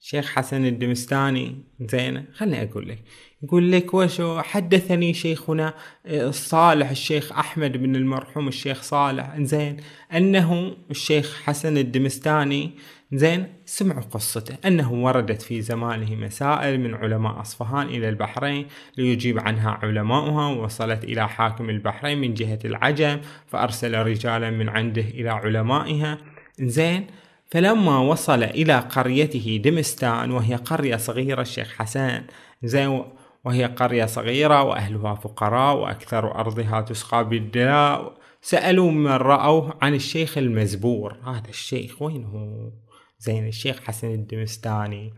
الشيخ 0.00 0.26
حسن 0.34 0.66
الدمستاني 0.66 1.56
زين 1.80 2.24
خلني 2.34 2.62
أقول 2.62 2.88
لك. 2.88 2.98
يقول 3.42 3.72
لك 3.72 3.94
وشو؟ 3.94 4.40
حدثني 4.40 5.14
شيخنا 5.14 5.74
الصالح 6.06 6.90
الشيخ 6.90 7.32
أحمد 7.32 7.76
بن 7.76 7.96
المرحوم 7.96 8.48
الشيخ 8.48 8.82
صالح 8.82 9.40
زين 9.40 9.76
أنه 10.12 10.76
الشيخ 10.90 11.42
حسن 11.42 11.78
الدمستاني 11.78 12.70
زين 13.12 13.46
سمعوا 13.64 14.02
قصته 14.02 14.56
أنه 14.66 14.92
وردت 14.92 15.42
في 15.42 15.62
زمانه 15.62 16.14
مسائل 16.14 16.80
من 16.80 16.94
علماء 16.94 17.40
أصفهان 17.40 17.86
إلى 17.86 18.08
البحرين 18.08 18.66
ليجيب 18.96 19.38
عنها 19.38 19.70
علماؤها 19.70 20.46
ووصلت 20.46 21.04
إلى 21.04 21.28
حاكم 21.28 21.70
البحرين 21.70 22.18
من 22.18 22.34
جهة 22.34 22.58
العجم 22.64 23.20
فأرسل 23.46 23.94
رجالا 23.94 24.50
من 24.50 24.68
عنده 24.68 25.02
إلى 25.02 25.30
علمائها 25.30 26.18
زين 26.60 27.06
فلما 27.50 27.98
وصل 27.98 28.42
إلى 28.42 28.78
قريته 28.78 29.60
دمستان 29.64 30.30
وهي 30.30 30.54
قرية 30.54 30.96
صغيرة 30.96 31.42
الشيخ 31.42 31.74
حسن 31.78 32.22
زين 32.62 33.04
وهي 33.44 33.64
قرية 33.64 34.06
صغيرة 34.06 34.62
وأهلها 34.62 35.14
فقراء 35.14 35.76
وأكثر 35.76 36.34
أرضها 36.34 36.80
تسقى 36.80 37.28
بالدلاء 37.28 38.18
سألوا 38.42 38.90
من 38.90 39.10
رأوه 39.10 39.78
عن 39.82 39.94
الشيخ 39.94 40.38
المزبور. 40.38 41.16
هذا 41.24 41.48
الشيخ 41.48 42.02
وين 42.02 42.24
هو؟ 42.24 42.70
زين 43.18 43.46
الشيخ 43.46 43.80
حسن 43.80 44.08
الدمستاني. 44.08 45.12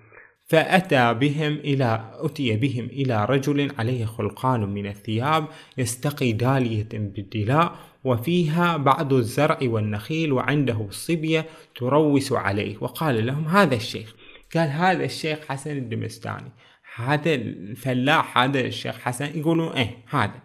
فأتى 0.47 1.15
بهم 1.15 1.53
إلى 1.53 2.11
أتي 2.15 2.57
بهم 2.57 2.85
إلى 2.85 3.25
رجل 3.25 3.73
عليه 3.79 4.05
خلقان 4.05 4.61
من 4.61 4.87
الثياب 4.87 5.47
يستقي 5.79 6.33
دالية 6.33 6.89
بالدلاء 6.93 7.75
وفيها 8.05 8.77
بعض 8.77 9.13
الزرع 9.13 9.59
والنخيل 9.63 10.33
وعنده 10.33 10.87
الصبية 10.89 11.47
تروس 11.75 12.33
عليه. 12.33 12.77
وقال 12.81 13.27
لهم 13.27 13.49
هذا 13.49 13.75
الشيخ 13.75 14.15
قال 14.55 14.69
هذا 14.69 15.05
الشيخ 15.05 15.39
حسن 15.49 15.77
الدمستاني 15.77 16.53
هذا 16.95 17.35
الفلاح 17.35 18.39
هذا 18.39 18.61
الشيخ 18.61 18.99
حسن 18.99 19.39
يقولون 19.39 19.73
إيه 19.73 19.97
هذا؟ 20.11 20.43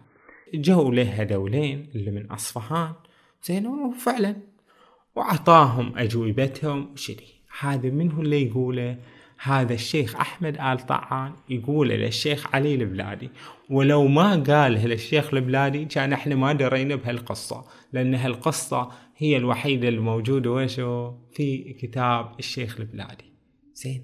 جو 0.53 0.91
له 0.91 1.21
هذولين 1.21 1.89
اللي 1.95 2.11
من 2.11 2.31
أصفهان. 2.31 2.93
زين 3.43 3.67
وفعلا 3.67 4.35
وأعطاهم 5.15 5.97
أجوبتهم 5.97 6.91
وشري 6.93 7.41
هذا 7.59 7.89
منه 7.89 8.21
اللي 8.21 8.45
يقوله 8.45 8.97
هذا 9.41 9.73
الشيخ 9.73 10.15
أحمد 10.15 10.57
آل 10.61 10.85
طعان 10.85 11.33
يقول 11.49 11.89
للشيخ 11.89 12.55
علي 12.55 12.75
البلادي 12.75 13.29
ولو 13.69 14.07
ما 14.07 14.35
قالها 14.35 14.87
للشيخ 14.87 15.33
البلادي 15.33 15.85
كان 15.85 16.13
إحنا 16.13 16.35
ما 16.35 16.53
درينا 16.53 16.95
بهالقصة 16.95 17.65
لأن 17.93 18.15
هالقصة 18.15 18.91
هي 19.17 19.37
الوحيدة 19.37 19.89
الموجودة. 19.89 20.51
وشو؟ 20.51 21.13
في 21.33 21.73
كتاب 21.73 22.31
الشيخ 22.39 22.79
البلادي. 22.79 23.33
زين 23.73 24.03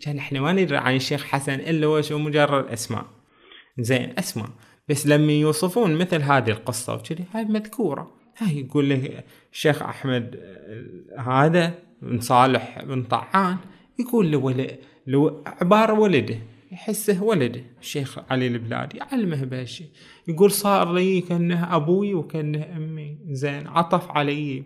كان 0.00 0.18
إحنا 0.18 0.40
ما 0.40 0.52
ندري 0.52 0.76
عن 0.76 0.96
الشيخ 0.96 1.24
حسن 1.24 1.54
إلا 1.54 1.86
وشو؟ 1.86 2.18
مجرد 2.18 2.66
أسماء. 2.66 3.06
زين 3.78 4.12
أسماء. 4.18 4.50
بس 4.88 5.06
لما 5.06 5.32
يوصفون 5.32 5.94
مثل 5.98 6.22
هذه 6.22 6.50
القصة 6.50 6.94
وكذي 6.94 7.24
هاي 7.34 7.44
مذكورة. 7.44 8.14
هاي 8.38 8.58
يقول 8.58 8.90
لك 8.90 9.24
الشيخ 9.52 9.82
أحمد 9.82 10.40
هذا 11.18 11.74
بن 12.02 12.20
صالح 12.20 12.84
بن 12.84 13.02
طعان 13.02 13.56
يقول 14.02 14.32
له 14.32 14.78
لو 15.06 15.42
عبارة 15.46 15.92
ولده 15.92 16.38
يحسه 16.72 17.22
ولده 17.22 17.62
الشيخ 17.80 18.18
علي 18.30 18.46
البلادي 18.46 18.98
يعلمه 18.98 19.44
بهالشيء 19.44 19.86
يقول 20.28 20.50
صار 20.50 20.92
لي 20.92 21.20
كأنه 21.20 21.76
أبوي 21.76 22.14
وكأنه 22.14 22.66
أمي. 22.76 23.16
زين 23.30 23.66
عطف 23.66 24.10
علي. 24.10 24.62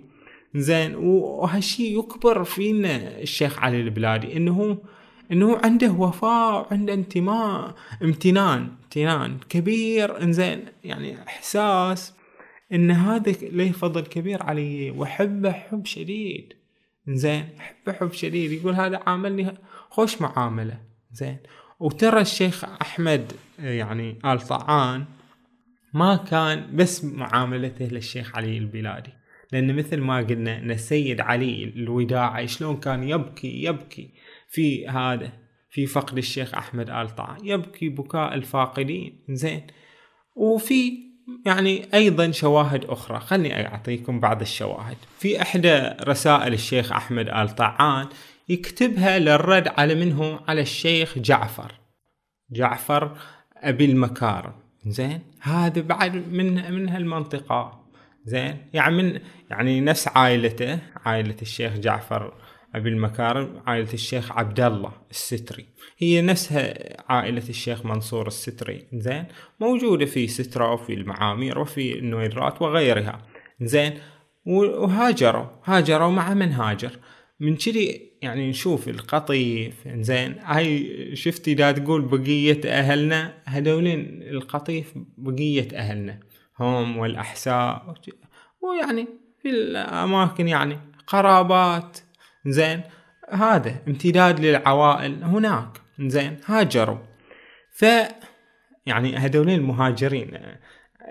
زين 0.54 0.94
وهالشيء 0.94 1.98
يكبر 1.98 2.44
فينا 2.44 3.18
الشيخ 3.20 3.58
علي 3.58 3.80
البلادي 3.80 4.36
إنه 4.36 4.78
إنه 5.32 5.56
عنده 5.64 5.90
وفاء 5.90 6.66
وعنده 6.70 6.94
انتماء 6.94 7.74
امتنان 8.02 8.68
امتنان 8.84 9.36
كبير. 9.48 10.22
إنزين 10.22 10.64
يعني 10.84 11.22
إحساس 11.22 12.14
إن 12.72 12.90
هذا 12.90 13.32
له 13.42 13.72
فضل 13.72 14.00
كبير 14.00 14.42
علي 14.42 14.90
واحبه 14.90 15.52
حب 15.52 15.86
شديد. 15.86 16.52
زين 17.08 17.48
احبه 17.58 17.92
حب 17.92 18.12
شديد 18.12 18.52
يقول 18.52 18.74
هذا 18.74 19.00
عاملني 19.06 19.54
خوش 19.90 20.22
معاملة. 20.22 20.80
زين. 21.12 21.38
وترى 21.80 22.20
الشيخ 22.20 22.64
أحمد 22.64 23.32
يعني 23.58 24.18
آل 24.24 24.40
طعان 24.40 25.04
ما 25.94 26.16
كان 26.16 26.76
بس 26.76 27.04
معاملته 27.04 27.84
للشيخ 27.84 28.36
علي 28.36 28.58
البلادي. 28.58 29.10
لأن 29.52 29.76
مثل 29.76 30.00
ما 30.00 30.16
قلنا 30.16 30.58
إن 30.58 30.70
السيد 30.70 31.20
علي 31.20 31.64
الوداعي 31.64 32.48
شلون 32.48 32.76
كان 32.76 33.08
يبكي 33.08 33.62
يبكي 33.62 34.14
في 34.48 34.88
هذا 34.88 35.32
في 35.70 35.86
فقد 35.86 36.18
الشيخ 36.18 36.54
أحمد 36.54 36.90
آل 36.90 37.14
طعان. 37.14 37.46
يبكي 37.46 37.88
بكاء 37.88 38.34
الفاقدين. 38.34 39.24
زين. 39.30 39.66
وفي 40.36 41.05
يعني 41.46 41.88
أيضا 41.94 42.30
شواهد 42.30 42.84
أخرى. 42.84 43.20
خلني 43.20 43.66
أعطيكم 43.66 44.20
بعض 44.20 44.40
الشواهد. 44.40 44.96
في 45.18 45.42
إحدى 45.42 45.90
رسائل 46.02 46.52
الشيخ 46.52 46.92
أحمد 46.92 47.28
آل 47.28 47.48
طعان 47.48 48.06
يكتبها 48.48 49.18
للرد 49.18 49.68
على 49.68 49.94
منه 49.94 50.40
على 50.48 50.60
الشيخ 50.60 51.18
جعفر. 51.18 51.72
جعفر 52.50 53.16
أبي 53.56 53.84
المكارم. 53.84 54.52
زين؟ 54.86 55.20
هذا 55.40 55.80
بعد 55.80 56.14
من 56.14 56.72
من 56.72 56.88
هالمنطقة. 56.88 57.86
زين؟ 58.24 58.56
يعني 58.72 59.02
من 59.02 59.20
يعني 59.50 59.80
نفس 59.80 60.08
عائلته 60.08 60.78
عائلة 61.06 61.36
الشيخ 61.42 61.72
جعفر 61.72 62.32
أبي 62.76 62.88
المكارم 62.88 63.62
عائلة 63.66 63.92
الشيخ 63.92 64.32
عبد 64.32 64.60
الله 64.60 64.92
الستري. 65.10 65.66
هي 65.98 66.22
نفسها 66.22 66.74
عائلة 67.12 67.48
الشيخ 67.48 67.86
منصور 67.86 68.26
الستري 68.26 68.86
زين؟ 68.92 69.24
موجودة 69.60 70.06
في 70.06 70.26
سترة 70.26 70.72
وفي 70.72 70.94
المعامير 70.94 71.58
وفي 71.58 71.98
النويرات 71.98 72.62
وغيرها 72.62 73.22
زين؟ 73.60 73.98
وهاجروا 74.46 75.46
هاجروا 75.64 76.10
مع 76.10 76.34
من 76.34 76.52
هاجر؟ 76.52 76.98
من 77.40 77.56
كذي 77.56 78.12
يعني 78.22 78.50
نشوف 78.50 78.88
القطيف 78.88 79.88
زين؟ 79.88 80.34
هاي 80.38 81.10
شفتي 81.16 81.54
دا 81.54 81.72
تقول 81.72 82.02
بقية 82.02 82.60
أهلنا؟ 82.64 83.34
هذولين 83.44 84.22
القطيف 84.22 84.92
بقية 85.18 85.68
أهلنا 85.74 86.20
هم 86.60 86.96
والأحساء 86.96 87.94
ويعني 88.60 89.08
في 89.42 89.48
الأماكن 89.50 90.48
يعني 90.48 90.78
قرابات 91.06 91.98
زين 92.46 92.80
هذا 93.30 93.76
امتداد 93.88 94.40
للعوائل 94.40 95.24
هناك. 95.24 95.80
زين 96.00 96.36
هاجروا. 96.46 96.98
ف 97.70 97.84
يعني 98.86 99.16
هذولين 99.16 99.58
المهاجرين 99.58 100.38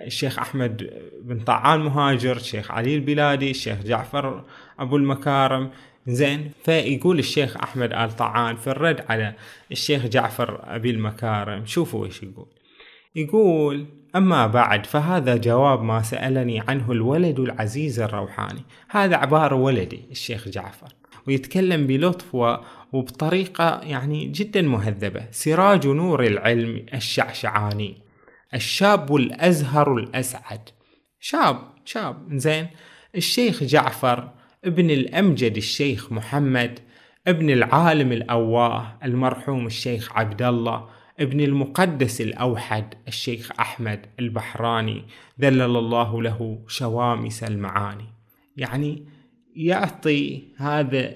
الشيخ 0.06 0.40
أحمد 0.40 0.90
بن 1.22 1.40
طعان 1.40 1.80
مهاجر 1.80 2.36
الشيخ 2.36 2.72
علي 2.72 2.96
البلادي 2.96 3.52
الشيخ 3.52 3.82
جعفر 3.82 4.44
أبو 4.80 4.98
المكارم. 4.98 5.70
زين 6.08 6.52
فيقول 6.64 7.20
الشيخ 7.20 7.58
أحمد 7.58 7.94
آل 7.94 8.16
طعان 8.16 8.56
في 8.56 8.68
الرد 8.68 9.06
على 9.10 9.34
الشيخ 9.72 10.06
جعفر 10.06 10.76
أبي 10.76 10.90
المكارم 10.90 11.66
شوفوا 11.66 12.06
إيش 12.06 12.24
يقول. 12.24 12.48
يقول 13.16 13.86
أما 14.16 14.48
بعد 14.48 14.86
فهذا 14.86 15.38
جواب 15.38 15.84
ما 15.84 16.02
سألني 16.02 16.60
عنه 16.68 16.92
الولد 16.92 17.40
العزيز 17.40 18.00
الروحاني. 18.00 18.62
هذا 18.90 19.16
عبارة 19.16 19.56
ولدي 19.56 20.02
الشيخ 20.12 20.48
جعفر. 20.48 20.88
ويتكلم 21.28 21.88
بلطف 21.88 22.36
وبطريقة 22.94 23.82
يعني 23.84 24.28
جدا 24.28 24.62
مهذبة. 24.62 25.26
سراج 25.32 25.88
نور 25.88 26.24
العلم 26.24 26.86
الشعشعاني 26.94 27.98
الشاب 28.54 29.16
الأزهر 29.16 29.98
الأسعد. 29.98 30.70
شاب 31.20 31.58
شاب 31.86 32.38
زين. 32.38 32.68
الشيخ 33.16 33.64
جعفر 33.64 34.30
ابن 34.66 34.90
الأمجد 34.90 35.58
الشيخ 35.58 36.12
محمد 36.12 36.80
ابن 37.28 37.50
العالم 37.50 38.12
الأواه 38.12 38.98
المرحوم 39.04 39.66
الشيخ 39.66 40.18
عبد 40.18 40.42
الله 40.42 40.90
ابن 41.20 41.40
المقدس 41.40 42.22
الأوحد 42.22 42.94
الشيخ 43.08 43.52
أحمد 43.60 44.06
البحراني 44.20 45.04
ذلل 45.42 45.62
الله 45.62 46.22
له 46.22 46.60
شوامس 46.68 47.44
المعاني. 47.44 48.06
يعني 48.58 49.15
يعطي 49.56 50.44
هذا 50.58 51.14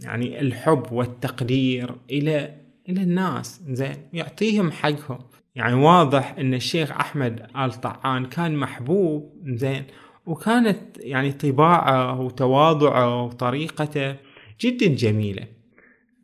يعني 0.00 0.40
الحب 0.40 0.92
والتقدير 0.92 1.94
إلى 2.10 2.54
إلى 2.88 3.02
الناس. 3.02 3.60
زين. 3.68 3.96
يعطيهم 4.12 4.70
حقهم. 4.70 5.18
يعني 5.54 5.74
واضح 5.74 6.34
إن 6.38 6.54
الشيخ 6.54 6.92
أحمد 6.92 7.46
آل 7.56 7.72
طعان 7.72 8.26
كان 8.26 8.56
محبوب. 8.56 9.42
زين. 9.46 9.84
وكانت 10.26 10.78
يعني 10.98 11.32
طباعه 11.32 12.20
وتواضعه 12.20 13.22
وطريقته 13.22 14.16
جدا 14.60 14.86
جميلة. 14.86 15.46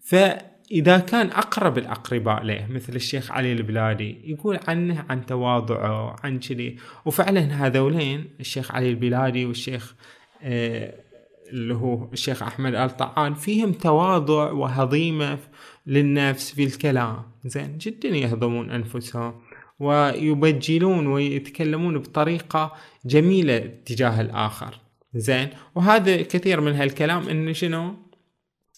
فإذا 0.05 0.99
كان 0.99 1.27
أقرب 1.27 1.79
الأقرباء 1.79 2.43
له 2.43 2.67
مثل 2.71 2.97
الشيخ 2.97 3.33
علي 3.33 3.53
البلادي 3.53 4.19
يقول 4.25 4.59
عنه 4.69 5.05
عن 5.09 5.27
تواضعه 5.27 6.17
عن 6.25 6.39
كذي. 6.39 6.77
وفعلا 7.05 7.41
هذولين 7.41 8.25
الشيخ 8.41 8.75
علي 8.75 8.91
البلادي 8.91 9.47
والشيخ 9.47 9.95
آه 10.43 11.08
اللي 11.53 11.75
هو 11.75 12.09
الشيخ 12.13 12.43
أحمد 12.43 12.75
آل 12.75 12.97
طعان 12.97 13.35
فيهم 13.35 13.73
تواضع 13.73 14.51
وهضيمة 14.51 15.39
للنفس 15.87 16.55
في 16.55 16.65
الكلام. 16.65 17.23
زين 17.45 17.79
جدا 17.79 18.09
يهضمون 18.09 18.71
أنفسهم 18.71 19.41
ويبجلون 19.79 21.07
ويتكلمون 21.07 21.99
بطريقة 21.99 22.73
جميلة 23.05 23.59
تجاه 23.59 24.21
الآخر. 24.21 24.75
زين 25.15 25.49
وهذا 25.75 26.23
كثير 26.23 26.61
من 26.61 26.73
هالكلام 26.75 27.29
انه 27.29 27.53
شنو؟ 27.53 27.95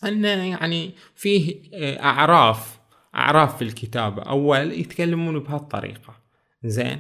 انه 0.05 0.29
يعني 0.29 0.91
فيه 1.15 1.61
أعراف 2.03 2.81
أعراف 3.15 3.57
في 3.57 3.63
الكتابة. 3.63 4.23
أول 4.23 4.73
يتكلمون 4.73 5.39
بهالطريقة. 5.39 6.15
زين 6.65 6.99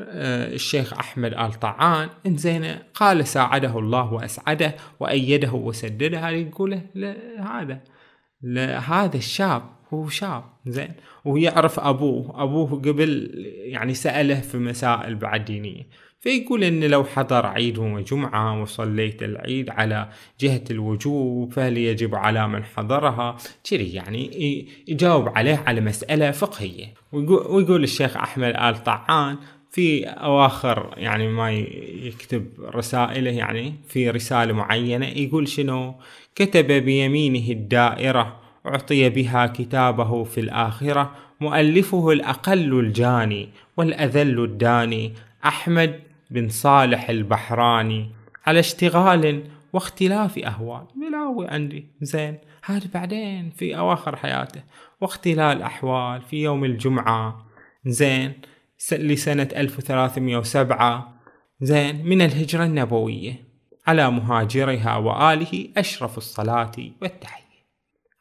آه، 0.00 0.54
الشيخ 0.54 0.92
أحمد 0.92 1.34
آل 1.34 1.52
طعان 1.52 2.08
ان 2.26 2.36
زين 2.36 2.64
قال 2.94 3.26
ساعده 3.26 3.78
الله 3.78 4.12
وأسعده 4.12 4.74
وأيده 5.00 5.52
وسدده. 5.52 6.18
هذا 6.18 6.36
يقوله 6.36 6.82
هذا. 7.38 7.80
هذا 8.78 9.16
الشاب 9.16 9.62
هو 9.94 10.08
شاب 10.08 10.44
زين 10.66 10.92
ويعرف 11.24 11.80
أبوه. 11.80 12.42
أبوه 12.42 12.70
قبل 12.70 13.30
يعني 13.64 13.94
سأله 13.94 14.40
في 14.40 14.58
مسائل 14.58 15.14
بعد 15.14 15.44
دينية. 15.44 15.86
فيقول 16.22 16.64
إن 16.64 16.84
لو 16.84 17.04
حضر 17.04 17.46
عيد 17.46 17.78
وجمعة 17.78 18.62
وصليت 18.62 19.22
العيد 19.22 19.70
على 19.70 20.08
جهة 20.40 20.62
الوجوب 20.70 21.52
فهل 21.52 21.78
يجب 21.78 22.14
على 22.14 22.48
من 22.48 22.64
حضرها. 22.64 23.36
كذي 23.70 23.92
يعني 23.92 24.66
يجاوب 24.88 25.28
عليه 25.28 25.62
على 25.66 25.80
مسألة 25.80 26.30
فقهية. 26.30 26.94
ويقول 27.12 27.82
الشيخ 27.82 28.16
أحمد 28.16 28.54
آل 28.56 28.84
طعان 28.84 29.36
في 29.70 30.04
أواخر 30.04 30.94
يعني 30.96 31.28
ما 31.28 31.52
يكتب 32.02 32.46
رسائله 32.60 33.30
يعني 33.30 33.74
في 33.88 34.10
رسالة 34.10 34.52
معينة 34.52 35.06
يقول 35.06 35.48
شنو؟ 35.48 35.94
كتب 36.34 36.66
بيمينه 36.66 37.50
الدائرة 37.50 38.40
أعطي 38.66 39.08
بها 39.08 39.46
كتابه 39.46 40.24
في 40.24 40.40
الآخرة 40.40 41.14
مؤلفه 41.40 42.10
الأقل 42.10 42.80
الجاني 42.80 43.48
والأذل 43.76 44.44
الداني. 44.44 45.12
أحمد 45.44 46.11
بن 46.32 46.48
صالح 46.48 47.10
البحراني 47.10 48.10
على 48.46 48.60
اشتغال 48.60 49.44
واختلاف 49.72 50.38
أهوال. 50.38 50.86
ملاوي 50.96 51.48
عندي. 51.48 51.86
زين. 52.00 52.38
هذا 52.64 52.88
بعدين 52.94 53.50
في 53.50 53.76
أواخر 53.78 54.16
حياته. 54.16 54.62
واختلال 55.00 55.62
أحوال 55.62 56.22
في 56.22 56.42
يوم 56.42 56.64
الجمعة. 56.64 57.46
زين. 57.86 58.32
لسنة 58.92 59.48
1307 59.56 61.14
زين. 61.60 62.06
من 62.06 62.22
الهجرة 62.22 62.64
النبوية. 62.64 63.44
على 63.86 64.10
مهاجرها 64.10 64.96
وآله 64.96 65.68
أشرف 65.76 66.18
الصلاة 66.18 66.72
والتحية. 67.02 67.42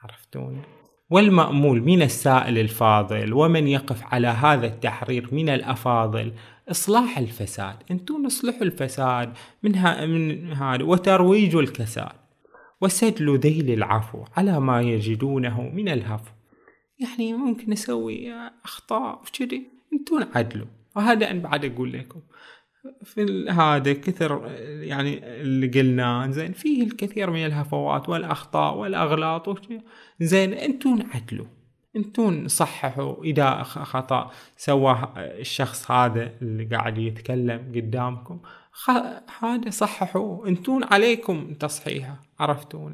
عرفتون 0.04 0.62
والمأمول 1.10 1.82
من 1.82 2.02
السائل 2.02 2.58
الفاضل 2.58 3.34
ومن 3.34 3.68
يقف 3.68 4.14
على 4.14 4.28
هذا 4.28 4.68
التحرير 4.68 5.30
من 5.32 5.50
الأفاضل 5.50 6.34
إصلاح 6.70 7.18
الفساد. 7.18 7.76
أنتم 7.92 8.24
نصلحوا 8.24 8.62
الفساد 8.62 9.34
من, 9.64 9.76
ها 9.76 10.06
من 10.06 10.54
هذا 10.54 10.84
وترويج 10.84 11.56
الكساد 11.56 12.12
وسدل 12.82 13.40
ذيل 13.40 13.72
العفو 13.72 14.24
على 14.38 14.60
ما 14.60 14.82
يجدونه 14.82 15.62
من 15.62 15.90
الهفو. 15.90 16.32
يعني 17.00 17.34
ممكن 17.34 17.72
نسوي 17.72 18.34
أخطاء 18.66 19.22
كذي. 19.34 19.68
أنتم 19.94 20.28
عدلوا. 20.36 20.68
وهذا 20.96 21.32
أنا 21.32 21.40
بعد 21.40 21.66
أقول 21.66 21.94
لكم. 21.94 22.22
في 23.04 23.50
هذا 23.50 23.94
كثر 23.94 24.52
يعني 24.82 25.42
اللي 25.42 25.68
قلناه 25.68 26.30
زين 26.30 26.54
فيه 26.54 26.84
الكثير 26.84 27.30
من 27.30 27.46
الهفوات 27.46 28.10
والأخطاء 28.10 28.78
والأغلاط 28.78 29.60
زين 30.20 30.54
أنتم 30.54 31.00
عدلوا. 31.14 31.46
أنتم 31.96 32.48
صححوا 32.48 33.24
اذا 33.24 33.64
خطأ. 33.64 34.32
سواه 34.58 35.14
الشخص 35.18 35.92
هذا 35.92 36.34
اللي 36.42 36.66
قاعد 36.76 36.98
يتكلم 36.98 37.72
قدامكم. 37.76 38.42
هذا 39.40 39.70
صححوا. 39.70 40.48
أنتم 40.48 40.84
عليكم 40.84 41.54
تصحيحه. 41.54 42.22
عرفتون 42.40 42.94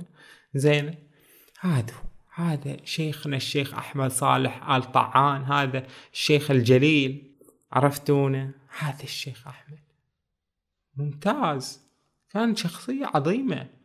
زين. 0.53 0.95
هذا 1.59 1.93
هذا 2.35 2.77
شيخنا 2.85 3.35
الشيخ 3.35 3.73
أحمد 3.73 4.11
صالح 4.11 4.69
آل 4.69 4.91
طعان. 4.91 5.43
هذا 5.43 5.87
الشيخ 6.13 6.51
الجليل. 6.51 7.35
عرفتونه 7.71 8.51
هذا 8.79 9.03
الشيخ 9.03 9.47
أحمد. 9.47 9.79
ممتاز. 10.97 11.87
كان 12.29 12.55
شخصية 12.55 13.05
عظيمة. 13.05 13.76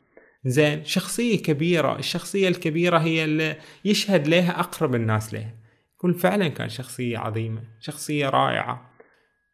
زين 0.45 0.85
شخصية 0.85 1.43
كبيرة 1.43 1.99
الشخصية 1.99 2.49
الكبيرة 2.49 2.99
هي 2.99 3.25
اللي 3.25 3.57
يشهد 3.85 4.29
لها 4.29 4.61
أقرب 4.61 4.95
الناس 4.95 5.35
لها. 5.35 5.55
يقول 5.97 6.15
فعلا 6.15 6.49
كان 6.49 6.69
شخصية 6.69 7.19
عظيمة 7.19 7.63
شخصية 7.81 8.29
رائعة. 8.29 8.93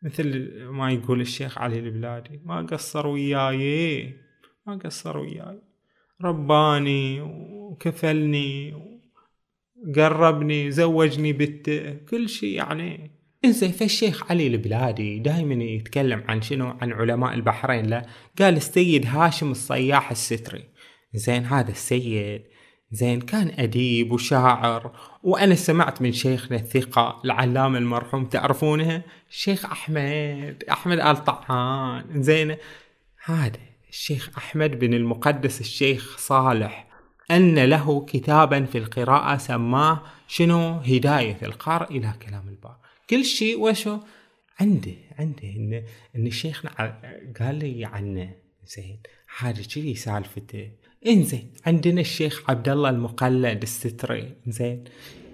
مثل 0.03 0.51
ما 0.65 0.93
يقول 0.93 1.21
الشيخ 1.21 1.59
علي 1.59 1.79
البلادي 1.79 2.41
ما 2.45 2.63
قصر 2.63 3.07
وياي 3.07 4.15
ما 4.67 4.77
قصر 4.85 5.19
وياي. 5.19 5.59
رباني 6.25 7.21
وكفلني 7.21 8.75
قربني 9.97 10.71
زوجني 10.71 11.33
بنته 11.33 11.93
كل 11.93 12.29
شيء 12.29 12.57
يعني. 12.57 13.11
إنزين 13.45 13.73
فالشيخ 13.73 14.31
علي 14.31 14.47
البلادي 14.47 15.19
دائما 15.19 15.65
يتكلم 15.65 16.25
عن 16.29 16.43
شنو؟ 16.43 16.67
عن 16.81 16.93
علماء 16.93 17.35
البحرين 17.35 17.87
لا 17.87 18.07
قال 18.39 18.57
السيد 18.57 19.07
هاشم 19.07 19.51
الصياح 19.51 20.11
الستري 20.11 20.65
زين 21.15 21.45
هذا 21.45 21.71
السيد 21.71 22.43
زين 22.91 23.21
كان 23.21 23.53
أديب 23.59 24.13
وشاعر 24.13 24.93
وأنا 25.23 25.55
سمعت 25.55 26.03
من 26.03 26.13
شيخنا 26.13 26.57
الثقة 26.57 27.21
العلام 27.25 27.77
المرحوم 27.77 28.25
تعرفونه؟ 28.25 29.03
الشيخ 29.31 29.65
أحمد 29.65 30.65
أحمد 30.71 31.01
آل 31.01 31.25
طعان 31.25 32.23
زين 32.23 32.57
هذا 33.25 33.59
الشيخ 33.89 34.31
أحمد 34.39 34.79
بن 34.79 34.95
المقدس 34.95 35.61
الشيخ 35.61 36.19
صالح. 36.19 36.89
أن 37.31 37.65
له 37.65 38.05
كتابا 38.05 38.65
في 38.65 38.79
القراءة 38.79 39.37
سماه 39.37 40.03
شنو؟ 40.29 40.71
هداية 40.71 41.39
القارئ 41.43 41.97
إلى 41.97 42.15
كلام 42.23 42.49
البار 42.49 42.77
كل 43.11 43.25
شيء 43.25 43.61
وشو؟ 43.61 43.99
عنده 44.61 44.95
عنده 45.19 45.43
إن 45.43 45.85
إن 46.17 46.31
شيخنا 46.31 46.71
قال 47.41 47.55
لي 47.55 47.85
عنه. 47.85 48.35
زين 48.67 49.01
هذا 49.39 49.63
كذي 49.63 49.95
سالفته 49.95 50.71
إنزين 51.07 51.51
عندنا 51.67 52.01
الشيخ 52.01 52.51
عبد 52.51 52.69
الله 52.69 52.91
المقلد 52.91 53.63
الستري 53.63 54.35
زين 54.47 54.85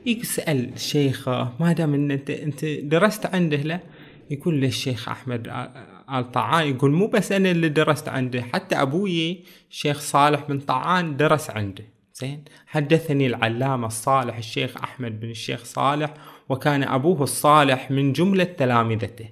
يسأل 0.06 0.80
شيخه 0.80 1.52
ما 1.60 1.72
دام 1.72 1.94
إن 1.94 2.10
أنت 2.10 2.30
أنت 2.30 2.64
درست 2.64 3.26
عنده 3.26 3.56
له 3.56 3.80
يقول 4.30 4.60
له 4.60 4.66
الشيخ 4.66 5.08
أحمد 5.08 5.48
آل 6.10 6.32
طعان 6.32 6.68
يقول 6.68 6.90
مو 6.92 7.06
بس 7.06 7.32
أنا 7.32 7.50
اللي 7.50 7.68
درست 7.68 8.08
عنده 8.08 8.42
حتى 8.42 8.74
أبوي 8.74 9.44
الشيخ 9.70 10.00
صالح 10.00 10.40
بن 10.48 10.60
طعان 10.60 11.16
درس 11.16 11.50
عنده 11.50 11.84
زين 12.14 12.44
حدثني 12.66 13.26
العلامة 13.26 13.86
الصالح 13.86 14.36
الشيخ 14.36 14.76
أحمد 14.76 15.20
بن 15.20 15.30
الشيخ 15.30 15.64
صالح 15.64 16.14
وكان 16.48 16.82
أبوه 16.82 17.22
الصالح 17.22 17.90
من 17.90 18.12
جملة 18.12 18.44
تلامذته 18.44 19.28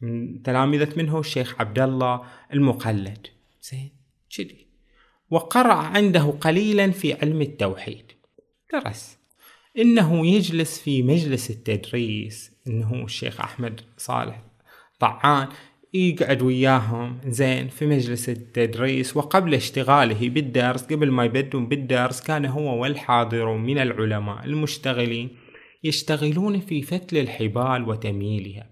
من 0.00 0.42
تلامذة 0.42 0.96
منه 0.96 1.20
الشيخ 1.20 1.60
عبد 1.60 1.78
الله 1.78 2.22
المقلد 2.52 3.26
زين 3.62 3.90
كذي 4.36 4.59
وقرأ 5.30 5.74
عنده 5.74 6.34
قليلا 6.40 6.90
في 6.90 7.14
علم 7.14 7.42
التوحيد. 7.42 8.12
درس. 8.72 9.18
إنه 9.78 10.26
يجلس 10.26 10.78
في 10.78 11.02
مجلس 11.02 11.50
التدريس. 11.50 12.52
إنه 12.66 13.04
الشيخ 13.04 13.40
أحمد 13.40 13.80
صالح 13.96 14.42
طعان 15.00 15.48
يقعد 15.94 16.42
وياهم. 16.42 17.18
زين 17.26 17.68
في 17.68 17.86
مجلس 17.86 18.28
التدريس. 18.28 19.16
وقبل 19.16 19.54
اشتغاله 19.54 20.28
بالدرس 20.28 20.82
قبل 20.82 21.10
ما 21.10 21.24
يبدون 21.24 21.66
بالدرس 21.66 22.20
كان 22.20 22.46
هو 22.46 22.82
والحاضر 22.82 23.56
من 23.56 23.78
العلماء 23.78 24.44
المشتغلين 24.44 25.28
يشتغلون 25.84 26.60
في 26.60 26.82
فتل 26.82 27.18
الحبال 27.18 27.88
وتمييلها 27.88 28.70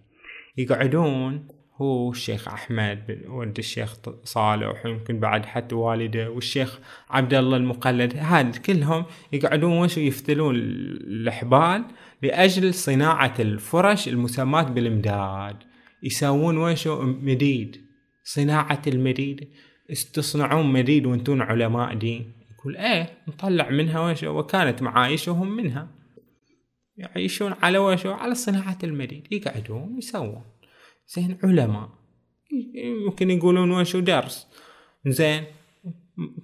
يقعدون 0.57 1.49
هو 1.79 2.11
الشيخ 2.11 2.49
أحمد 2.49 3.23
ولد 3.29 3.59
الشيخ 3.59 3.97
صالح 4.25 4.87
ويمكن 4.87 5.21
بعد 5.21 5.47
حتى 5.47 5.75
والده 5.75 6.31
والشيخ 6.31 6.79
عبد 7.11 7.35
الله 7.35 7.57
المقلد 7.57 8.17
هاد 8.17 8.57
كلهم 8.57 9.05
يقعدون 9.33 9.73
وش 9.73 9.99
يفتلون 9.99 10.55
الحبال 10.57 11.85
لأجل 12.23 12.75
صناعة 12.75 13.35
الفرش 13.41 14.09
المسماة 14.09 14.63
بالإمداد 14.63 15.57
يسوون 16.03 16.57
وشو 16.57 17.03
مديد؟ 17.03 17.81
صناعة 18.25 18.83
المديد. 18.87 19.49
استصنعون 19.93 20.73
مديد 20.73 21.07
وأنتون 21.07 21.43
علماء 21.43 21.95
دين. 21.95 22.33
يقول 22.55 22.77
إيه 22.77 23.11
نطلع 23.29 23.71
منها 23.71 24.01
وشو 24.01 24.39
وكانت 24.39 24.83
معايشهم 24.83 25.57
منها. 25.57 25.89
يعيشون 26.97 27.55
على 27.63 27.79
وشو 27.79 28.11
على 28.13 28.35
صناعة 28.35 28.79
المديد. 28.85 29.27
يقعدون 29.33 29.99
يسوون 29.99 30.43
زين 31.09 31.39
علماء. 31.45 31.89
يمكن 32.75 33.31
يقولون 33.31 33.71
وشو 33.71 34.01
درس. 34.01 34.47
زين. 35.07 35.45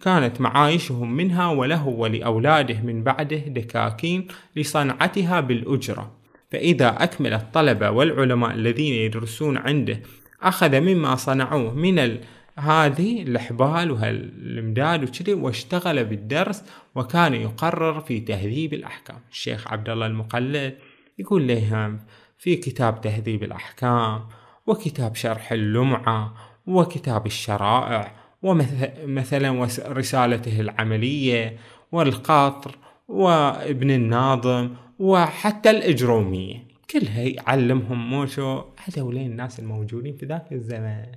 كانت 0.01 0.41
معايشهم 0.41 1.17
منها 1.17 1.51
وله 1.51 1.89
ولأولاده 1.89 2.81
من 2.83 3.03
بعده 3.03 3.37
دكاكين 3.37 4.29
لصنعتها 4.57 5.41
بالأجرة. 5.41 6.17
فإذا 6.51 6.89
أكمل 7.05 7.33
الطلبة 7.33 7.91
والعلماء 7.91 8.55
الذين 8.55 8.95
يدرسون 8.95 9.57
عنده 9.57 10.01
أخذ 10.43 10.81
مما 10.81 11.15
صنعوه 11.15 11.75
من 11.75 12.19
هذه 12.59 13.23
الحبال 13.23 13.91
وهالمداد 13.91 15.05
وكذي 15.05 15.35
واشتغل 15.35 16.05
بالدرس 16.05 16.65
وكان 16.95 17.35
يقرر 17.35 18.01
في 18.01 18.21
تهذيب 18.21 18.75
الأحكام. 18.75 19.19
الشيخ 19.31 19.73
عبد 19.73 19.89
الله 19.89 20.07
المقلد 20.07 20.79
يقول 21.19 21.49
لهم 21.49 22.01
في 22.39 22.57
كتاب 22.57 23.01
تهذيب 23.01 23.43
الأحكام 23.43 24.21
وكتاب 24.67 25.15
شرح 25.15 25.53
اللمعة 25.53 26.35
وكتاب 26.67 27.27
الشرائع 27.27 28.17
ومثلا 28.43 29.69
رسالته 29.79 30.61
العملية 30.61 31.57
والقطر 31.93 32.79
وابن 33.09 33.91
الناظم 33.91 34.77
وحتى 34.99 35.71
الإجرومية. 35.71 36.69
كلها 36.91 37.23
يعلمهم 37.23 38.11
موشو 38.11 38.63
هذولين 38.85 39.31
الناس 39.31 39.61
الموجودين 39.61 40.17
في 40.17 40.27
ذاك 40.27 40.53
الزمان. 40.53 41.13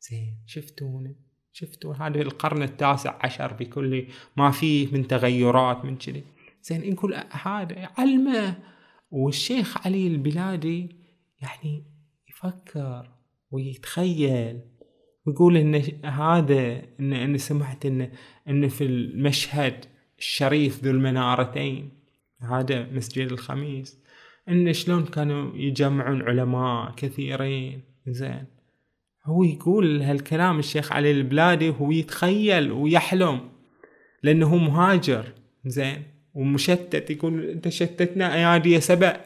زين 0.00 0.42
شفتونا 0.46 1.14
شفتوا 1.52 1.94
هذا 1.94 2.20
القرن 2.20 2.62
التاسع 2.62 3.18
عشر 3.20 3.52
بكل 3.52 4.06
ما 4.36 4.50
فيه 4.50 4.92
من 4.92 5.08
تغيرات 5.08 5.84
من 5.84 5.96
كذي 5.96 6.24
زين 6.62 6.92
نقول 6.92 7.14
هذا 7.30 7.88
علمه. 7.98 8.56
والشيخ 9.10 9.86
علي 9.86 10.06
البلادي 10.06 10.96
يعني 11.42 11.97
يفكر 12.38 13.10
ويتخيل 13.50 14.60
ويقول 15.26 15.56
إن 15.56 15.74
هذا 16.04 16.82
إن 17.00 17.12
أنا 17.12 17.38
سمعت 17.38 17.86
إن 17.86 18.10
إن 18.48 18.68
في 18.68 18.84
المشهد 18.84 19.84
الشريف 20.18 20.84
ذو 20.84 20.90
المنارتين 20.90 21.90
هذا 22.40 22.86
مسجد 22.92 23.32
الخميس. 23.32 24.02
إن 24.48 24.72
شلون 24.72 25.04
كانوا 25.04 25.56
يجمعون 25.56 26.22
علماء 26.22 26.94
كثيرين 26.96 27.82
زين. 28.06 28.44
هو 29.24 29.42
يقول 29.42 30.02
هالكلام 30.02 30.58
الشيخ 30.58 30.92
علي 30.92 31.10
البلادي 31.10 31.68
وهو 31.68 31.90
يتخيل 31.90 32.72
ويحلم 32.72 33.50
لأنه 34.22 34.56
مهاجر 34.56 35.32
زين. 35.66 36.02
ومشتت 36.34 37.10
يقول 37.10 37.44
أنت 37.44 37.68
شتتنا 37.68 38.34
أيادي 38.34 38.72
يا 38.72 38.80
سبع 38.80 39.20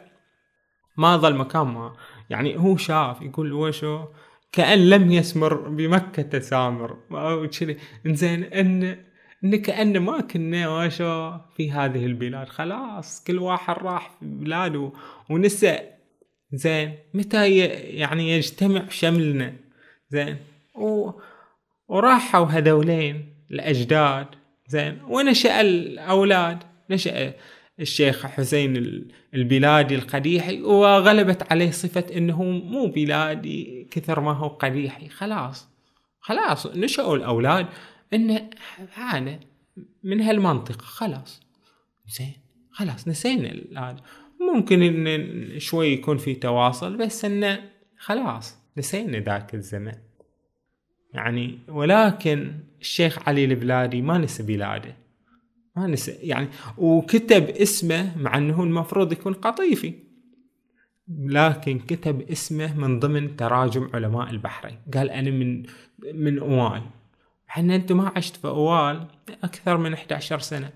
ما 0.97 1.17
ظل 1.17 1.35
مكان 1.35 1.67
ما. 1.67 1.95
يعني 2.33 2.57
هو 2.57 2.77
شاف 2.77 3.21
يقول 3.21 3.53
وشو؟ 3.53 4.05
كأن 4.51 4.89
لم 4.89 5.11
يسمر 5.11 5.53
بمكة 5.53 6.39
سامر 6.39 6.97
أو 7.11 7.47
كذي؟ 7.47 7.77
إنزين 8.05 8.43
إن 8.43 8.97
إن 9.43 9.55
كأن 9.55 9.97
ما 9.99 10.21
كنا 10.21 10.69
وشو 10.69 11.37
في 11.55 11.71
هذه 11.71 12.05
البلاد. 12.05 12.49
خلاص 12.49 13.23
كل 13.23 13.39
واحد 13.39 13.75
راح 13.83 14.09
في 14.19 14.25
بلاده. 14.25 14.91
ونسى 15.29 15.79
زين 16.53 16.95
متى 17.13 17.57
يعني 17.57 18.31
يجتمع 18.31 18.89
شملنا. 18.89 19.53
زين 20.09 20.37
و... 20.75 21.11
وراحوا 21.87 22.45
هذولين 22.45 23.33
الأجداد. 23.51 24.27
زين 24.67 25.01
ونشأ 25.07 25.61
الأولاد. 25.61 26.59
نشأ 26.89 27.33
الشيخ 27.79 28.25
حسين 28.25 29.03
البلادي 29.33 29.95
القديحي 29.95 30.61
وغلبت 30.61 31.51
عليه 31.51 31.71
صفة 31.71 32.05
إنه 32.17 32.43
مو 32.43 32.87
بلادي 32.87 33.87
كثر 33.91 34.19
ما 34.19 34.31
هو 34.31 34.47
قديحي. 34.47 35.09
خلاص 35.09 35.69
خلاص 36.19 36.67
نشأوا 36.67 37.15
الأولاد 37.15 37.67
إن 38.13 38.49
هذا 38.93 39.39
من 40.03 40.21
هالمنطقة. 40.21 40.85
خلاص 40.85 41.41
زين 42.07 42.33
خلاص 42.71 43.07
نسينا 43.07 43.49
هذا 43.77 44.03
ممكن 44.53 44.81
إن 44.81 45.59
شوي 45.59 45.87
يكون 45.87 46.17
في 46.17 46.33
تواصل 46.33 46.97
بس 46.97 47.25
انه 47.25 47.59
خلاص 47.97 48.57
نسينا 48.77 49.19
ذاك 49.19 49.55
الزمن. 49.55 49.95
يعني 51.13 51.59
ولكن 51.67 52.53
الشيخ 52.81 53.29
علي 53.29 53.45
البلادي 53.45 54.01
ما 54.01 54.17
نسى 54.17 54.43
بلاده. 54.43 55.02
ما 55.75 55.87
نسى 55.87 56.11
يعني 56.11 56.47
وكتب 56.77 57.49
اسمه 57.49 58.17
مع 58.17 58.37
إنه 58.37 58.63
المفروض 58.63 59.11
يكون 59.11 59.33
قطيفي. 59.33 59.93
لكن 61.07 61.79
كتب 61.79 62.21
اسمه 62.21 62.79
من 62.79 62.99
ضمن 62.99 63.35
تراجم 63.35 63.89
علماء 63.93 64.29
البحرين. 64.29 64.77
قال 64.93 65.09
أنا 65.09 65.31
من 65.31 65.63
من 66.13 66.39
أوال. 66.39 66.81
إحنا 67.49 67.75
انت 67.75 67.91
ما 67.91 68.11
عشت 68.15 68.35
في 68.35 68.47
أوال 68.47 69.07
أكثر 69.43 69.77
من 69.77 69.93
11 69.93 70.39
سنة. 70.39 70.71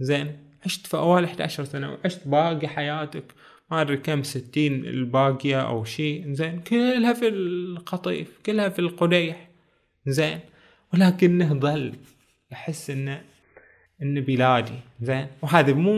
زين 0.00 0.36
عشت 0.64 0.86
في 0.86 0.96
أوال 0.96 1.24
11 1.24 1.64
سنة 1.64 1.90
وعشت 1.92 2.28
باقي 2.28 2.68
حياتك. 2.68 3.24
ما 3.70 3.80
أدري 3.80 3.96
كم 3.96 4.22
ستين 4.22 4.84
الباقية 4.84 5.60
أو 5.60 5.84
شيء. 5.84 6.32
زين 6.32 6.60
كلها 6.60 7.12
في 7.12 7.28
القطيف 7.28 8.40
كلها 8.46 8.68
في 8.68 8.78
القديح. 8.78 9.48
زين 10.06 10.40
ولكنه 10.94 11.54
ظل 11.54 11.92
يحس 12.52 12.90
إنه 12.90 13.22
إن 14.02 14.20
بلادي. 14.20 14.78
زين؟ 15.00 15.26
وهذا 15.42 15.72
مو 15.72 15.96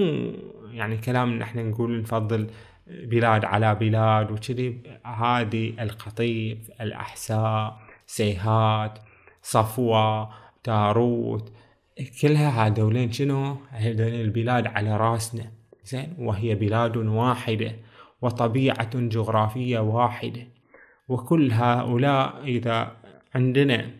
يعني 0.70 0.96
كلام 0.96 1.32
إن 1.32 1.42
إحنا 1.42 1.62
نقول 1.62 2.00
نفضل 2.00 2.46
بلاد 2.86 3.44
على 3.44 3.74
بلاد 3.74 4.30
وكذي. 4.30 4.80
هذه 5.04 5.74
القطيف 5.80 6.58
الأحساء 6.80 7.80
سيهات 8.06 8.98
صفوة 9.42 10.30
تاروت. 10.64 11.52
كلها 12.22 12.66
هذولين 12.66 13.12
شنو؟ 13.12 13.56
هذولين 13.70 14.20
البلاد 14.20 14.66
على 14.66 14.96
راسنا. 14.96 15.50
زين؟ 15.84 16.14
وهي 16.18 16.54
بلاد 16.54 16.96
واحدة 16.96 17.72
وطبيعة 18.22 18.90
جغرافية 18.94 19.78
واحدة. 19.78 20.46
وكل 21.08 21.52
هؤلاء 21.52 22.44
إذا 22.44 22.96
عندنا 23.34 23.90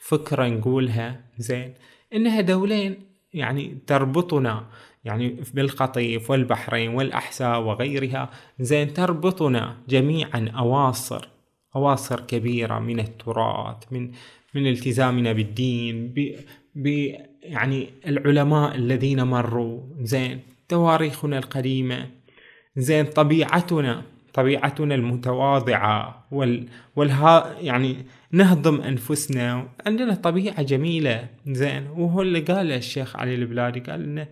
فكرة 0.00 0.48
نقولها 0.48 1.20
زين؟ 1.38 1.74
إنها 2.14 2.40
دولين 2.40 3.09
يعني 3.34 3.78
تربطنا 3.86 4.66
يعني 5.04 5.36
بالقطيف 5.54 6.30
والبحرين 6.30 6.94
والأحساء 6.94 7.60
وغيرها 7.60 8.30
زين 8.60 8.94
تربطنا 8.94 9.76
جميعا 9.88 10.52
أواصر 10.58 11.28
أواصر 11.76 12.20
كبيرة 12.20 12.78
من 12.78 13.00
التراث 13.00 13.76
من 13.90 14.12
من 14.54 14.66
التزامنا 14.66 15.32
بالدين 15.32 16.08
ب, 16.08 16.36
ب 16.74 17.14
يعني 17.42 17.88
العلماء 18.06 18.74
الذين 18.74 19.22
مروا 19.22 19.80
زين 20.00 20.40
تواريخنا 20.68 21.38
القديمة 21.38 22.08
زين 22.76 23.04
طبيعتنا 23.04 24.02
طبيعتنا 24.34 24.94
المتواضعة 24.94 26.26
وال, 26.32 26.68
والها 26.96 27.56
يعني 27.60 27.96
نهضم 28.32 28.80
أنفسنا. 28.80 29.68
عندنا 29.86 30.14
طبيعة 30.14 30.62
جميلة. 30.62 31.28
زين. 31.46 31.86
وهو 31.86 32.22
اللي 32.22 32.40
قاله 32.40 32.76
الشيخ 32.76 33.16
علي 33.16 33.34
البلادي 33.34 33.80
قال 33.80 34.02
انه 34.02 34.28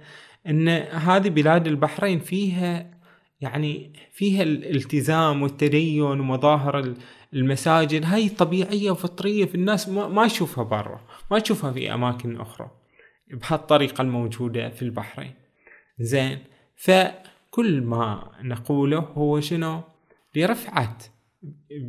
إن 0.47 0.69
هذه 0.93 1.29
بلاد 1.29 1.67
البحرين 1.67 2.19
فيها 2.19 2.99
يعني 3.41 3.93
فيها 4.13 4.43
الالتزام 4.43 5.43
والتدين 5.43 6.03
ومظاهر 6.03 6.95
المساجد. 7.35 8.05
هاي 8.05 8.29
طبيعية 8.29 8.91
وفطرية 8.91 9.45
في 9.45 9.55
الناس 9.55 9.89
ما 9.89 10.29
تشوفها 10.29 10.65
برا 10.65 11.01
ما 11.31 11.39
تشوفها 11.39 11.73
في 11.73 11.95
أماكن 11.95 12.41
أخرى 12.41 12.71
بهالطريقة 13.31 14.03
الموجودة 14.03 14.69
في 14.69 14.83
البحرين. 14.83 15.35
زين. 15.99 16.39
فكل 16.77 17.81
ما 17.81 18.31
نقوله 18.43 18.99
هو 18.99 19.41
شنو؟ 19.41 19.81
لرفعة 20.37 20.99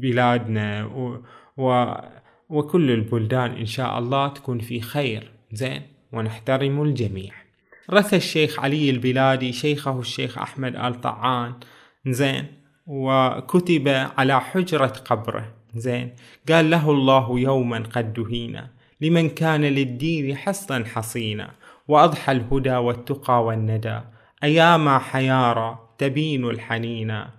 بلادنا 0.02 0.84
و 1.60 1.94
وكل 2.50 2.92
البلدان 2.92 3.52
إن 3.52 3.66
شاء 3.66 4.00
الله 4.00 4.28
تكون 4.28 4.60
في 4.60 4.82
خير. 4.82 5.32
زين. 5.54 5.82
ونحترم 6.14 6.82
الجميع. 6.84 7.34
رث 7.92 8.14
الشيخ 8.14 8.60
علي 8.60 8.90
البلادي 8.90 9.54
شيخه 9.54 10.00
الشيخ 10.00 10.38
أحمد 10.38 10.76
آل 10.76 11.02
طعان. 11.02 11.54
زين. 12.08 12.46
وكتب 12.88 13.88
على 14.18 14.42
حجرة 14.42 14.94
قبره. 15.06 15.54
زين. 15.76 16.16
قال 16.50 16.70
له 16.70 16.92
الله 16.92 17.40
يوما 17.40 17.84
قد 17.96 18.14
دهينا. 18.14 18.68
لمن 19.02 19.30
كان 19.30 19.62
للدين 19.62 20.38
حصنا 20.38 20.86
حصينا. 20.86 21.52
وأضحى 21.88 22.32
الهدى 22.32 22.76
والتقى 22.76 23.44
والندى. 23.46 24.02
أياما 24.44 25.00
حيارى 25.00 25.80
تبين 25.98 26.50
الحنينا. 26.50 27.39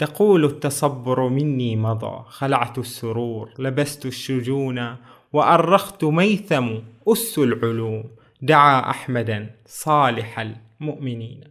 تقول 0.00 0.44
التصبر 0.44 1.28
مني 1.28 1.76
مضى 1.76 2.24
خلعت 2.28 2.78
السرور 2.78 3.50
لبست 3.58 4.06
الشجون 4.06 4.96
وأرخت 5.32 6.04
ميثم 6.04 6.78
أس 7.08 7.38
العلوم. 7.38 8.04
دعا 8.42 8.90
أحمدا 8.90 9.50
صالح 9.66 10.40
المؤمنين. 10.40 11.44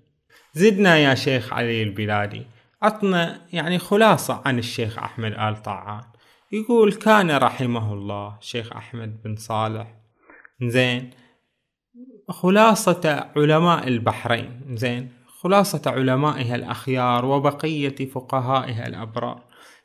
زدنا 0.54 0.98
يا 0.98 1.16
شيخ 1.16 1.54
علي 1.54 1.84
البلادي 1.84 2.46
عطنا 2.82 3.42
يعني 3.54 3.80
خلاصة 3.80 4.42
عن 4.46 4.60
الشيخ 4.60 5.00
أحمد 5.00 5.32
آل 5.32 5.62
طعان 5.62 6.04
يقول 6.52 6.94
كان 6.94 7.32
رحمه 7.32 7.94
الله 7.94 8.38
شيخ 8.42 8.74
أحمد 8.74 9.24
بن 9.24 9.36
صالح. 9.36 9.96
زين. 10.64 11.10
خلاصة 12.30 13.30
علماء 13.36 13.88
البحرين. 13.88 14.62
زين. 14.70 15.19
خلاصة 15.42 15.82
علمائها 15.86 16.56
الأخيار 16.56 17.26
وبقية 17.26 17.96
فقهائها 17.96 18.88
الأبرار. 18.88 19.40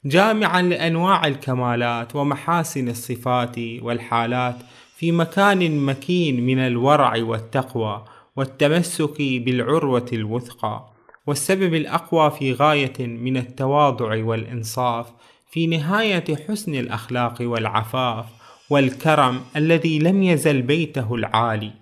جامعا 0.04 0.62
لأنواع 0.62 1.26
الكمالات 1.26 2.16
ومحاسن 2.16 2.88
الصفات 2.88 3.56
والحالات 3.58 4.56
في 4.96 5.12
مكان 5.12 5.86
مكين 5.86 6.46
من 6.46 6.58
الورع 6.58 7.22
والتقوى 7.22 8.04
والتمسك 8.36 9.16
بالعروة 9.18 10.06
الوثقى 10.12 10.86
والسبب 11.26 11.74
الأقوى 11.74 12.30
في 12.30 12.52
غاية 12.52 13.06
من 13.06 13.36
التواضع 13.36 14.24
والإنصاف 14.24 15.06
في 15.50 15.66
نهاية 15.66 16.24
حسن 16.48 16.74
الأخلاق 16.74 17.36
والعفاف 17.40 18.26
والكرم 18.70 19.40
الذي 19.56 19.98
لم 19.98 20.22
يزل 20.22 20.62
بيته 20.62 21.14
العالي. 21.14 21.72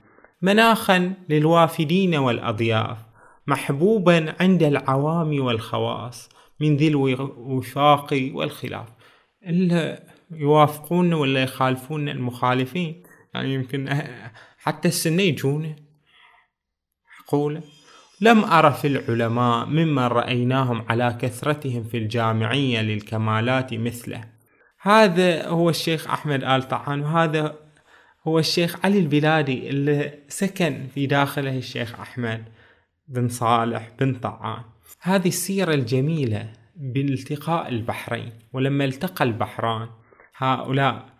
مناخا 0.42 1.12
للوافدين 1.28 2.14
والأضياف 2.14 3.11
محبوبا 3.46 4.34
عند 4.40 4.62
العوام 4.62 5.44
والخواص 5.44 6.28
من 6.60 6.76
ذي 6.76 6.88
الوفاق 6.88 8.30
والخلاف. 8.34 8.88
إلا 9.46 10.02
يوافقون 10.30 11.12
ولا 11.12 11.42
يخالفون 11.42 12.08
المخالفين؟ 12.08 13.02
يعني 13.34 13.54
يمكن 13.54 14.02
حتى 14.58 14.88
السنة 14.88 15.22
يجون 15.22 15.76
حقوله 17.16 17.62
لم 18.20 18.44
أر 18.44 18.70
في 18.70 18.86
العلماء 18.86 19.66
ممن 19.66 20.02
رأيناهم 20.02 20.84
على 20.88 21.18
كثرتهم 21.20 21.84
في 21.84 21.96
الجامعية 21.96 22.82
للكمالات 22.82 23.74
مثله. 23.74 24.24
هذا 24.80 25.48
هو 25.48 25.70
الشيخ 25.70 26.10
أحمد 26.10 26.44
آل 26.44 26.68
طعان 26.68 27.00
وهذا 27.00 27.58
هو 28.26 28.38
الشيخ 28.38 28.84
علي 28.84 28.98
البلادي 28.98 29.68
اللي 29.68 30.18
سكن 30.28 30.86
في 30.94 31.06
داخله 31.06 31.58
الشيخ 31.58 32.00
أحمد. 32.00 32.44
بن 33.08 33.28
صالح 33.28 33.90
بن 34.00 34.14
طعان. 34.14 34.62
هذه 35.00 35.28
السيرة 35.28 35.74
الجميلة 35.74 36.52
بالتقاء 36.76 37.68
البحرين 37.68 38.32
ولما 38.52 38.84
التقى 38.84 39.24
البحران 39.24 39.88
هؤلاء 40.36 41.12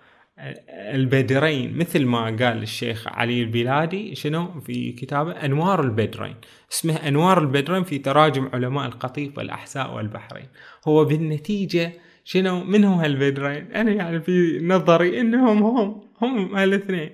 البدرين 0.68 1.78
مثل 1.78 2.06
ما 2.06 2.24
قال 2.24 2.62
الشيخ 2.62 3.08
علي 3.08 3.42
البلادي 3.42 4.14
شنو؟ 4.14 4.60
في 4.60 4.92
كتابه 4.92 5.32
أنوار 5.32 5.84
البدرين. 5.84 6.34
اسمه 6.72 6.94
أنوار 6.94 7.38
البدرين 7.38 7.84
في 7.84 7.98
تراجم 7.98 8.48
علماء 8.52 8.86
القطيف 8.86 9.38
والأحساء 9.38 9.94
والبحرين. 9.94 10.48
هو 10.88 11.04
بالنتيجة 11.04 11.92
شنو؟ 12.24 12.64
من 12.64 12.84
هو 12.84 12.94
هالبدرين؟ 12.94 13.72
أنا 13.72 13.90
يعني 13.90 14.20
في 14.20 14.58
نظري 14.62 15.20
إنهم 15.20 15.62
هم 15.62 16.02
هم 16.22 16.56
الاثنين. 16.58 17.10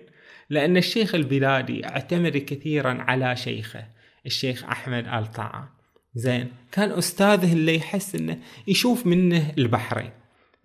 لأن 0.51 0.77
الشيخ 0.77 1.15
البلادي 1.15 1.87
اعتمد 1.87 2.37
كثيرا 2.37 3.03
على 3.03 3.37
شيخه. 3.37 3.98
الشيخ 4.27 4.65
أحمد 4.65 5.09
آل 5.09 5.33
طعام 5.33 5.69
زين 6.15 6.53
كان 6.73 6.91
أستاذه 6.91 7.53
اللي 7.53 7.77
يحس 7.77 8.15
إنه 8.15 8.39
يشوف 8.67 9.07
منه 9.07 9.53
البحرين 9.59 10.11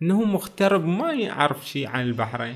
إنه 0.04 0.24
مغترب 0.24 0.86
ما 0.86 1.12
يعرف 1.12 1.70
شيء 1.70 1.88
عن 1.88 2.02
البحرين. 2.02 2.56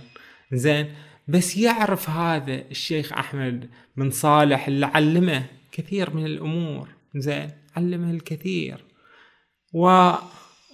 زين 0.54 0.92
بس 1.28 1.58
يعرف 1.58 2.10
هذا 2.10 2.62
الشيخ 2.72 3.14
أحمد 3.14 3.70
بن 3.98 4.10
صالح 4.10 4.68
اللي 4.68 4.86
علمه 4.86 5.46
كثير 5.72 6.16
من 6.16 6.26
الأمور. 6.26 6.88
زين 7.16 7.50
علمه 7.78 8.12
الكثير. 8.12 8.84
و 9.74 10.12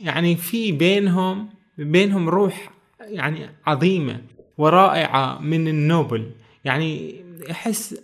يعني 0.01 0.35
في 0.35 0.71
بينهم 0.71 1.49
بينهم 1.77 2.29
روح 2.29 2.69
يعني 2.99 3.49
عظيمة 3.65 4.21
ورائعة 4.57 5.39
من 5.39 5.67
النبل. 5.67 6.31
يعني 6.65 7.15
يحس 7.49 8.01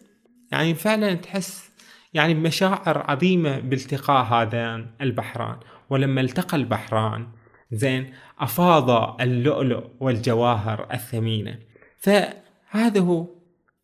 يعني 0.51 0.76
فعلا 0.76 1.13
تحس 1.13 1.68
يعني 2.14 2.34
بمشاعر 2.34 3.12
عظيمة 3.12 3.60
بالتقاء 3.60 4.24
هذان 4.24 4.88
البحران. 5.01 5.57
ولما 5.89 6.22
التقى 6.22 6.57
البحران 6.57 7.28
زين 7.72 8.14
أفاض 8.39 9.22
اللؤلؤ 9.22 9.84
والجواهر 9.99 10.88
الثمينة. 10.93 11.60
فهذا 11.97 12.99
هو 12.99 13.28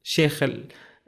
شيخ 0.04 0.44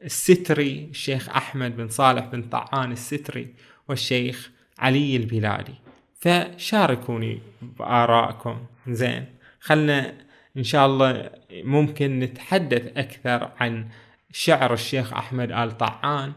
الستري 0.04 0.88
الشيخ 0.92 1.30
أحمد 1.30 1.78
بن 1.78 1.90
صالح 1.90 2.26
بن 2.26 2.42
طعان 2.42 2.92
الستري 2.92 3.54
والشيخ 3.90 4.52
علي 4.80 5.16
البلادي. 5.16 5.76
فشاركوني 6.20 7.40
بآرائكم. 7.62 8.66
زين 8.88 9.26
خلنا 9.60 10.14
إن 10.58 10.64
شاء 10.64 10.86
الله 10.86 11.30
ممكن 11.52 12.20
نتحدث 12.20 12.98
أكثر 12.98 13.52
عن 13.60 13.88
شعر 14.32 14.74
الشيخ 14.74 15.14
أحمد 15.14 15.52
آل 15.52 15.78
طعان. 15.78 16.34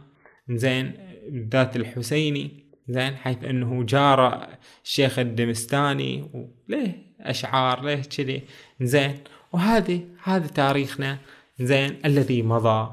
زين 0.50 0.92
بالذات 1.28 1.76
الحسيني 1.76 2.50
زين 2.88 3.16
حيث 3.16 3.44
إنه 3.44 3.84
جار 3.84 4.48
الشيخ 4.84 5.18
الدمستاني 5.18 6.30
وليه 6.68 7.02
أشعار 7.20 7.84
ليه 7.84 8.02
كذي 8.02 8.42
زين. 8.80 9.18
وهذه 9.52 10.04
هذا 10.22 10.46
تاريخنا 10.46 11.18
زين 11.60 11.98
الذي 12.04 12.42
مضى. 12.42 12.92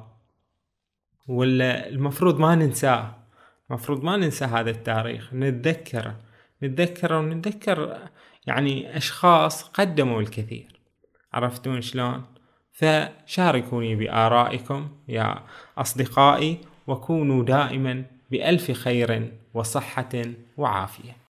ولا 1.27 1.89
المفروض 1.89 2.39
ما 2.39 2.55
ننساه 2.55 3.17
المفروض 3.69 4.03
ما 4.03 4.17
ننسى 4.17 4.45
هذا 4.45 4.69
التاريخ. 4.69 5.33
نتذكره 5.33 6.15
نتذكره 6.63 7.19
ونتذكر 7.19 7.97
يعني 8.47 8.97
أشخاص 8.97 9.63
قدموا 9.63 10.21
الكثير. 10.21 10.79
عرفتون 11.33 11.81
شلون؟ 11.81 12.23
فشاركوني 12.71 13.95
بآرائكم 13.95 14.89
يا 15.07 15.43
أصدقائي 15.77 16.57
وكونوا 16.87 17.43
دائما 17.43 18.03
بألف 18.31 18.71
خير 18.71 19.31
وصحة 19.53 20.09
وعافية. 20.57 21.17